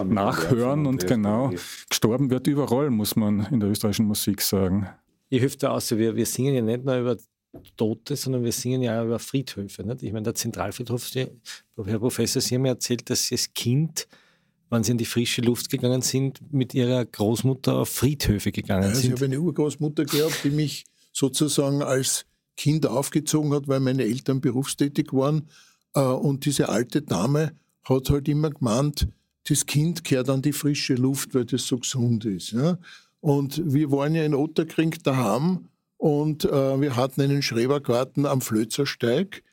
nachhören 0.06 0.86
und 0.86 1.06
genau. 1.06 1.52
Gestorben 1.90 2.30
wird 2.30 2.48
überall, 2.48 2.90
muss 2.90 3.16
man 3.16 3.48
in 3.52 3.60
der 3.60 3.70
österreichischen 3.70 4.06
Musik 4.06 4.42
sagen 4.42 4.88
ich 5.30 5.40
hilft 5.40 5.64
da 5.64 5.70
aus, 5.70 5.96
wir, 5.96 6.16
wir 6.16 6.26
singen 6.26 6.56
ja 6.56 6.62
nicht 6.62 6.84
nur 6.84 6.98
über 6.98 7.18
Tote, 7.78 8.16
sondern 8.16 8.44
wir 8.44 8.52
singen 8.52 8.82
ja 8.82 9.04
über 9.04 9.20
Friedhöfe. 9.20 9.84
Nicht? 9.84 10.04
Ich 10.04 10.12
meine, 10.12 10.24
der 10.24 10.36
Zentralfriedhof, 10.36 11.10
Herr 11.16 12.00
Professor, 12.00 12.42
Sie 12.42 12.56
haben 12.56 12.62
mir 12.64 12.70
erzählt, 12.70 13.10
dass 13.10 13.26
Sie 13.26 13.36
als 13.36 13.54
Kind, 13.54 14.08
wenn 14.70 14.84
Sie 14.84 14.92
in 14.92 14.98
die 14.98 15.06
frische 15.06 15.42
Luft 15.42 15.70
gegangen 15.70 16.02
sind, 16.02 16.42
mit 16.54 16.74
Ihrer 16.74 17.06
Großmutter 17.06 17.76
auf 17.76 17.90
Friedhöfe 17.90 18.52
gegangen 18.52 18.90
also 18.90 19.02
sind. 19.02 19.14
Ich 19.14 19.16
habe 19.16 19.26
eine 19.26 19.40
Urgroßmutter 19.40 20.06
gehabt, 20.06 20.44
die 20.44 20.52
mich 20.52 20.86
sozusagen 21.12 21.82
als 21.82 22.26
Kind 22.56 22.86
aufgezogen 22.86 23.54
hat, 23.54 23.68
weil 23.68 23.80
meine 23.80 24.04
Eltern 24.04 24.42
berufstätig 24.42 25.12
waren. 25.12 25.48
Äh, 25.96 26.02
und 26.02 26.46
diese 26.46 26.70
alte 26.70 27.02
Dame 27.02 27.54
hat 27.84 28.10
halt 28.10 28.28
immer 28.28 28.52
gemeint, 28.52 29.08
das 29.48 29.66
Kind 29.66 30.04
kehrt 30.04 30.30
an 30.30 30.42
die 30.42 30.54
frische 30.54 30.94
Luft, 30.96 31.34
weil 31.34 31.46
das 31.46 31.66
so 31.66 31.80
gesund 31.80 32.26
ist. 32.26 32.52
Ja? 32.52 32.78
Und 33.22 33.62
wir 33.66 33.92
waren 33.92 34.14
ja 34.14 34.24
in 34.24 34.36
Otterkring 34.36 34.92
daheim 35.04 35.70
und 36.00 36.46
äh, 36.46 36.80
wir 36.80 36.96
hatten 36.96 37.20
einen 37.20 37.42
Schrebergarten 37.42 38.26
am 38.26 38.40
Flözersteig 38.40 39.44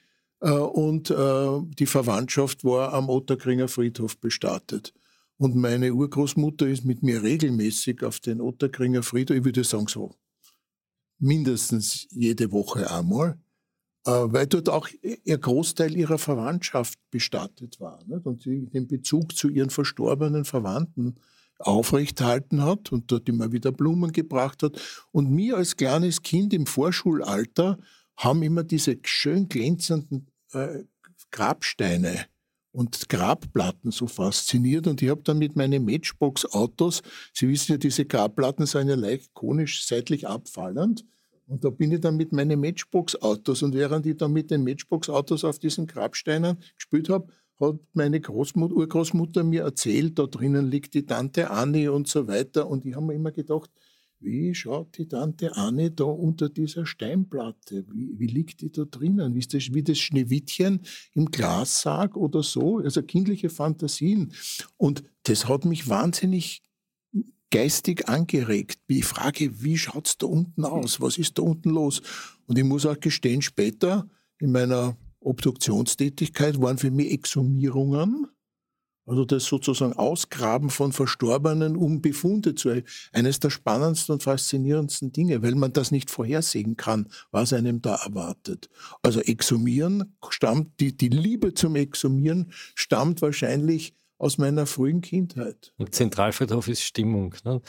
äh, 0.40 0.50
und 0.50 1.10
äh, 1.10 1.60
die 1.76 1.86
Verwandtschaft 1.86 2.62
war 2.62 2.94
am 2.94 3.08
Otterkringer 3.08 3.66
Friedhof 3.66 4.16
bestattet. 4.18 4.94
Und 5.38 5.56
meine 5.56 5.92
Urgroßmutter 5.92 6.68
ist 6.68 6.84
mit 6.84 7.02
mir 7.02 7.24
regelmäßig 7.24 8.04
auf 8.04 8.20
den 8.20 8.40
Otterkringer 8.40 9.02
Friedhof, 9.02 9.38
ich 9.38 9.44
würde 9.44 9.64
sagen 9.64 9.88
so 9.88 10.14
mindestens 11.18 12.06
jede 12.12 12.52
Woche 12.52 12.92
einmal, 12.92 13.40
äh, 14.06 14.12
weil 14.12 14.46
dort 14.46 14.68
auch 14.68 14.88
ihr 15.02 15.38
Großteil 15.38 15.96
ihrer 15.96 16.18
Verwandtschaft 16.18 17.00
bestattet 17.10 17.80
war 17.80 18.04
nicht? 18.06 18.24
und 18.24 18.40
sie 18.40 18.66
den 18.66 18.86
Bezug 18.86 19.36
zu 19.36 19.48
ihren 19.48 19.70
verstorbenen 19.70 20.44
Verwandten 20.44 21.16
aufrechthalten 21.58 22.62
hat 22.62 22.92
und 22.92 23.10
dort 23.10 23.28
immer 23.28 23.52
wieder 23.52 23.72
Blumen 23.72 24.12
gebracht 24.12 24.62
hat. 24.62 24.80
Und 25.12 25.30
mir 25.30 25.56
als 25.56 25.76
kleines 25.76 26.22
Kind 26.22 26.52
im 26.52 26.66
Vorschulalter 26.66 27.78
haben 28.16 28.42
immer 28.42 28.64
diese 28.64 28.98
schön 29.02 29.48
glänzenden 29.48 30.26
äh, 30.52 30.84
Grabsteine 31.30 32.26
und 32.72 33.08
Grabplatten 33.08 33.90
so 33.90 34.06
fasziniert. 34.06 34.86
Und 34.86 35.00
ich 35.02 35.08
habe 35.08 35.22
dann 35.22 35.38
mit 35.38 35.56
meinen 35.56 35.84
Matchbox-Autos, 35.84 37.02
Sie 37.32 37.48
wissen 37.48 37.72
ja, 37.72 37.78
diese 37.78 38.04
Grabplatten 38.04 38.66
sind 38.66 38.88
ja 38.88 38.94
leicht 38.94 39.32
konisch 39.34 39.86
seitlich 39.86 40.26
abfallend. 40.26 41.04
Und 41.46 41.64
da 41.64 41.70
bin 41.70 41.92
ich 41.92 42.00
dann 42.00 42.16
mit 42.16 42.32
meinen 42.32 42.60
Matchbox-Autos 42.60 43.62
und 43.62 43.74
während 43.74 44.04
ich 44.04 44.16
dann 44.16 44.32
mit 44.32 44.50
den 44.50 44.64
Matchbox-Autos 44.64 45.44
auf 45.44 45.58
diesen 45.58 45.86
Grabsteinen 45.86 46.58
gespielt 46.74 47.08
habe, 47.08 47.32
hat 47.58 47.78
meine 47.94 48.20
Großmutter, 48.20 48.74
Urgroßmutter 48.74 49.44
mir 49.44 49.62
erzählt, 49.62 50.18
da 50.18 50.26
drinnen 50.26 50.70
liegt 50.70 50.94
die 50.94 51.06
Tante 51.06 51.50
Annie 51.50 51.90
und 51.90 52.08
so 52.08 52.28
weiter. 52.28 52.68
Und 52.68 52.84
ich 52.84 52.94
habe 52.94 53.06
mir 53.06 53.14
immer 53.14 53.32
gedacht, 53.32 53.70
wie 54.18 54.54
schaut 54.54 54.96
die 54.96 55.08
Tante 55.08 55.56
Anne 55.56 55.90
da 55.90 56.04
unter 56.04 56.48
dieser 56.48 56.86
Steinplatte? 56.86 57.84
Wie, 57.92 58.18
wie 58.18 58.26
liegt 58.26 58.60
die 58.62 58.72
da 58.72 58.84
drinnen? 58.84 59.34
Wie 59.34 59.40
ist 59.40 59.54
das 59.54 59.74
wie 59.74 59.82
das 59.82 59.98
Schneewittchen 59.98 60.80
im 61.14 61.26
Glassarg 61.26 62.16
oder 62.16 62.42
so? 62.42 62.78
Also 62.78 63.02
kindliche 63.02 63.50
Fantasien. 63.50 64.32
Und 64.76 65.02
das 65.24 65.48
hat 65.48 65.64
mich 65.64 65.88
wahnsinnig 65.88 66.62
geistig 67.50 68.08
angeregt. 68.08 68.80
Ich 68.86 69.04
frage, 69.04 69.62
wie 69.62 69.78
schaut 69.78 70.08
es 70.08 70.18
da 70.18 70.26
unten 70.26 70.64
aus? 70.64 71.00
Was 71.00 71.18
ist 71.18 71.38
da 71.38 71.42
unten 71.42 71.70
los? 71.70 72.02
Und 72.46 72.58
ich 72.58 72.64
muss 72.64 72.86
auch 72.86 72.98
gestehen, 72.98 73.42
später 73.42 74.08
in 74.38 74.52
meiner 74.52 74.96
Obduktionstätigkeit 75.26 76.60
waren 76.60 76.78
für 76.78 76.90
mich 76.90 77.12
Exhumierungen 77.12 78.28
also 79.06 79.24
das 79.24 79.44
sozusagen 79.44 79.92
Ausgraben 79.92 80.68
von 80.68 80.92
Verstorbenen, 80.92 81.76
um 81.76 82.02
Befunde 82.02 82.54
zu 82.54 82.70
erheben. 82.70 82.88
Eines 83.12 83.38
der 83.38 83.50
spannendsten 83.50 84.14
und 84.14 84.22
faszinierendsten 84.22 85.12
Dinge, 85.12 85.42
weil 85.42 85.54
man 85.54 85.72
das 85.72 85.92
nicht 85.92 86.10
vorhersehen 86.10 86.76
kann, 86.76 87.08
was 87.30 87.52
einem 87.52 87.80
da 87.80 87.94
erwartet. 87.94 88.68
Also 89.02 89.20
Exhumieren 89.20 90.16
stammt, 90.28 90.80
die, 90.80 90.96
die 90.96 91.08
Liebe 91.08 91.54
zum 91.54 91.76
Exhumieren 91.76 92.52
stammt 92.74 93.22
wahrscheinlich 93.22 93.94
aus 94.18 94.38
meiner 94.38 94.66
frühen 94.66 95.02
Kindheit. 95.02 95.72
Und 95.76 95.94
Zentralfriedhof 95.94 96.68
ist 96.68 96.82
Stimmung. 96.82 97.34
Ne? 97.44 97.60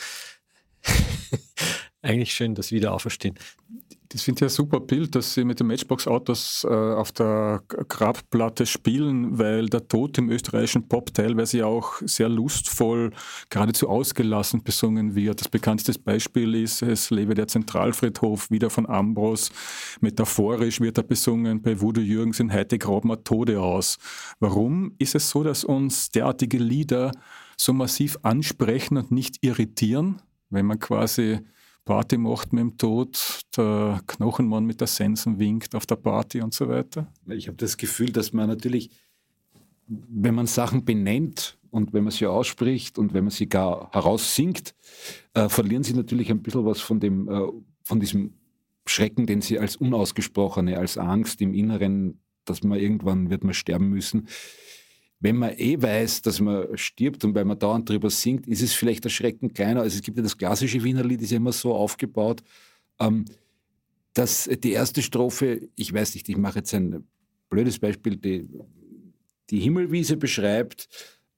Eigentlich 2.02 2.34
schön, 2.34 2.56
das 2.56 2.72
Wiederauferstehen. 2.72 3.38
Das 4.10 4.22
finde 4.22 4.40
ich 4.40 4.44
ein 4.44 4.56
super 4.56 4.80
Bild, 4.80 5.16
dass 5.16 5.34
sie 5.34 5.44
mit 5.44 5.60
den 5.60 5.68
Matchbox-Autos 5.68 6.66
äh, 6.70 6.74
auf 6.74 7.12
der 7.12 7.62
Grabplatte 7.68 8.66
spielen, 8.66 9.38
weil 9.38 9.68
der 9.68 9.86
Tod 9.86 10.18
im 10.18 10.30
österreichischen 10.30 10.88
Pop 10.88 11.14
teilweise 11.14 11.66
auch 11.66 11.96
sehr 12.06 12.30
lustvoll, 12.30 13.12
geradezu 13.50 13.90
ausgelassen 13.90 14.64
besungen 14.64 15.14
wird. 15.14 15.42
Das 15.42 15.50
bekannteste 15.50 16.00
Beispiel 16.00 16.56
ist 16.56 16.82
Es 16.82 17.10
lebe 17.10 17.34
der 17.34 17.50
Zentralfriedhof, 17.50 18.50
wieder 18.50 18.70
von 18.70 18.86
Ambros. 18.86 19.52
Metaphorisch 20.00 20.80
wird 20.80 20.98
er 20.98 21.04
besungen, 21.04 21.62
bei 21.62 21.82
Voodoo 21.82 22.02
Jürgens 22.02 22.40
in 22.40 22.54
Heute 22.54 22.78
graben 22.78 23.10
wir 23.10 23.24
Tode 23.26 23.60
aus. 23.60 23.98
Warum 24.40 24.94
ist 25.00 25.16
es 25.16 25.30
so, 25.30 25.44
dass 25.44 25.66
uns 25.66 26.10
derartige 26.12 26.60
Lieder 26.60 27.12
so 27.58 27.74
massiv 27.74 28.18
ansprechen 28.22 28.96
und 28.96 29.12
nicht 29.12 29.44
irritieren, 29.44 30.22
wenn 30.50 30.66
man 30.66 30.80
quasi 30.80 31.40
Party 31.88 32.18
macht 32.18 32.52
mit 32.52 32.62
dem 32.62 32.78
Tod, 32.78 33.42
der 33.56 34.02
Knochenmann 34.06 34.66
mit 34.66 34.82
der 34.82 34.88
Sensen 34.88 35.40
winkt 35.40 35.74
auf 35.74 35.86
der 35.86 35.96
Party 35.96 36.42
und 36.42 36.54
so 36.54 36.68
weiter? 36.68 37.08
Ich 37.28 37.48
habe 37.48 37.56
das 37.56 37.78
Gefühl, 37.78 38.12
dass 38.12 38.34
man 38.34 38.50
natürlich, 38.50 38.92
wenn 39.88 40.36
man 40.36 40.48
Sachen 40.48 40.84
benennt 40.84 41.58
und 41.72 41.94
wenn 41.94 42.04
man 42.04 42.12
sie 42.12 42.28
ausspricht 42.28 42.98
und 43.00 43.14
wenn 43.14 43.24
man 43.24 43.32
sie 43.32 43.48
gar 43.48 43.90
heraussingt, 43.94 44.76
äh, 45.34 45.48
verlieren 45.48 45.84
sie 45.84 45.94
natürlich 45.94 46.30
ein 46.30 46.44
bisschen 46.44 46.66
was 46.66 46.82
von, 46.82 47.00
dem, 47.00 47.30
äh, 47.30 47.48
von 47.84 48.02
diesem 48.02 48.34
Schrecken, 48.86 49.26
den 49.26 49.42
sie 49.42 49.58
als 49.58 49.78
unausgesprochene, 49.78 50.78
als 50.78 50.98
Angst 50.98 51.42
im 51.42 51.54
Inneren, 51.54 52.20
dass 52.44 52.64
man 52.64 52.80
irgendwann 52.80 53.30
wird 53.30 53.46
man 53.46 53.54
sterben 53.54 53.88
müssen, 53.88 54.28
wenn 55.20 55.36
man 55.36 55.54
eh 55.58 55.82
weiß, 55.82 56.22
dass 56.22 56.40
man 56.40 56.78
stirbt 56.78 57.24
und 57.26 57.34
weil 57.34 57.46
man 57.46 57.58
dauernd 57.58 57.90
drüber 57.90 58.10
singt, 58.10 58.48
ist 58.48 58.62
es 58.62 58.74
vielleicht 58.74 59.04
erschreckend 59.06 59.56
kleiner. 59.56 59.82
Also 59.82 59.96
es 59.96 60.04
gibt 60.04 60.18
ja 60.18 60.24
das 60.24 60.38
klassische 60.38 60.84
Wiener 60.84 61.04
Lied, 61.04 61.22
ist 61.22 61.32
ja 61.32 61.38
immer 61.38 61.54
so 61.54 61.74
aufgebaut, 61.74 62.44
ähm, 63.00 63.26
dass 64.14 64.50
die 64.64 64.72
erste 64.72 65.02
Strophe, 65.02 65.70
ich 65.76 65.94
weiß 65.94 66.16
nicht, 66.16 66.30
ich 66.30 66.38
mache 66.38 66.60
jetzt 66.60 66.74
ein 66.74 67.08
blödes 67.50 67.80
Beispiel, 67.80 68.18
die, 68.18 68.48
die 69.50 69.60
Himmelwiese 69.60 70.18
beschreibt. 70.18 70.88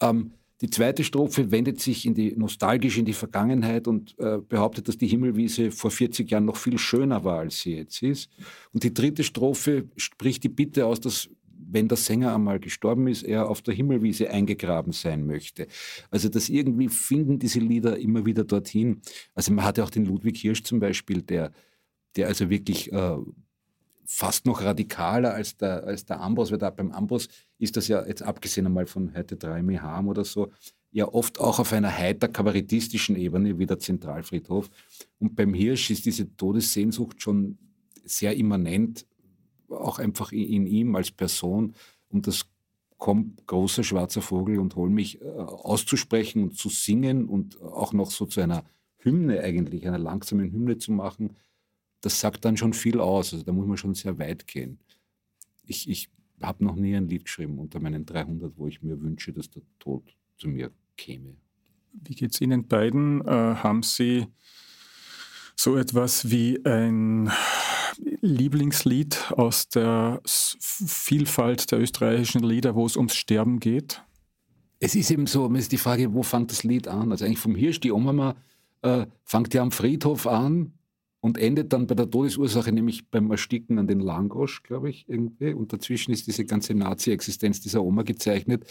Ähm, 0.02 0.32
die 0.62 0.70
zweite 0.70 1.06
Strophe 1.06 1.52
wendet 1.52 1.80
sich 1.80 2.06
in 2.06 2.14
die, 2.14 2.36
nostalgisch 2.36 2.98
in 2.98 3.06
die 3.06 3.14
Vergangenheit 3.14 3.88
und 3.88 4.18
äh, 4.20 4.40
behauptet, 4.40 4.90
dass 4.90 4.98
die 4.98 5.08
Himmelwiese 5.08 5.72
vor 5.72 5.90
40 5.90 6.30
Jahren 6.30 6.46
noch 6.46 6.58
viel 6.58 6.78
schöner 6.78 7.24
war, 7.24 7.40
als 7.40 7.62
sie 7.62 7.76
jetzt 7.76 8.04
ist. 8.04 8.30
Und 8.74 8.84
die 8.84 8.94
dritte 8.94 9.24
Strophe 9.24 9.88
spricht 9.96 10.44
die 10.44 10.50
Bitte 10.50 10.86
aus, 10.86 11.00
dass 11.00 11.30
wenn 11.72 11.88
der 11.88 11.98
Sänger 11.98 12.34
einmal 12.34 12.60
gestorben 12.60 13.08
ist, 13.08 13.24
er 13.24 13.50
auf 13.50 13.62
der 13.62 13.74
Himmelwiese 13.74 14.30
eingegraben 14.30 14.92
sein 14.94 15.26
möchte. 15.26 15.68
Also 16.10 16.30
das 16.30 16.50
irgendwie 16.50 16.90
finden 16.90 17.40
diese 17.40 17.60
Lieder 17.60 17.98
immer 17.98 18.26
wieder 18.26 18.44
dorthin. 18.44 19.02
Also 19.36 19.54
man 19.54 19.66
hatte 19.66 19.84
auch 19.84 19.90
den 19.90 20.06
Ludwig 20.06 20.40
Hirsch 20.40 20.64
zum 20.64 20.80
Beispiel, 20.80 21.22
der, 21.22 21.52
der 22.16 22.28
also 22.28 22.50
wirklich 22.50 22.92
äh, 22.92 23.18
fast 24.06 24.46
noch 24.46 24.64
radikaler 24.64 25.34
als 25.34 25.58
der, 25.58 25.84
als 25.84 26.06
der 26.06 26.20
Ambros, 26.20 26.52
weil 26.52 26.58
da 26.58 26.72
beim 26.72 26.92
Ambros 26.92 27.28
ist 27.60 27.78
das 27.78 27.88
ja 27.88 28.06
jetzt 28.06 28.24
abgesehen 28.24 28.66
einmal 28.66 28.88
von 28.88 29.14
heute 29.16 29.36
3 29.36 29.62
Meham 29.62 30.08
oder 30.08 30.26
so, 30.26 30.52
ja 30.92 31.08
oft 31.08 31.40
auch 31.40 31.60
auf 31.60 31.74
einer 31.74 31.96
heiter 31.96 32.28
kabarettistischen 32.28 33.16
Ebene 33.16 33.60
wie 33.60 33.68
der 33.68 33.78
Zentralfriedhof. 33.78 34.70
Und 35.20 35.36
beim 35.36 35.54
Hirsch 35.54 35.92
ist 35.92 36.06
diese 36.06 36.36
Todessehnsucht 36.36 37.22
schon 37.22 37.60
sehr 38.04 38.36
immanent 38.36 39.06
auch 39.70 40.00
einfach 40.00 40.32
in, 40.32 40.68
ihm 40.68 40.96
als 40.96 41.12
Person. 41.12 41.74
Und 42.10 42.28
das 42.28 42.46
kommt 42.98 43.48
großer 43.48 43.84
schwarzer 43.84 44.22
Vogel 44.22 44.60
und 44.60 44.76
hol 44.76 44.90
mich 44.90 45.22
äh, 45.22 45.26
auszusprechen 45.26 46.44
und 46.44 46.58
zu 46.58 46.70
singen 46.70 47.28
und 47.28 47.62
auch 47.62 47.94
noch 47.94 48.12
so 48.12 48.26
zu 48.26 48.42
einer 48.42 48.64
Hymne 48.98 49.42
eigentlich, 49.42 49.88
einer 49.88 49.98
langsamen 49.98 50.52
Hymne 50.52 50.78
zu 50.78 50.92
machen, 50.92 51.36
das 52.02 52.20
sagt 52.20 52.46
dann 52.46 52.58
schon 52.58 52.74
viel 52.74 53.00
aus. 53.00 53.34
Also 53.34 53.46
da 53.46 53.52
muss 53.52 53.68
man 53.68 53.78
schon 53.78 53.96
sehr 53.96 54.20
weit 54.20 54.48
gehen. 54.48 54.80
Ich, 55.66 55.90
ich 55.90 56.10
habe 56.42 56.64
noch 56.64 56.76
nie 56.76 56.96
ein 56.96 57.08
Lied 57.08 57.26
geschrieben 57.26 57.60
unter 57.60 57.80
meinen 57.80 58.06
300, 58.06 58.58
wo 58.58 58.68
ich 58.68 58.82
mir 58.82 59.02
wünsche, 59.02 59.34
dass 59.34 59.50
der 59.50 59.64
Tod 59.80 60.04
zu 60.38 60.48
mir 60.48 60.72
käme. 60.98 61.36
Wie 61.94 62.16
geht 62.16 62.34
es 62.34 62.42
Ihnen 62.42 62.68
beiden? 62.68 63.22
Äh, 63.26 63.56
haben 63.56 63.84
Sie 63.84 64.28
so 65.56 65.76
etwas 65.76 66.30
wie 66.30 66.64
ein 66.66 67.32
Lieblingslied 68.22 69.32
aus 69.32 69.70
der 69.70 70.22
Vielfalt 70.26 71.72
der 71.72 71.80
österreichischen 71.80 72.44
Lieder, 72.44 72.76
wo 72.76 72.86
es 72.86 72.98
ums 72.98 73.16
Sterben 73.16 73.60
geht? 73.60 74.02
Es 74.80 74.96
ist 74.96 75.12
eben 75.12 75.28
so, 75.28 75.52
es 75.54 75.62
ist 75.62 75.72
die 75.72 75.78
Frage, 75.78 76.14
wo 76.14 76.24
fängt 76.24 76.52
das 76.52 76.64
Lied 76.64 76.88
an? 76.88 77.12
Also 77.12 77.26
eigentlich 77.26 77.40
vom 77.40 77.56
Hirsch, 77.56 77.80
die 77.80 77.92
Oma 77.92 78.36
äh, 78.82 79.06
fängt 79.26 79.54
ja 79.54 79.62
am 79.62 79.72
Friedhof 79.72 80.26
an 80.28 80.74
und 81.22 81.38
endet 81.38 81.74
dann 81.74 81.88
bei 81.88 81.96
der 81.96 82.10
Todesursache, 82.10 82.72
nämlich 82.72 83.10
beim 83.10 83.30
Ersticken 83.30 83.78
an 83.78 83.88
den 83.88 84.00
Langosch, 84.00 84.64
glaube 84.64 84.90
ich, 84.90 85.06
irgendwie. 85.10 85.54
Und 85.54 85.74
dazwischen 85.74 86.12
ist 86.12 86.28
diese 86.28 86.46
ganze 86.46 86.74
Nazi-Existenz 86.74 87.60
dieser 87.60 87.84
Oma 87.84 88.04
gezeichnet. 88.04 88.66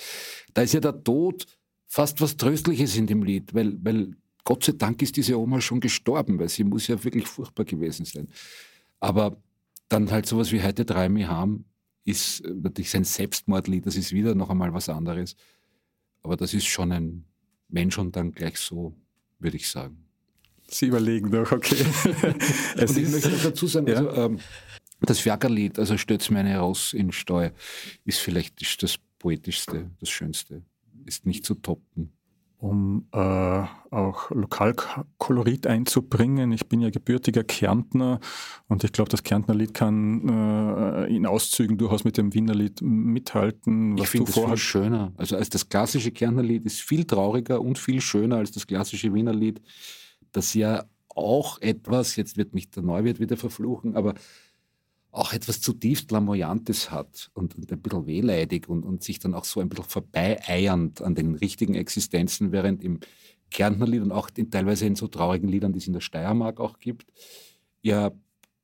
Da 0.55 0.63
ist 0.63 0.73
ja 0.73 0.81
der 0.81 1.03
Tod 1.05 1.47
fast 1.87 2.21
was 2.21 2.37
Tröstliches 2.37 2.97
in 2.97 3.07
dem 3.07 3.23
Lied, 3.23 3.55
weil, 3.55 3.77
weil 3.83 4.13
Gott 4.45 4.65
sei 4.65 4.73
Dank 4.73 5.03
ist 5.03 5.17
diese 5.17 5.39
Oma 5.39 5.61
schon 5.61 5.81
gestorben, 5.81 6.39
weil 6.39 6.49
sie 6.49 6.65
muss 6.65 6.87
ja 6.87 7.03
wirklich 7.05 7.27
furchtbar 7.27 7.65
gewesen 7.65 8.07
sein. 8.07 8.29
Aber 9.01 9.41
dann 9.89 10.11
halt 10.11 10.27
sowas 10.27 10.53
wie 10.53 10.63
heute 10.63 10.85
drei 10.85 11.09
mich 11.09 11.27
haben, 11.27 11.65
ist 12.05 12.43
natürlich 12.45 12.91
sein 12.91 13.05
Selbstmordlied, 13.05 13.87
das 13.87 13.97
ist 13.97 14.13
wieder 14.13 14.35
noch 14.35 14.51
einmal 14.51 14.73
was 14.73 14.89
anderes. 14.89 15.37
Aber 16.23 16.37
das 16.37 16.55
ist 16.55 16.67
schon 16.67 16.93
ein 16.93 17.25
Mensch 17.69 17.99
und 17.99 18.17
dann 18.17 18.33
gleich 18.33 18.59
so, 18.59 18.95
würde 19.39 19.57
ich 19.57 19.69
sagen. 19.69 20.05
Sie 20.69 20.87
überlegen 20.87 21.31
doch, 21.31 21.53
okay. 21.53 21.85
und 22.81 22.97
ich 22.97 23.09
möchte 23.09 23.31
noch 23.31 23.43
dazu 23.43 23.67
sagen, 23.67 23.87
ja. 23.87 23.97
also, 23.97 24.13
ähm, 24.13 24.39
das 25.01 25.21
Ferkerlied, 25.21 25.79
also 25.79 25.97
Stötz 25.97 26.29
meine 26.31 26.59
Ross 26.59 26.93
in 26.93 27.13
Steu, 27.13 27.51
ist 28.05 28.19
vielleicht 28.19 28.83
das 28.83 28.99
poetischste, 29.19 29.91
das 30.01 30.11
schönste. 30.11 30.63
ist 31.05 31.25
nicht 31.25 31.47
zu 31.47 31.55
toppen 31.55 32.13
um 32.59 33.07
äh, 33.13 33.19
auch 33.91 34.31
Lokalkolorit 34.31 35.69
einzubringen. 35.69 36.51
Ich 36.51 36.69
bin 36.69 36.81
ja 36.81 36.91
gebürtiger 36.91 37.45
Kärntner 37.45 38.19
und 38.67 38.83
ich 38.83 38.93
glaube, 38.93 39.11
das 39.11 39.23
Kärntner 39.23 39.55
Lied 39.55 39.75
kann 39.75 40.29
äh, 40.29 41.15
in 41.15 41.25
Auszügen 41.25 41.79
durchaus 41.79 42.03
mit 42.03 42.17
dem 42.17 42.35
Wiener 42.35 42.55
Lied 42.55 42.83
mithalten. 42.83 43.97
ich 43.97 44.09
finde 44.09 44.31
es 44.31 44.39
viel 44.39 44.57
schöner. 44.57 45.13
Also 45.17 45.37
als 45.37 45.51
das 45.51 45.69
klassische 45.69 46.11
Kärntner 46.11 46.43
Lied 46.43 46.67
ist 46.67 46.81
viel 46.81 47.05
trauriger 47.05 47.61
und 47.61 47.79
viel 47.79 48.01
schöner 48.01 48.37
als 48.37 48.51
das 48.51 48.67
klassische 48.67 49.15
Wiener 49.15 49.33
Lied, 49.35 49.63
das 50.33 50.53
ja 50.55 50.85
auch 51.15 51.61
etwas, 51.61 52.17
jetzt 52.17 52.37
wird 52.37 52.55
mich 52.55 52.71
der 52.71 52.83
Neuwirt 52.83 53.21
wieder 53.21 53.37
verfluchen, 53.37 53.95
aber 53.95 54.15
auch 55.19 55.33
etwas 55.33 55.61
zutiefst 55.61 56.11
Lamoyantes 56.11 56.91
hat 56.91 57.31
und, 57.35 57.57
und 57.57 57.71
ein 57.71 57.81
bisschen 57.81 58.07
wehleidig 58.07 58.69
und, 58.69 58.85
und, 58.85 59.03
sich 59.03 59.19
dann 59.19 59.35
auch 59.35 59.45
so 59.45 59.61
ein 59.61 59.69
bisschen 59.69 59.85
vorbeieiernd 59.85 61.03
an 61.03 61.15
den 61.15 61.35
richtigen 61.35 61.75
Existenzen, 61.75 62.53
während 62.53 62.83
im 62.83 63.01
Kärntner 63.51 63.87
Lied 63.87 64.03
und 64.03 64.13
auch 64.13 64.31
in, 64.37 64.51
teilweise 64.51 64.87
in 64.87 64.95
so 64.95 65.09
traurigen 65.09 65.49
Liedern, 65.49 65.73
die 65.73 65.79
es 65.79 65.87
in 65.87 65.93
der 65.93 66.01
Steiermark 66.01 66.61
auch 66.61 66.79
gibt, 66.79 67.07
ja 67.83 68.13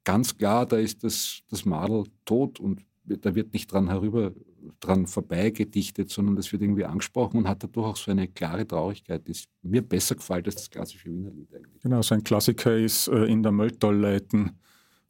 ganz 0.04 0.36
klar, 0.36 0.66
da 0.66 0.76
ist 0.76 1.02
das, 1.02 1.40
das 1.48 1.64
Madel 1.64 2.04
tot 2.24 2.60
und 2.60 2.82
da 3.04 3.34
wird 3.34 3.52
nicht 3.52 3.70
dran 3.72 3.88
herüber, 3.88 4.32
dran 4.80 5.06
vorbei 5.06 5.50
gedichtet, 5.50 6.10
sondern 6.10 6.36
das 6.36 6.52
wird 6.52 6.62
irgendwie 6.62 6.84
angesprochen 6.84 7.38
und 7.38 7.48
hat 7.48 7.62
dadurch 7.62 7.86
auch 7.86 7.96
so 7.96 8.10
eine 8.10 8.28
klare 8.28 8.66
Traurigkeit, 8.66 9.26
die 9.28 9.36
mir 9.62 9.82
besser 9.82 10.14
gefällt 10.14 10.46
als 10.46 10.56
das 10.56 10.70
klassische 10.70 11.10
Wiener 11.10 11.30
Lied 11.30 11.54
eigentlich. 11.54 11.82
Genau, 11.82 12.00
so 12.02 12.14
ein 12.14 12.24
Klassiker 12.24 12.76
ist 12.76 13.08
äh, 13.08 13.24
in 13.24 13.42
der 13.42 13.52
Mölltalleiten 13.52 14.58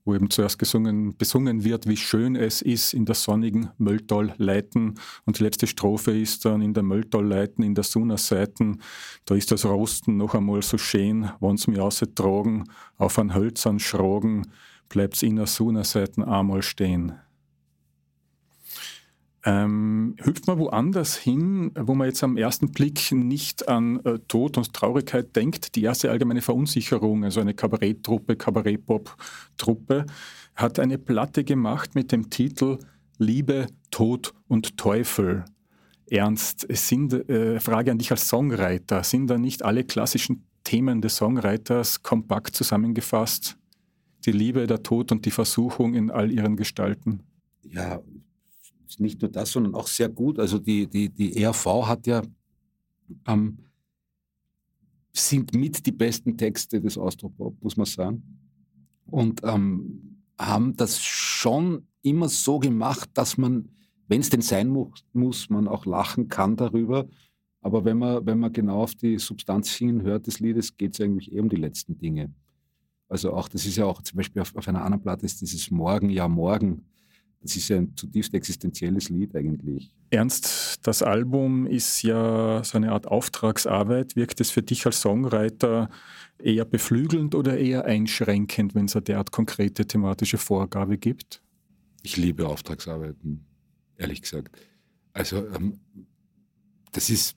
wo 0.04 0.14
eben 0.14 0.30
zuerst 0.30 0.58
gesungen, 0.58 1.16
besungen 1.16 1.64
wird, 1.64 1.88
wie 1.88 1.96
schön 1.96 2.36
es 2.36 2.62
ist 2.62 2.92
in 2.94 3.06
der 3.06 3.14
sonnigen 3.14 3.70
Mölltal 3.78 4.34
leiten. 4.38 4.94
Und 5.24 5.38
die 5.38 5.44
letzte 5.44 5.66
Strophe 5.66 6.18
ist 6.18 6.44
dann 6.44 6.62
in 6.62 6.74
der 6.74 6.82
Mölltal 6.82 7.24
leiten, 7.24 7.62
in 7.62 7.74
der 7.74 7.84
Sunnerseiten. 7.84 8.82
Da 9.24 9.34
ist 9.34 9.50
das 9.50 9.64
Rosten 9.64 10.16
noch 10.16 10.34
einmal 10.34 10.62
so 10.62 10.78
schön, 10.78 11.30
wenn's 11.40 11.66
mir 11.66 11.88
tragen, 12.14 12.64
auf 12.98 13.18
ein 13.18 13.34
Hölzern 13.34 13.78
schragen, 13.78 14.46
bleibt's 14.88 15.22
in 15.22 15.36
der 15.36 15.46
Sunnerseiten 15.46 16.22
einmal 16.22 16.62
stehen 16.62 17.14
ähm, 19.44 20.16
hüpft 20.22 20.46
man 20.46 20.58
woanders 20.58 21.16
hin, 21.16 21.70
wo 21.78 21.94
man 21.94 22.08
jetzt 22.08 22.24
am 22.24 22.38
ersten 22.38 22.72
Blick 22.72 23.12
nicht 23.12 23.68
an 23.68 24.00
äh, 24.04 24.18
Tod 24.26 24.56
und 24.56 24.72
Traurigkeit 24.72 25.36
denkt. 25.36 25.74
Die 25.76 25.82
erste 25.82 26.10
allgemeine 26.10 26.40
Verunsicherung, 26.40 27.24
also 27.24 27.40
eine 27.40 27.52
Kabaretttruppe, 27.52 28.36
Kabarett-Pop-Truppe, 28.36 30.06
hat 30.56 30.78
eine 30.78 30.96
Platte 30.96 31.44
gemacht 31.44 31.94
mit 31.94 32.10
dem 32.10 32.30
Titel 32.30 32.78
Liebe, 33.18 33.66
Tod 33.90 34.32
und 34.48 34.78
Teufel. 34.78 35.44
Ernst, 36.10 36.66
es 36.68 36.88
sind, 36.88 37.12
äh, 37.28 37.60
Frage 37.60 37.90
an 37.90 37.98
dich 37.98 38.10
als 38.10 38.28
Songwriter, 38.28 39.02
sind 39.04 39.28
da 39.28 39.36
nicht 39.36 39.62
alle 39.62 39.84
klassischen 39.84 40.46
Themen 40.64 41.02
des 41.02 41.16
Songwriters 41.16 42.02
kompakt 42.02 42.56
zusammengefasst? 42.56 43.58
Die 44.24 44.32
Liebe, 44.32 44.66
der 44.66 44.82
Tod 44.82 45.12
und 45.12 45.26
die 45.26 45.30
Versuchung 45.30 45.94
in 45.94 46.10
all 46.10 46.32
ihren 46.32 46.56
Gestalten? 46.56 47.20
Ja, 47.62 48.00
nicht 49.00 49.20
nur 49.22 49.30
das, 49.30 49.52
sondern 49.52 49.74
auch 49.74 49.86
sehr 49.86 50.08
gut. 50.08 50.38
Also 50.38 50.58
die, 50.58 50.86
die, 50.86 51.08
die 51.08 51.42
ERV 51.42 51.66
hat 51.86 52.06
ja, 52.06 52.22
ähm, 53.26 53.58
sind 55.12 55.54
mit 55.54 55.86
die 55.86 55.92
besten 55.92 56.36
Texte 56.36 56.80
des 56.80 56.98
Austropop, 56.98 57.62
muss 57.62 57.76
man 57.76 57.86
sagen. 57.86 58.22
Und 59.06 59.40
ähm, 59.44 60.22
haben 60.38 60.76
das 60.76 61.02
schon 61.02 61.86
immer 62.02 62.28
so 62.28 62.58
gemacht, 62.58 63.10
dass 63.14 63.38
man, 63.38 63.68
wenn 64.08 64.20
es 64.20 64.30
denn 64.30 64.42
sein 64.42 64.68
muss, 64.68 65.04
muss, 65.12 65.50
man 65.50 65.68
auch 65.68 65.86
lachen 65.86 66.28
kann 66.28 66.56
darüber. 66.56 67.06
Aber 67.60 67.84
wenn 67.84 67.98
man, 67.98 68.26
wenn 68.26 68.38
man 68.38 68.52
genau 68.52 68.82
auf 68.82 68.94
die 68.94 69.18
Substanz 69.18 69.72
hinhört 69.74 70.26
des 70.26 70.40
Liedes, 70.40 70.76
geht 70.76 70.94
es 70.94 71.00
eigentlich 71.00 71.32
eher 71.32 71.42
um 71.42 71.48
die 71.48 71.56
letzten 71.56 71.96
Dinge. 71.96 72.32
Also 73.08 73.32
auch, 73.32 73.48
das 73.48 73.64
ist 73.66 73.76
ja 73.76 73.86
auch 73.86 74.02
zum 74.02 74.16
Beispiel 74.16 74.42
auf, 74.42 74.54
auf 74.56 74.68
einer 74.68 74.82
anderen 74.82 75.02
Platte 75.02 75.24
ist 75.24 75.40
dieses 75.40 75.70
Morgen, 75.70 76.10
ja 76.10 76.26
morgen 76.28 76.84
das 77.44 77.56
ist 77.56 77.68
ja 77.68 77.76
ein 77.76 77.94
zutiefst 77.94 78.32
existenzielles 78.32 79.10
Lied 79.10 79.36
eigentlich. 79.36 79.90
Ernst, 80.08 80.78
das 80.86 81.02
Album 81.02 81.66
ist 81.66 82.02
ja 82.02 82.64
so 82.64 82.78
eine 82.78 82.90
Art 82.90 83.06
Auftragsarbeit. 83.06 84.16
Wirkt 84.16 84.40
es 84.40 84.50
für 84.50 84.62
dich 84.62 84.86
als 84.86 85.02
Songwriter 85.02 85.90
eher 86.38 86.64
beflügelnd 86.64 87.34
oder 87.34 87.58
eher 87.58 87.84
einschränkend, 87.84 88.74
wenn 88.74 88.86
es 88.86 88.96
eine 88.96 89.02
derart 89.02 89.30
konkrete 89.30 89.86
thematische 89.86 90.38
Vorgabe 90.38 90.96
gibt? 90.96 91.42
Ich 92.02 92.16
liebe 92.16 92.48
Auftragsarbeiten, 92.48 93.44
ehrlich 93.98 94.22
gesagt. 94.22 94.56
Also 95.12 95.46
ähm, 95.48 95.80
das 96.92 97.10
ist, 97.10 97.36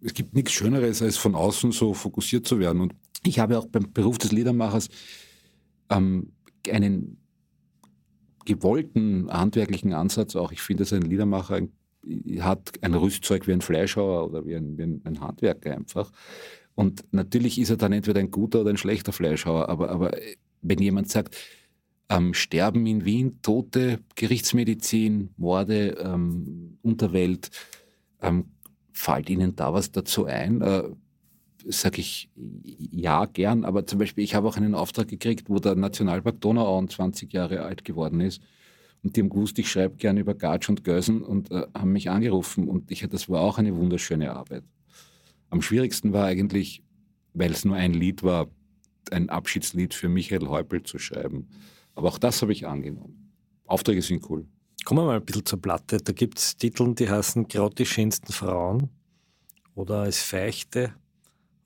es 0.00 0.14
gibt 0.14 0.32
nichts 0.32 0.52
Schöneres, 0.52 1.02
als 1.02 1.16
von 1.16 1.34
außen 1.34 1.72
so 1.72 1.92
fokussiert 1.92 2.46
zu 2.46 2.60
werden. 2.60 2.80
Und 2.80 2.94
ich 3.24 3.40
habe 3.40 3.58
auch 3.58 3.66
beim 3.66 3.92
Beruf 3.92 4.18
des 4.18 4.30
Liedermachers 4.30 4.88
ähm, 5.90 6.30
einen 6.70 7.21
gewollten 8.44 9.30
handwerklichen 9.30 9.92
Ansatz 9.92 10.36
auch. 10.36 10.52
Ich 10.52 10.60
finde, 10.60 10.82
dass 10.82 10.92
ein 10.92 11.02
Liedermacher 11.02 11.60
hat 12.40 12.72
ein 12.80 12.94
Rüstzeug 12.94 13.46
wie 13.46 13.52
ein 13.52 13.60
Fleischhauer 13.60 14.28
oder 14.28 14.44
wie 14.44 14.56
ein, 14.56 14.76
wie 14.76 14.82
ein 14.82 15.20
Handwerker 15.20 15.74
einfach. 15.74 16.10
Und 16.74 17.04
natürlich 17.12 17.60
ist 17.60 17.70
er 17.70 17.76
dann 17.76 17.92
entweder 17.92 18.20
ein 18.20 18.30
guter 18.30 18.62
oder 18.62 18.70
ein 18.70 18.76
schlechter 18.76 19.12
Fleischhauer, 19.12 19.68
aber, 19.68 19.90
aber 19.90 20.16
wenn 20.62 20.78
jemand 20.78 21.10
sagt, 21.10 21.36
ähm, 22.08 22.34
Sterben 22.34 22.86
in 22.86 23.04
Wien, 23.04 23.40
Tote, 23.42 24.00
Gerichtsmedizin, 24.16 25.30
Morde, 25.36 25.96
ähm, 26.00 26.78
Unterwelt, 26.82 27.50
ähm, 28.20 28.46
fällt 28.92 29.30
Ihnen 29.30 29.56
da 29.56 29.72
was 29.72 29.92
dazu 29.92 30.26
ein? 30.26 30.60
Äh, 30.60 30.84
Sage 31.68 32.00
ich 32.00 32.28
ja, 32.34 33.26
gern, 33.26 33.64
aber 33.64 33.86
zum 33.86 33.98
Beispiel, 33.98 34.24
ich 34.24 34.34
habe 34.34 34.48
auch 34.48 34.56
einen 34.56 34.74
Auftrag 34.74 35.08
gekriegt, 35.08 35.48
wo 35.48 35.58
der 35.58 35.74
Nationalpark 35.74 36.40
Donauauen 36.40 36.88
20 36.88 37.32
Jahre 37.32 37.62
alt 37.62 37.84
geworden 37.84 38.20
ist. 38.20 38.42
Und 39.02 39.16
die 39.16 39.20
haben 39.20 39.30
gewusst, 39.30 39.58
ich 39.58 39.70
schreibe 39.70 39.96
gerne 39.96 40.20
über 40.20 40.34
Gatsch 40.34 40.68
und 40.68 40.84
Gösen 40.84 41.22
und 41.22 41.50
äh, 41.50 41.66
haben 41.74 41.92
mich 41.92 42.10
angerufen. 42.10 42.68
Und 42.68 42.90
ich, 42.90 43.06
das 43.08 43.28
war 43.28 43.40
auch 43.40 43.58
eine 43.58 43.76
wunderschöne 43.76 44.32
Arbeit. 44.32 44.64
Am 45.50 45.60
schwierigsten 45.60 46.12
war 46.12 46.26
eigentlich, 46.26 46.82
weil 47.34 47.50
es 47.50 47.64
nur 47.64 47.76
ein 47.76 47.94
Lied 47.94 48.22
war, 48.22 48.48
ein 49.10 49.28
Abschiedslied 49.28 49.92
für 49.92 50.08
Michael 50.08 50.46
Häupl 50.48 50.82
zu 50.82 50.98
schreiben. 50.98 51.48
Aber 51.94 52.08
auch 52.08 52.18
das 52.18 52.42
habe 52.42 52.52
ich 52.52 52.66
angenommen. 52.66 53.32
Aufträge 53.66 54.02
sind 54.02 54.28
cool. 54.30 54.46
Kommen 54.84 55.00
wir 55.00 55.06
mal 55.06 55.16
ein 55.16 55.24
bisschen 55.24 55.46
zur 55.46 55.60
Platte. 55.60 55.98
Da 55.98 56.12
gibt 56.12 56.38
es 56.38 56.56
Titel, 56.56 56.94
die 56.94 57.08
heißen 57.08 57.48
Gerade 57.48 57.74
die 57.74 57.86
schönsten 57.86 58.32
Frauen 58.32 58.88
oder 59.74 60.06
Es 60.06 60.22
Feichte 60.22 60.94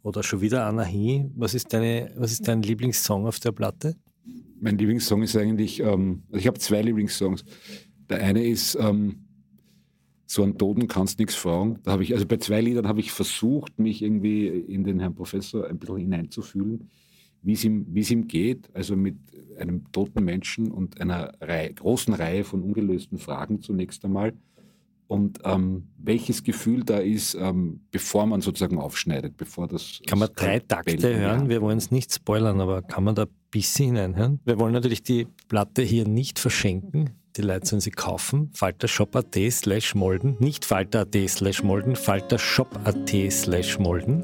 oder 0.07 0.23
schon 0.23 0.41
wieder 0.41 0.65
Anahi. 0.67 1.29
Was 1.35 1.53
ist, 1.55 1.73
deine, 1.73 2.13
was 2.17 2.31
ist 2.31 2.47
dein 2.47 2.63
Lieblingssong 2.63 3.27
auf 3.27 3.41
der 3.41 3.51
Platte? 3.51 3.97
Mein 4.61 4.79
Lieblingssong 4.79 5.25
ist 5.25 5.37
eigentlich, 5.37 5.81
ähm, 5.81 6.23
also 6.29 6.39
ich 6.39 6.47
habe 6.47 6.59
zwei 6.61 6.81
Lieblingssongs. 6.81 7.45
Der 8.09 8.23
eine 8.23 8.47
ist 8.47 8.77
ähm, 8.81 9.27
so 10.25 10.45
an 10.45 10.57
Toten 10.57 10.87
kannst 10.87 11.19
nichts 11.19 11.35
fragen. 11.35 11.81
Da 11.83 11.91
habe 11.91 12.05
ich, 12.05 12.15
also 12.15 12.25
bei 12.25 12.37
zwei 12.37 12.61
Liedern 12.61 12.87
habe 12.87 13.01
ich 13.01 13.11
versucht, 13.11 13.81
mich 13.81 14.01
irgendwie 14.01 14.47
in 14.47 14.85
den 14.85 15.01
Herrn 15.01 15.17
Professor 15.17 15.67
ein 15.67 15.79
bisschen 15.79 15.97
hineinzufühlen, 15.97 16.89
wie 17.43 17.55
es 17.55 17.65
ihm, 17.65 18.29
geht, 18.29 18.71
also 18.75 18.95
mit 18.95 19.17
einem 19.59 19.91
toten 19.91 20.25
Menschen 20.25 20.71
und 20.71 21.01
einer 21.01 21.33
Reihe, 21.41 21.75
großen 21.75 22.15
Reihe 22.15 22.45
von 22.45 22.63
ungelösten 22.63 23.19
Fragen 23.19 23.61
zunächst 23.61 24.05
einmal 24.05 24.35
und 25.09 25.39
ähm, 25.45 25.89
welches 25.99 26.43
Gefühl 26.43 26.85
da 26.85 26.99
ist, 26.99 27.35
ähm, 27.35 27.81
bevor 27.91 28.27
man 28.27 28.41
sozusagen 28.41 28.79
aufschneidet, 28.79 29.37
bevor 29.37 29.69
das. 29.69 30.01
Kann 30.07 30.19
man 30.19 30.29
drei 30.35 30.61
Takte 30.61 30.97
Bällen, 30.97 31.21
hören? 31.21 31.43
Ja. 31.43 31.49
Wir 31.49 31.63
wollen 31.63 31.79
es 31.79 31.91
nicht 31.91 32.13
spoilern, 32.13 32.61
aber 32.61 32.83
kann 32.83 33.05
man 33.05 33.15
da 33.15 33.23
ein 33.23 33.29
bisschen 33.51 33.95
hineinhören? 33.95 34.41
Wir 34.45 34.59
wollen 34.59 34.73
natürlich 34.73 35.03
die 35.03 35.27
Platte 35.49 35.83
hier 35.83 36.07
nicht 36.07 36.39
verschenken. 36.39 37.11
Die 37.37 37.43
Leute 37.43 37.67
sollen 37.67 37.81
sie 37.81 37.91
kaufen. 37.91 38.51
Faltershop.at 38.55 39.37
slash 39.51 39.95
Molden. 39.95 40.37
Nicht 40.41 40.65
Falter.at 40.65 41.15
slash 41.29 41.63
Molden, 41.63 41.95
Faltershop.at 41.95 43.11
slash 43.31 43.79
Molden. 43.79 44.23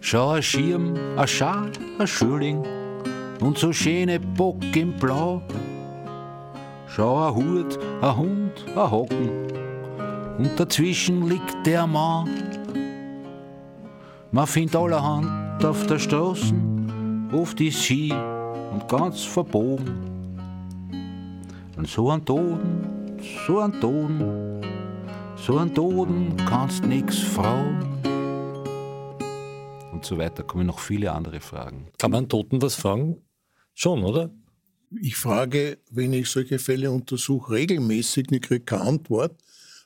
Schau, 0.00 0.30
ein 0.30 0.42
Schirm, 0.42 0.94
ein 1.16 1.28
Schal, 1.28 1.70
ein 1.98 2.06
Schüling 2.06 2.64
und 3.40 3.58
so 3.58 3.72
schöne 3.72 4.18
Bock 4.18 4.62
im 4.74 4.94
Blau. 4.94 5.42
Schau, 6.92 7.28
ein 7.28 7.34
Hut, 7.36 7.78
ein 8.02 8.16
Hund, 8.16 8.66
ein 8.66 8.90
Hocken 8.90 9.30
und 10.38 10.58
dazwischen 10.58 11.28
liegt 11.28 11.64
der 11.64 11.86
Mann. 11.86 12.28
Man 14.32 14.46
findet 14.48 14.74
allerhand 14.74 15.64
auf 15.64 15.86
der 15.86 16.00
Straße, 16.00 16.52
oft 17.32 17.60
ist 17.60 17.80
sie 17.84 18.12
und 18.72 18.88
ganz 18.88 19.22
verbogen. 19.22 20.10
Und 21.76 21.86
so 21.86 22.10
ein 22.10 22.24
Toten, 22.24 23.18
so 23.46 23.60
ein 23.60 23.80
Toten, 23.80 24.60
so 25.36 25.58
ein 25.58 25.72
Toten 25.72 26.36
kannst 26.44 26.84
nix 26.84 27.18
fragen. 27.20 27.86
Und 29.92 30.04
so 30.04 30.18
weiter 30.18 30.42
kommen 30.42 30.66
noch 30.66 30.80
viele 30.80 31.12
andere 31.12 31.38
Fragen. 31.38 31.86
Kann 31.98 32.10
man 32.10 32.28
Toten 32.28 32.60
was 32.60 32.74
fragen? 32.74 33.22
Schon, 33.74 34.02
oder? 34.02 34.30
Ich 35.00 35.16
frage, 35.16 35.78
wenn 35.90 36.12
ich 36.12 36.28
solche 36.28 36.58
Fälle 36.58 36.90
untersuche, 36.90 37.52
regelmäßig, 37.52 38.30
ich 38.32 38.42
kriege 38.42 38.64
keine 38.64 38.82
Antwort. 38.82 39.36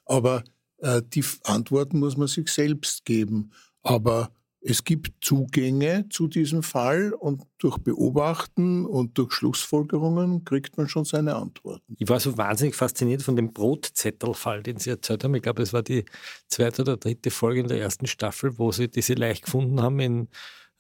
Aber 0.07 0.45
Äh, 0.79 1.03
die 1.15 1.25
Antworten 1.45 1.99
muss 2.01 2.17
man 2.17 2.29
sich 2.29 2.49
selbst 2.51 3.05
geben. 3.05 3.53
Aber 3.83 4.33
es 4.61 4.85
gibt 4.85 5.25
Zugänge 5.25 6.07
zu 6.11 6.27
diesem 6.29 6.63
Fall 6.63 7.13
und 7.15 7.43
durch 7.59 7.79
Beobachten 7.79 8.85
und 8.87 9.17
durch 9.19 9.33
Schlussfolgerungen 9.33 10.45
kriegt 10.45 10.77
man 10.77 10.89
schon 10.89 11.05
seine 11.05 11.37
Antworten. 11.37 11.95
Ich 11.99 12.09
war 12.09 12.19
so 12.21 12.37
wahnsinnig 12.37 12.75
fasziniert 12.75 13.23
von 13.23 13.37
dem 13.37 13.53
Brotzettelfall, 13.53 14.63
den 14.63 14.79
Sie 14.79 14.91
erzählt 14.91 15.25
haben. 15.25 15.35
Ich 15.35 15.43
glaube, 15.43 15.63
es 15.63 15.73
war 15.73 15.83
die 15.83 16.05
zweite 16.49 16.83
oder 16.83 16.97
dritte 16.97 17.31
Folge 17.31 17.61
in 17.61 17.69
der 17.69 17.81
ersten 17.81 18.07
Staffel, 18.07 18.59
wo 18.59 18.73
Sie 18.73 18.89
diese 18.89 19.15
leicht 19.15 19.45
gefunden 19.45 19.81
haben 19.81 20.01
in 20.01 20.29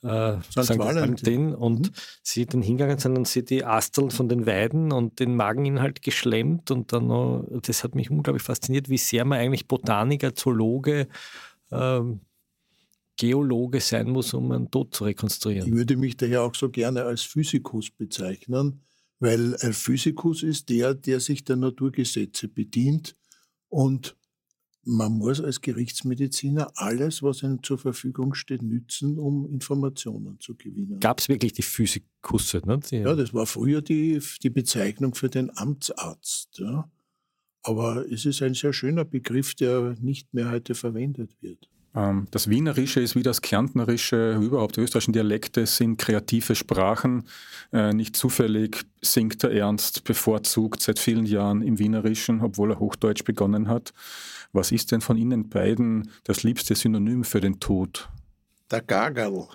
äh, 0.05 0.41
St. 0.43 0.79
Valentin 0.79 1.55
und 1.55 1.91
mhm. 1.91 1.95
sie 2.23 2.47
dann 2.47 2.63
hingegangen 2.63 2.99
sind 2.99 3.17
und 3.17 3.27
sie 3.27 3.45
die 3.45 3.65
Asteln 3.65 4.11
von 4.11 4.29
den 4.29 4.47
Weiden 4.47 4.93
und 4.93 5.19
den 5.19 5.35
Mageninhalt 5.35 6.03
geschlemmt 6.03 6.71
und 6.71 6.93
dann 6.93 7.07
noch, 7.07 7.47
das 7.63 7.85
hat 7.85 7.95
mich 7.95 8.11
unglaublich 8.11 8.43
fasziniert, 8.43 8.89
wie 8.89 8.99
sehr 8.99 9.25
man 9.25 9.39
eigentlich 9.39 9.67
Botaniker, 9.67 10.35
Zoologe, 10.35 11.09
ähm, 11.73 12.21
Geologe 13.17 13.81
sein 13.81 14.11
muss, 14.11 14.35
um 14.35 14.51
einen 14.53 14.71
Tod 14.71 14.95
zu 14.95 15.05
rekonstruieren. 15.05 15.69
Ich 15.69 15.75
würde 15.75 15.97
mich 15.97 16.17
daher 16.17 16.43
auch 16.43 16.55
so 16.55 16.69
gerne 16.69 17.05
als 17.05 17.23
Physikus 17.23 17.91
bezeichnen, 17.91 18.83
weil 19.21 19.57
ein 19.61 19.73
Physikus 19.73 20.43
ist 20.43 20.69
der, 20.69 20.95
der 20.95 21.21
sich 21.21 21.45
der 21.45 21.57
Naturgesetze 21.57 22.49
bedient 22.49 23.17
und 23.69 24.17
man 24.87 25.13
muss 25.13 25.41
als 25.41 25.61
Gerichtsmediziner 25.61 26.73
alles, 26.77 27.23
was 27.23 27.45
einem 27.45 27.63
zur 27.63 27.79
Verfügung 27.79 28.35
steht, 28.35 28.63
nützen, 28.63 29.19
um 29.19 29.47
Informationen 29.47 30.39
zu 30.41 30.55
gewinnen. 30.55 31.01
Gab 31.01 31.21
es 31.21 31.29
wirklich 31.29 31.53
die 31.53 31.63
Physikusse? 31.63 32.61
Ne? 32.65 32.81
Die 32.91 32.97
ja, 32.97 33.15
das 33.15 33.35
war 33.35 33.47
früher 33.47 33.83
die, 33.83 34.21
die 34.43 34.51
Bezeichnung 34.51 35.15
für 35.15 35.29
den 35.29 35.57
Amtsarzt. 35.57 36.59
Ja. 36.59 36.91
Aber 37.63 38.05
es 38.11 38.27
ist 38.27 38.43
ein 38.43 38.55
sehr 38.55 38.73
schöner 38.73 39.05
Begriff, 39.05 39.55
der 39.55 39.97
nicht 40.01 40.33
mehr 40.35 40.51
heute 40.51 40.75
verwendet 40.75 41.31
wird. 41.41 41.69
Ähm, 41.95 42.27
das 42.31 42.51
Wienerische 42.51 43.01
ist 43.01 43.15
wie 43.15 43.23
das 43.23 43.41
Kärntnerische, 43.41 44.35
überhaupt 44.35 44.77
die 44.77 44.81
österreichischen 44.81 45.13
Dialekte 45.13 45.67
sind 45.67 45.97
kreative 45.97 46.55
Sprachen. 46.55 47.25
Äh, 47.73 47.93
nicht 47.93 48.17
zufällig 48.17 48.85
singt 49.01 49.43
der 49.43 49.53
Ernst 49.53 50.05
bevorzugt 50.05 50.83
seit 50.83 50.99
vielen 50.99 51.27
Jahren 51.27 51.63
im 51.63 51.79
Wienerischen, 51.79 52.41
obwohl 52.41 52.73
er 52.73 52.81
Hochdeutsch 52.81 53.25
begonnen 53.25 53.69
hat. 53.69 53.93
Was 54.55 54.71
ist 54.71 54.93
denn 54.93 55.01
von 55.01 55.19
Ihnen 55.19 55.49
beiden 55.49 56.09
das 56.23 56.45
liebste 56.45 56.77
Synonym 56.77 57.25
für 57.25 57.41
den 57.41 57.59
Tod? 57.59 58.09
Der 58.71 58.83
Gagerl. 58.83 59.49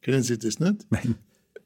Kennen 0.00 0.22
Sie 0.22 0.38
das 0.38 0.58
nicht? 0.58 0.90
Nein. 0.90 1.16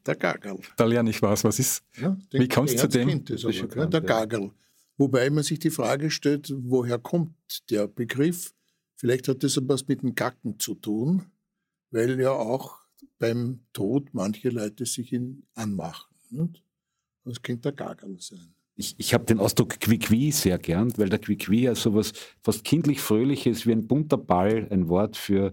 Der 0.05 0.17
Gagerl. 0.17 0.59
Da 0.77 0.85
lerne 0.85 1.11
ich 1.11 1.23
was. 1.23 1.45
Was 1.45 1.61
ist? 1.61 1.85
Ja, 1.97 2.19
wie 2.33 2.49
kommt 2.49 2.71
es 2.71 2.81
zu 2.81 2.89
dem? 2.89 3.25
Das 3.25 3.45
aber, 3.45 3.87
der 3.87 4.01
Gagerl. 4.01 4.51
Wobei 4.97 5.31
man 5.31 5.45
sich 5.45 5.61
die 5.61 5.71
Frage 5.71 6.11
stellt, 6.11 6.53
woher 6.57 6.99
kommt 6.99 7.71
der 7.71 7.87
Begriff? 7.87 8.53
Vielleicht 8.97 9.29
hat 9.29 9.45
das 9.45 9.57
etwas 9.57 9.87
mit 9.87 10.03
dem 10.03 10.17
Gacken 10.17 10.59
zu 10.59 10.75
tun, 10.75 11.27
weil 11.93 12.21
ja 12.21 12.33
auch 12.33 12.81
beim 13.21 13.61
Tod 13.73 14.09
manche 14.13 14.49
Leute 14.49 14.87
sich 14.87 15.13
ihn 15.13 15.47
anmachen. 15.55 16.13
Nicht? 16.31 16.65
Das 17.25 17.41
könnte 17.41 17.73
der 17.73 17.87
Gagerl 17.87 18.19
sein. 18.19 18.55
Ich, 18.81 18.95
ich 18.97 19.13
habe 19.13 19.25
den 19.25 19.41
Ausdruck 19.41 19.81
Quiqui 19.81 20.31
sehr 20.31 20.57
gern, 20.57 20.97
weil 20.99 21.09
der 21.09 21.19
Quiqui 21.19 21.63
ja 21.63 21.75
sowas 21.75 22.13
fast 22.41 22.63
kindlich 22.63 23.01
Fröhliches 23.01 23.67
wie 23.67 23.73
ein 23.73 23.89
bunter 23.89 24.17
Ball, 24.17 24.69
ein 24.71 24.89
Wort 24.89 25.17
für 25.17 25.53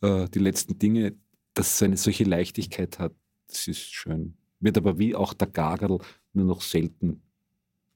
äh, 0.00 0.28
die 0.28 0.38
letzten 0.38 0.78
Dinge, 0.78 1.16
das 1.54 1.82
eine 1.82 1.96
solche 1.96 2.22
Leichtigkeit 2.22 3.00
hat. 3.00 3.12
Das 3.48 3.66
ist 3.66 3.92
schön. 3.92 4.36
Wird 4.60 4.78
aber 4.78 4.96
wie 4.96 5.16
auch 5.16 5.34
der 5.34 5.48
Gagerl 5.48 5.98
nur 6.34 6.44
noch 6.44 6.62
selten 6.62 7.20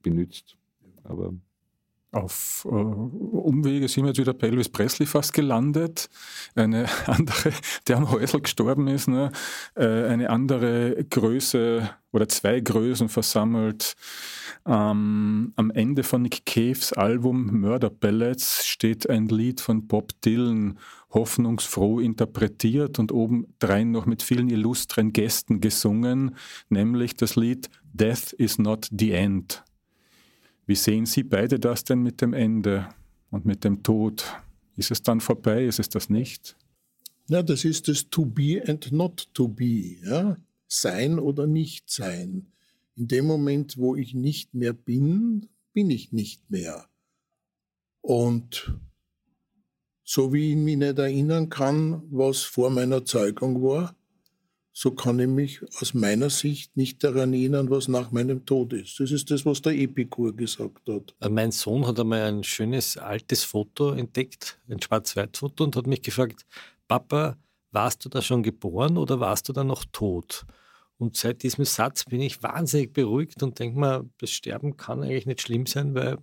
benutzt. 0.03 0.57
Aber 1.05 1.33
auf 2.13 2.67
äh, 2.69 2.75
Umwege 2.75 3.87
sind 3.89 4.05
wir 4.05 4.09
jetzt 4.09 4.19
wieder 4.19 4.35
bei 4.35 4.49
Elvis 4.49 4.69
Presley 4.69 5.07
fast 5.07 5.33
gelandet. 5.33 6.09
Eine 6.55 6.87
andere, 7.07 7.53
der 7.87 7.99
am 7.99 8.11
Häusl 8.11 8.41
gestorben 8.41 8.89
ist, 8.89 9.09
ne? 9.09 9.31
äh, 9.77 10.07
eine 10.07 10.31
andere 10.31 11.05
Größe 11.09 11.91
oder 12.13 12.29
zwei 12.29 12.61
Größen 12.61 13.09
versammelt. 13.09 13.95
Ähm, 14.67 15.53
am 15.57 15.71
Ende 15.71 16.03
von 16.03 16.23
Nick 16.23 16.45
Caves 16.45 16.93
Album 16.93 17.61
Murder 17.61 17.91
Ballads 17.91 18.67
steht 18.67 19.09
ein 19.09 19.29
Lied 19.29 19.61
von 19.61 19.87
Bob 19.87 20.21
Dylan, 20.23 20.79
hoffnungsfroh 21.11 22.01
interpretiert 22.01 22.99
und 22.99 23.13
obendrein 23.13 23.91
noch 23.93 24.07
mit 24.07 24.23
vielen 24.23 24.49
illustren 24.49 25.13
Gästen 25.13 25.61
gesungen, 25.61 26.37
nämlich 26.69 27.17
das 27.17 27.37
Lied 27.37 27.71
Death 27.93 28.33
is 28.33 28.59
not 28.59 28.89
the 28.91 29.13
end. 29.13 29.65
Wie 30.71 30.77
sehen 30.77 31.05
Sie 31.05 31.25
beide 31.25 31.59
das 31.59 31.83
denn 31.83 32.01
mit 32.01 32.21
dem 32.21 32.33
Ende 32.33 32.91
und 33.33 33.45
mit 33.45 33.65
dem 33.65 33.83
Tod? 33.83 34.25
Ist 34.77 34.93
es 34.93 35.03
dann 35.03 35.21
vorbei? 35.21 35.65
Ist 35.65 35.81
es 35.81 35.89
das 35.89 36.09
nicht? 36.09 36.57
Ja, 37.29 37.43
das 37.43 37.65
ist 37.65 37.89
das 37.89 38.09
To 38.09 38.25
be 38.25 38.63
and 38.65 38.93
not 38.93 39.29
to 39.35 39.49
be. 39.49 39.97
Ja? 40.05 40.37
Sein 40.69 41.19
oder 41.19 41.49
nicht 41.49 41.91
sein. 41.91 42.53
In 42.95 43.09
dem 43.09 43.27
Moment, 43.27 43.79
wo 43.79 43.97
ich 43.97 44.15
nicht 44.15 44.55
mehr 44.55 44.73
bin, 44.73 45.49
bin 45.73 45.91
ich 45.91 46.13
nicht 46.13 46.49
mehr. 46.53 46.87
Und 48.01 48.73
so 50.05 50.33
wie 50.33 50.51
ich 50.51 50.57
mich 50.57 50.77
nicht 50.77 51.01
erinnern 51.01 51.49
kann, 51.49 52.05
was 52.13 52.43
vor 52.43 52.71
meiner 52.71 53.05
Zeugung 53.05 53.61
war, 53.61 53.97
so 54.73 54.93
kann 54.93 55.19
ich 55.19 55.29
mich 55.29 55.63
aus 55.81 55.95
meiner 55.95 56.31
Sicht 56.31 56.77
nicht 56.77 57.03
daran 57.03 57.33
erinnern, 57.33 57.71
was 57.71 57.89
nach 57.89 58.13
meinem 58.13 58.47
Tod 58.47 58.73
ist. 58.73 59.01
Das 59.01 59.11
ist 59.11 59.31
das, 59.31 59.45
was 59.45 59.63
der 59.63 59.73
Epikur 59.73 60.35
gesagt 60.35 60.89
hat. 60.89 61.15
Äh, 61.21 61.29
mein 61.29 61.51
Sohn 61.51 61.87
hat 61.87 61.99
einmal 61.99 62.23
ein 62.23 62.45
schönes 62.45 62.97
altes 62.97 63.45
Foto 63.45 63.93
entdeckt, 63.93 64.61
ein 64.69 64.81
Schwarz-Weiß-Foto, 64.81 65.65
und 65.65 65.77
hat 65.77 65.87
mich 65.87 66.03
gefragt, 66.03 66.47
Papa, 66.87 67.37
warst 67.73 68.05
du 68.05 68.09
da 68.09 68.23
schon 68.23 68.43
geboren 68.43 68.97
oder 68.97 69.21
warst 69.21 69.49
du 69.49 69.53
da 69.53 69.65
noch 69.65 69.85
tot? 69.93 70.45
Und 70.99 71.17
seit 71.17 71.43
diesem 71.43 71.65
Satz 71.65 72.05
bin 72.05 72.21
ich 72.21 72.43
wahnsinnig 72.43 72.93
beruhigt 72.93 73.43
und 73.43 73.59
denke 73.59 73.79
mir, 73.79 74.09
das 74.19 74.31
Sterben 74.31 74.77
kann 74.77 75.03
eigentlich 75.03 75.27
nicht 75.27 75.41
schlimm 75.41 75.67
sein, 75.67 75.95
weil 75.95 76.19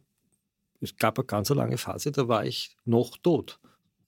es 0.79 0.95
gab 0.95 1.17
eine 1.17 1.25
ganz 1.25 1.49
lange 1.49 1.77
Phase, 1.77 2.11
da 2.11 2.27
war 2.27 2.45
ich 2.45 2.77
noch 2.85 3.17
tot. 3.17 3.59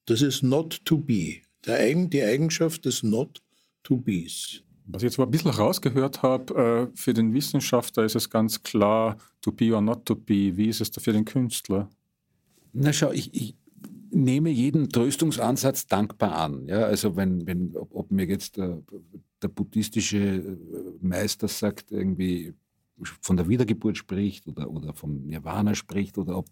Das 0.05 0.21
ist 0.21 0.43
not 0.43 0.85
to 0.85 0.97
be. 0.97 1.41
die 1.65 2.23
Eigenschaft 2.23 2.85
des 2.85 3.03
not 3.03 3.41
to 3.83 3.97
be's. 3.97 4.63
Was 4.91 5.03
ich 5.03 5.09
jetzt 5.09 5.17
mal 5.19 5.25
ein 5.25 5.31
bisschen 5.31 5.51
rausgehört 5.51 6.23
habe, 6.23 6.89
äh, 6.91 6.97
für 6.97 7.13
den 7.13 7.33
Wissenschaftler 7.33 8.05
ist 8.05 8.15
es 8.15 8.29
ganz 8.29 8.63
klar, 8.63 9.17
to 9.41 9.51
be 9.51 9.73
or 9.73 9.81
not 9.81 10.05
to 10.05 10.15
be. 10.15 10.57
Wie 10.57 10.67
ist 10.67 10.81
es 10.81 10.89
da 10.89 10.99
für 10.99 11.13
den 11.13 11.25
Künstler? 11.25 11.89
Na 12.73 12.91
schau, 12.91 13.11
ich, 13.11 13.33
ich 13.33 13.55
nehme 14.11 14.49
jeden 14.49 14.89
Tröstungsansatz 14.89 15.85
dankbar 15.85 16.35
an. 16.35 16.67
Ja, 16.67 16.83
also 16.83 17.15
wenn, 17.15 17.45
wenn, 17.45 17.75
ob, 17.75 17.93
ob 17.93 18.11
mir 18.11 18.25
jetzt 18.25 18.57
der, 18.57 18.81
der, 19.41 19.47
buddhistische 19.49 20.17
äh, 20.17 20.57
Meister 21.01 21.47
sagt, 21.47 21.91
irgendwie 21.91 22.53
von 23.21 23.37
der 23.37 23.47
Wiedergeburt 23.47 23.97
spricht 23.97 24.47
oder, 24.47 24.69
oder 24.69 24.93
vom 24.93 25.25
Nirvana 25.25 25.75
spricht 25.75 26.17
oder 26.17 26.37
ob 26.37 26.49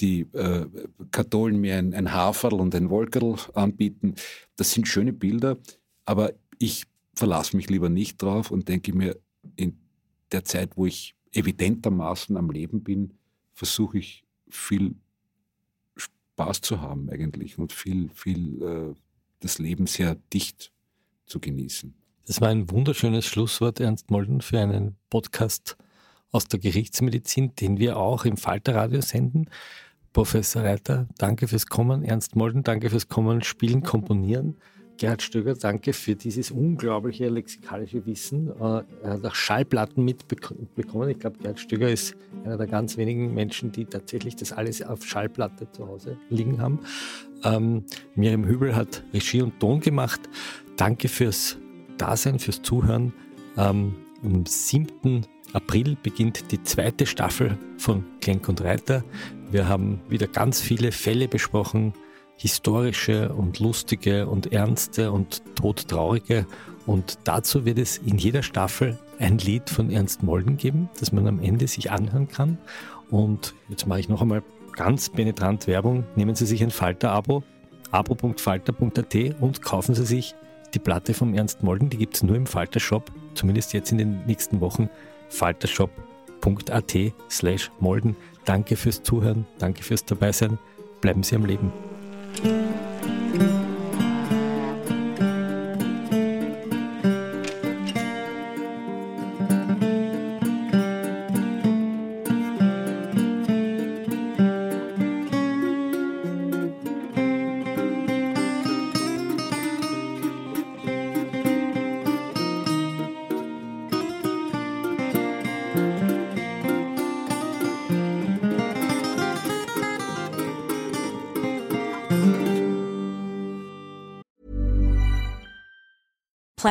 die 0.00 0.22
äh, 0.32 0.66
Katholen 1.10 1.60
mir 1.60 1.76
ein, 1.76 1.94
ein 1.94 2.12
Haferl 2.12 2.54
und 2.54 2.74
ein 2.74 2.90
Wolkerl 2.90 3.36
anbieten, 3.54 4.14
das 4.56 4.72
sind 4.72 4.88
schöne 4.88 5.12
Bilder, 5.12 5.58
aber 6.04 6.32
ich 6.62 6.84
verlasse 7.14 7.56
mich 7.56 7.68
lieber 7.68 7.88
nicht 7.88 8.22
drauf 8.22 8.50
und 8.50 8.68
denke 8.68 8.94
mir, 8.94 9.18
in 9.56 9.76
der 10.30 10.44
Zeit, 10.44 10.76
wo 10.76 10.86
ich 10.86 11.14
evidentermaßen 11.32 12.36
am 12.36 12.50
Leben 12.50 12.82
bin, 12.84 13.14
versuche 13.52 13.98
ich 13.98 14.24
viel 14.48 14.94
Spaß 15.96 16.60
zu 16.60 16.80
haben 16.80 17.10
eigentlich 17.10 17.58
und 17.58 17.72
viel, 17.72 18.08
viel 18.10 18.62
äh, 18.62 18.94
das 19.40 19.58
Leben 19.58 19.86
sehr 19.86 20.16
dicht 20.32 20.72
zu 21.26 21.40
genießen. 21.40 21.94
Das 22.26 22.40
war 22.40 22.48
ein 22.48 22.70
wunderschönes 22.70 23.26
Schlusswort, 23.26 23.80
Ernst 23.80 24.10
Molden, 24.10 24.40
für 24.40 24.60
einen 24.60 24.96
Podcast 25.10 25.76
aus 26.30 26.46
der 26.46 26.60
Gerichtsmedizin, 26.60 27.56
den 27.56 27.78
wir 27.78 27.96
auch 27.96 28.24
im 28.24 28.36
Falterradio 28.36 29.00
senden. 29.00 29.50
Professor 30.12 30.62
Reiter, 30.62 31.08
danke 31.18 31.48
fürs 31.48 31.66
Kommen. 31.66 32.04
Ernst 32.04 32.36
Molden, 32.36 32.62
danke 32.62 32.90
fürs 32.90 33.08
Kommen, 33.08 33.42
Spielen, 33.42 33.82
Komponieren. 33.82 34.56
Gerhard 34.98 35.22
Stöger, 35.22 35.54
danke 35.54 35.92
für 35.92 36.14
dieses 36.14 36.50
unglaubliche 36.50 37.28
lexikalische 37.28 38.04
Wissen. 38.06 38.48
Äh, 38.48 38.82
er 39.02 39.10
hat 39.14 39.24
auch 39.24 39.34
Schallplatten 39.34 40.04
mitbekommen. 40.04 41.10
Ich 41.10 41.18
glaube, 41.18 41.38
Gerhard 41.38 41.60
Stöger 41.60 41.90
ist 41.90 42.14
einer 42.44 42.56
der 42.56 42.66
ganz 42.66 42.96
wenigen 42.96 43.34
Menschen, 43.34 43.72
die 43.72 43.84
tatsächlich 43.84 44.36
das 44.36 44.52
alles 44.52 44.82
auf 44.82 45.04
Schallplatte 45.04 45.70
zu 45.72 45.86
Hause 45.88 46.18
liegen 46.30 46.60
haben. 46.60 46.80
Ähm, 47.44 47.84
Miriam 48.14 48.44
Hübel 48.44 48.76
hat 48.76 49.02
Regie 49.12 49.42
und 49.42 49.58
Ton 49.58 49.80
gemacht. 49.80 50.20
Danke 50.76 51.08
fürs 51.08 51.58
Dasein, 51.98 52.38
fürs 52.38 52.62
Zuhören. 52.62 53.12
Ähm, 53.56 53.94
am 54.22 54.46
7. 54.46 55.26
April 55.52 55.96
beginnt 56.02 56.50
die 56.52 56.62
zweite 56.62 57.06
Staffel 57.06 57.58
von 57.76 58.04
Klenk 58.20 58.48
und 58.48 58.62
Reiter. 58.62 59.04
Wir 59.50 59.68
haben 59.68 60.00
wieder 60.08 60.26
ganz 60.26 60.60
viele 60.60 60.92
Fälle 60.92 61.28
besprochen, 61.28 61.92
historische 62.42 63.32
und 63.32 63.60
lustige 63.60 64.26
und 64.26 64.52
ernste 64.52 65.12
und 65.12 65.42
todtraurige. 65.54 66.44
Und 66.86 67.20
dazu 67.22 67.64
wird 67.64 67.78
es 67.78 67.98
in 67.98 68.18
jeder 68.18 68.42
Staffel 68.42 68.98
ein 69.20 69.38
Lied 69.38 69.70
von 69.70 69.92
Ernst 69.92 70.24
Molden 70.24 70.56
geben, 70.56 70.90
das 70.98 71.12
man 71.12 71.28
am 71.28 71.40
Ende 71.40 71.68
sich 71.68 71.92
anhören 71.92 72.26
kann. 72.26 72.58
Und 73.10 73.54
jetzt 73.68 73.86
mache 73.86 74.00
ich 74.00 74.08
noch 74.08 74.22
einmal 74.22 74.42
ganz 74.72 75.08
penetrant 75.08 75.68
Werbung, 75.68 76.02
nehmen 76.16 76.34
Sie 76.34 76.46
sich 76.46 76.64
ein 76.64 76.72
Falter-Abo, 76.72 77.44
abo.falter.at 77.92 79.14
und 79.40 79.62
kaufen 79.62 79.94
Sie 79.94 80.04
sich 80.04 80.34
die 80.74 80.80
Platte 80.80 81.14
vom 81.14 81.34
Ernst 81.34 81.62
Molden, 81.62 81.90
die 81.90 81.98
gibt 81.98 82.16
es 82.16 82.24
nur 82.24 82.34
im 82.34 82.46
Falter-Shop, 82.46 83.12
zumindest 83.34 83.72
jetzt 83.72 83.92
in 83.92 83.98
den 83.98 84.26
nächsten 84.26 84.60
Wochen, 84.60 84.88
faltershop.at 85.28 86.96
slash 87.30 87.70
Molden. 87.78 88.16
Danke 88.46 88.74
fürs 88.74 89.04
Zuhören, 89.04 89.46
danke 89.58 89.84
fürs 89.84 90.04
Dabeisein, 90.04 90.58
bleiben 91.00 91.22
Sie 91.22 91.36
am 91.36 91.44
Leben. 91.44 91.72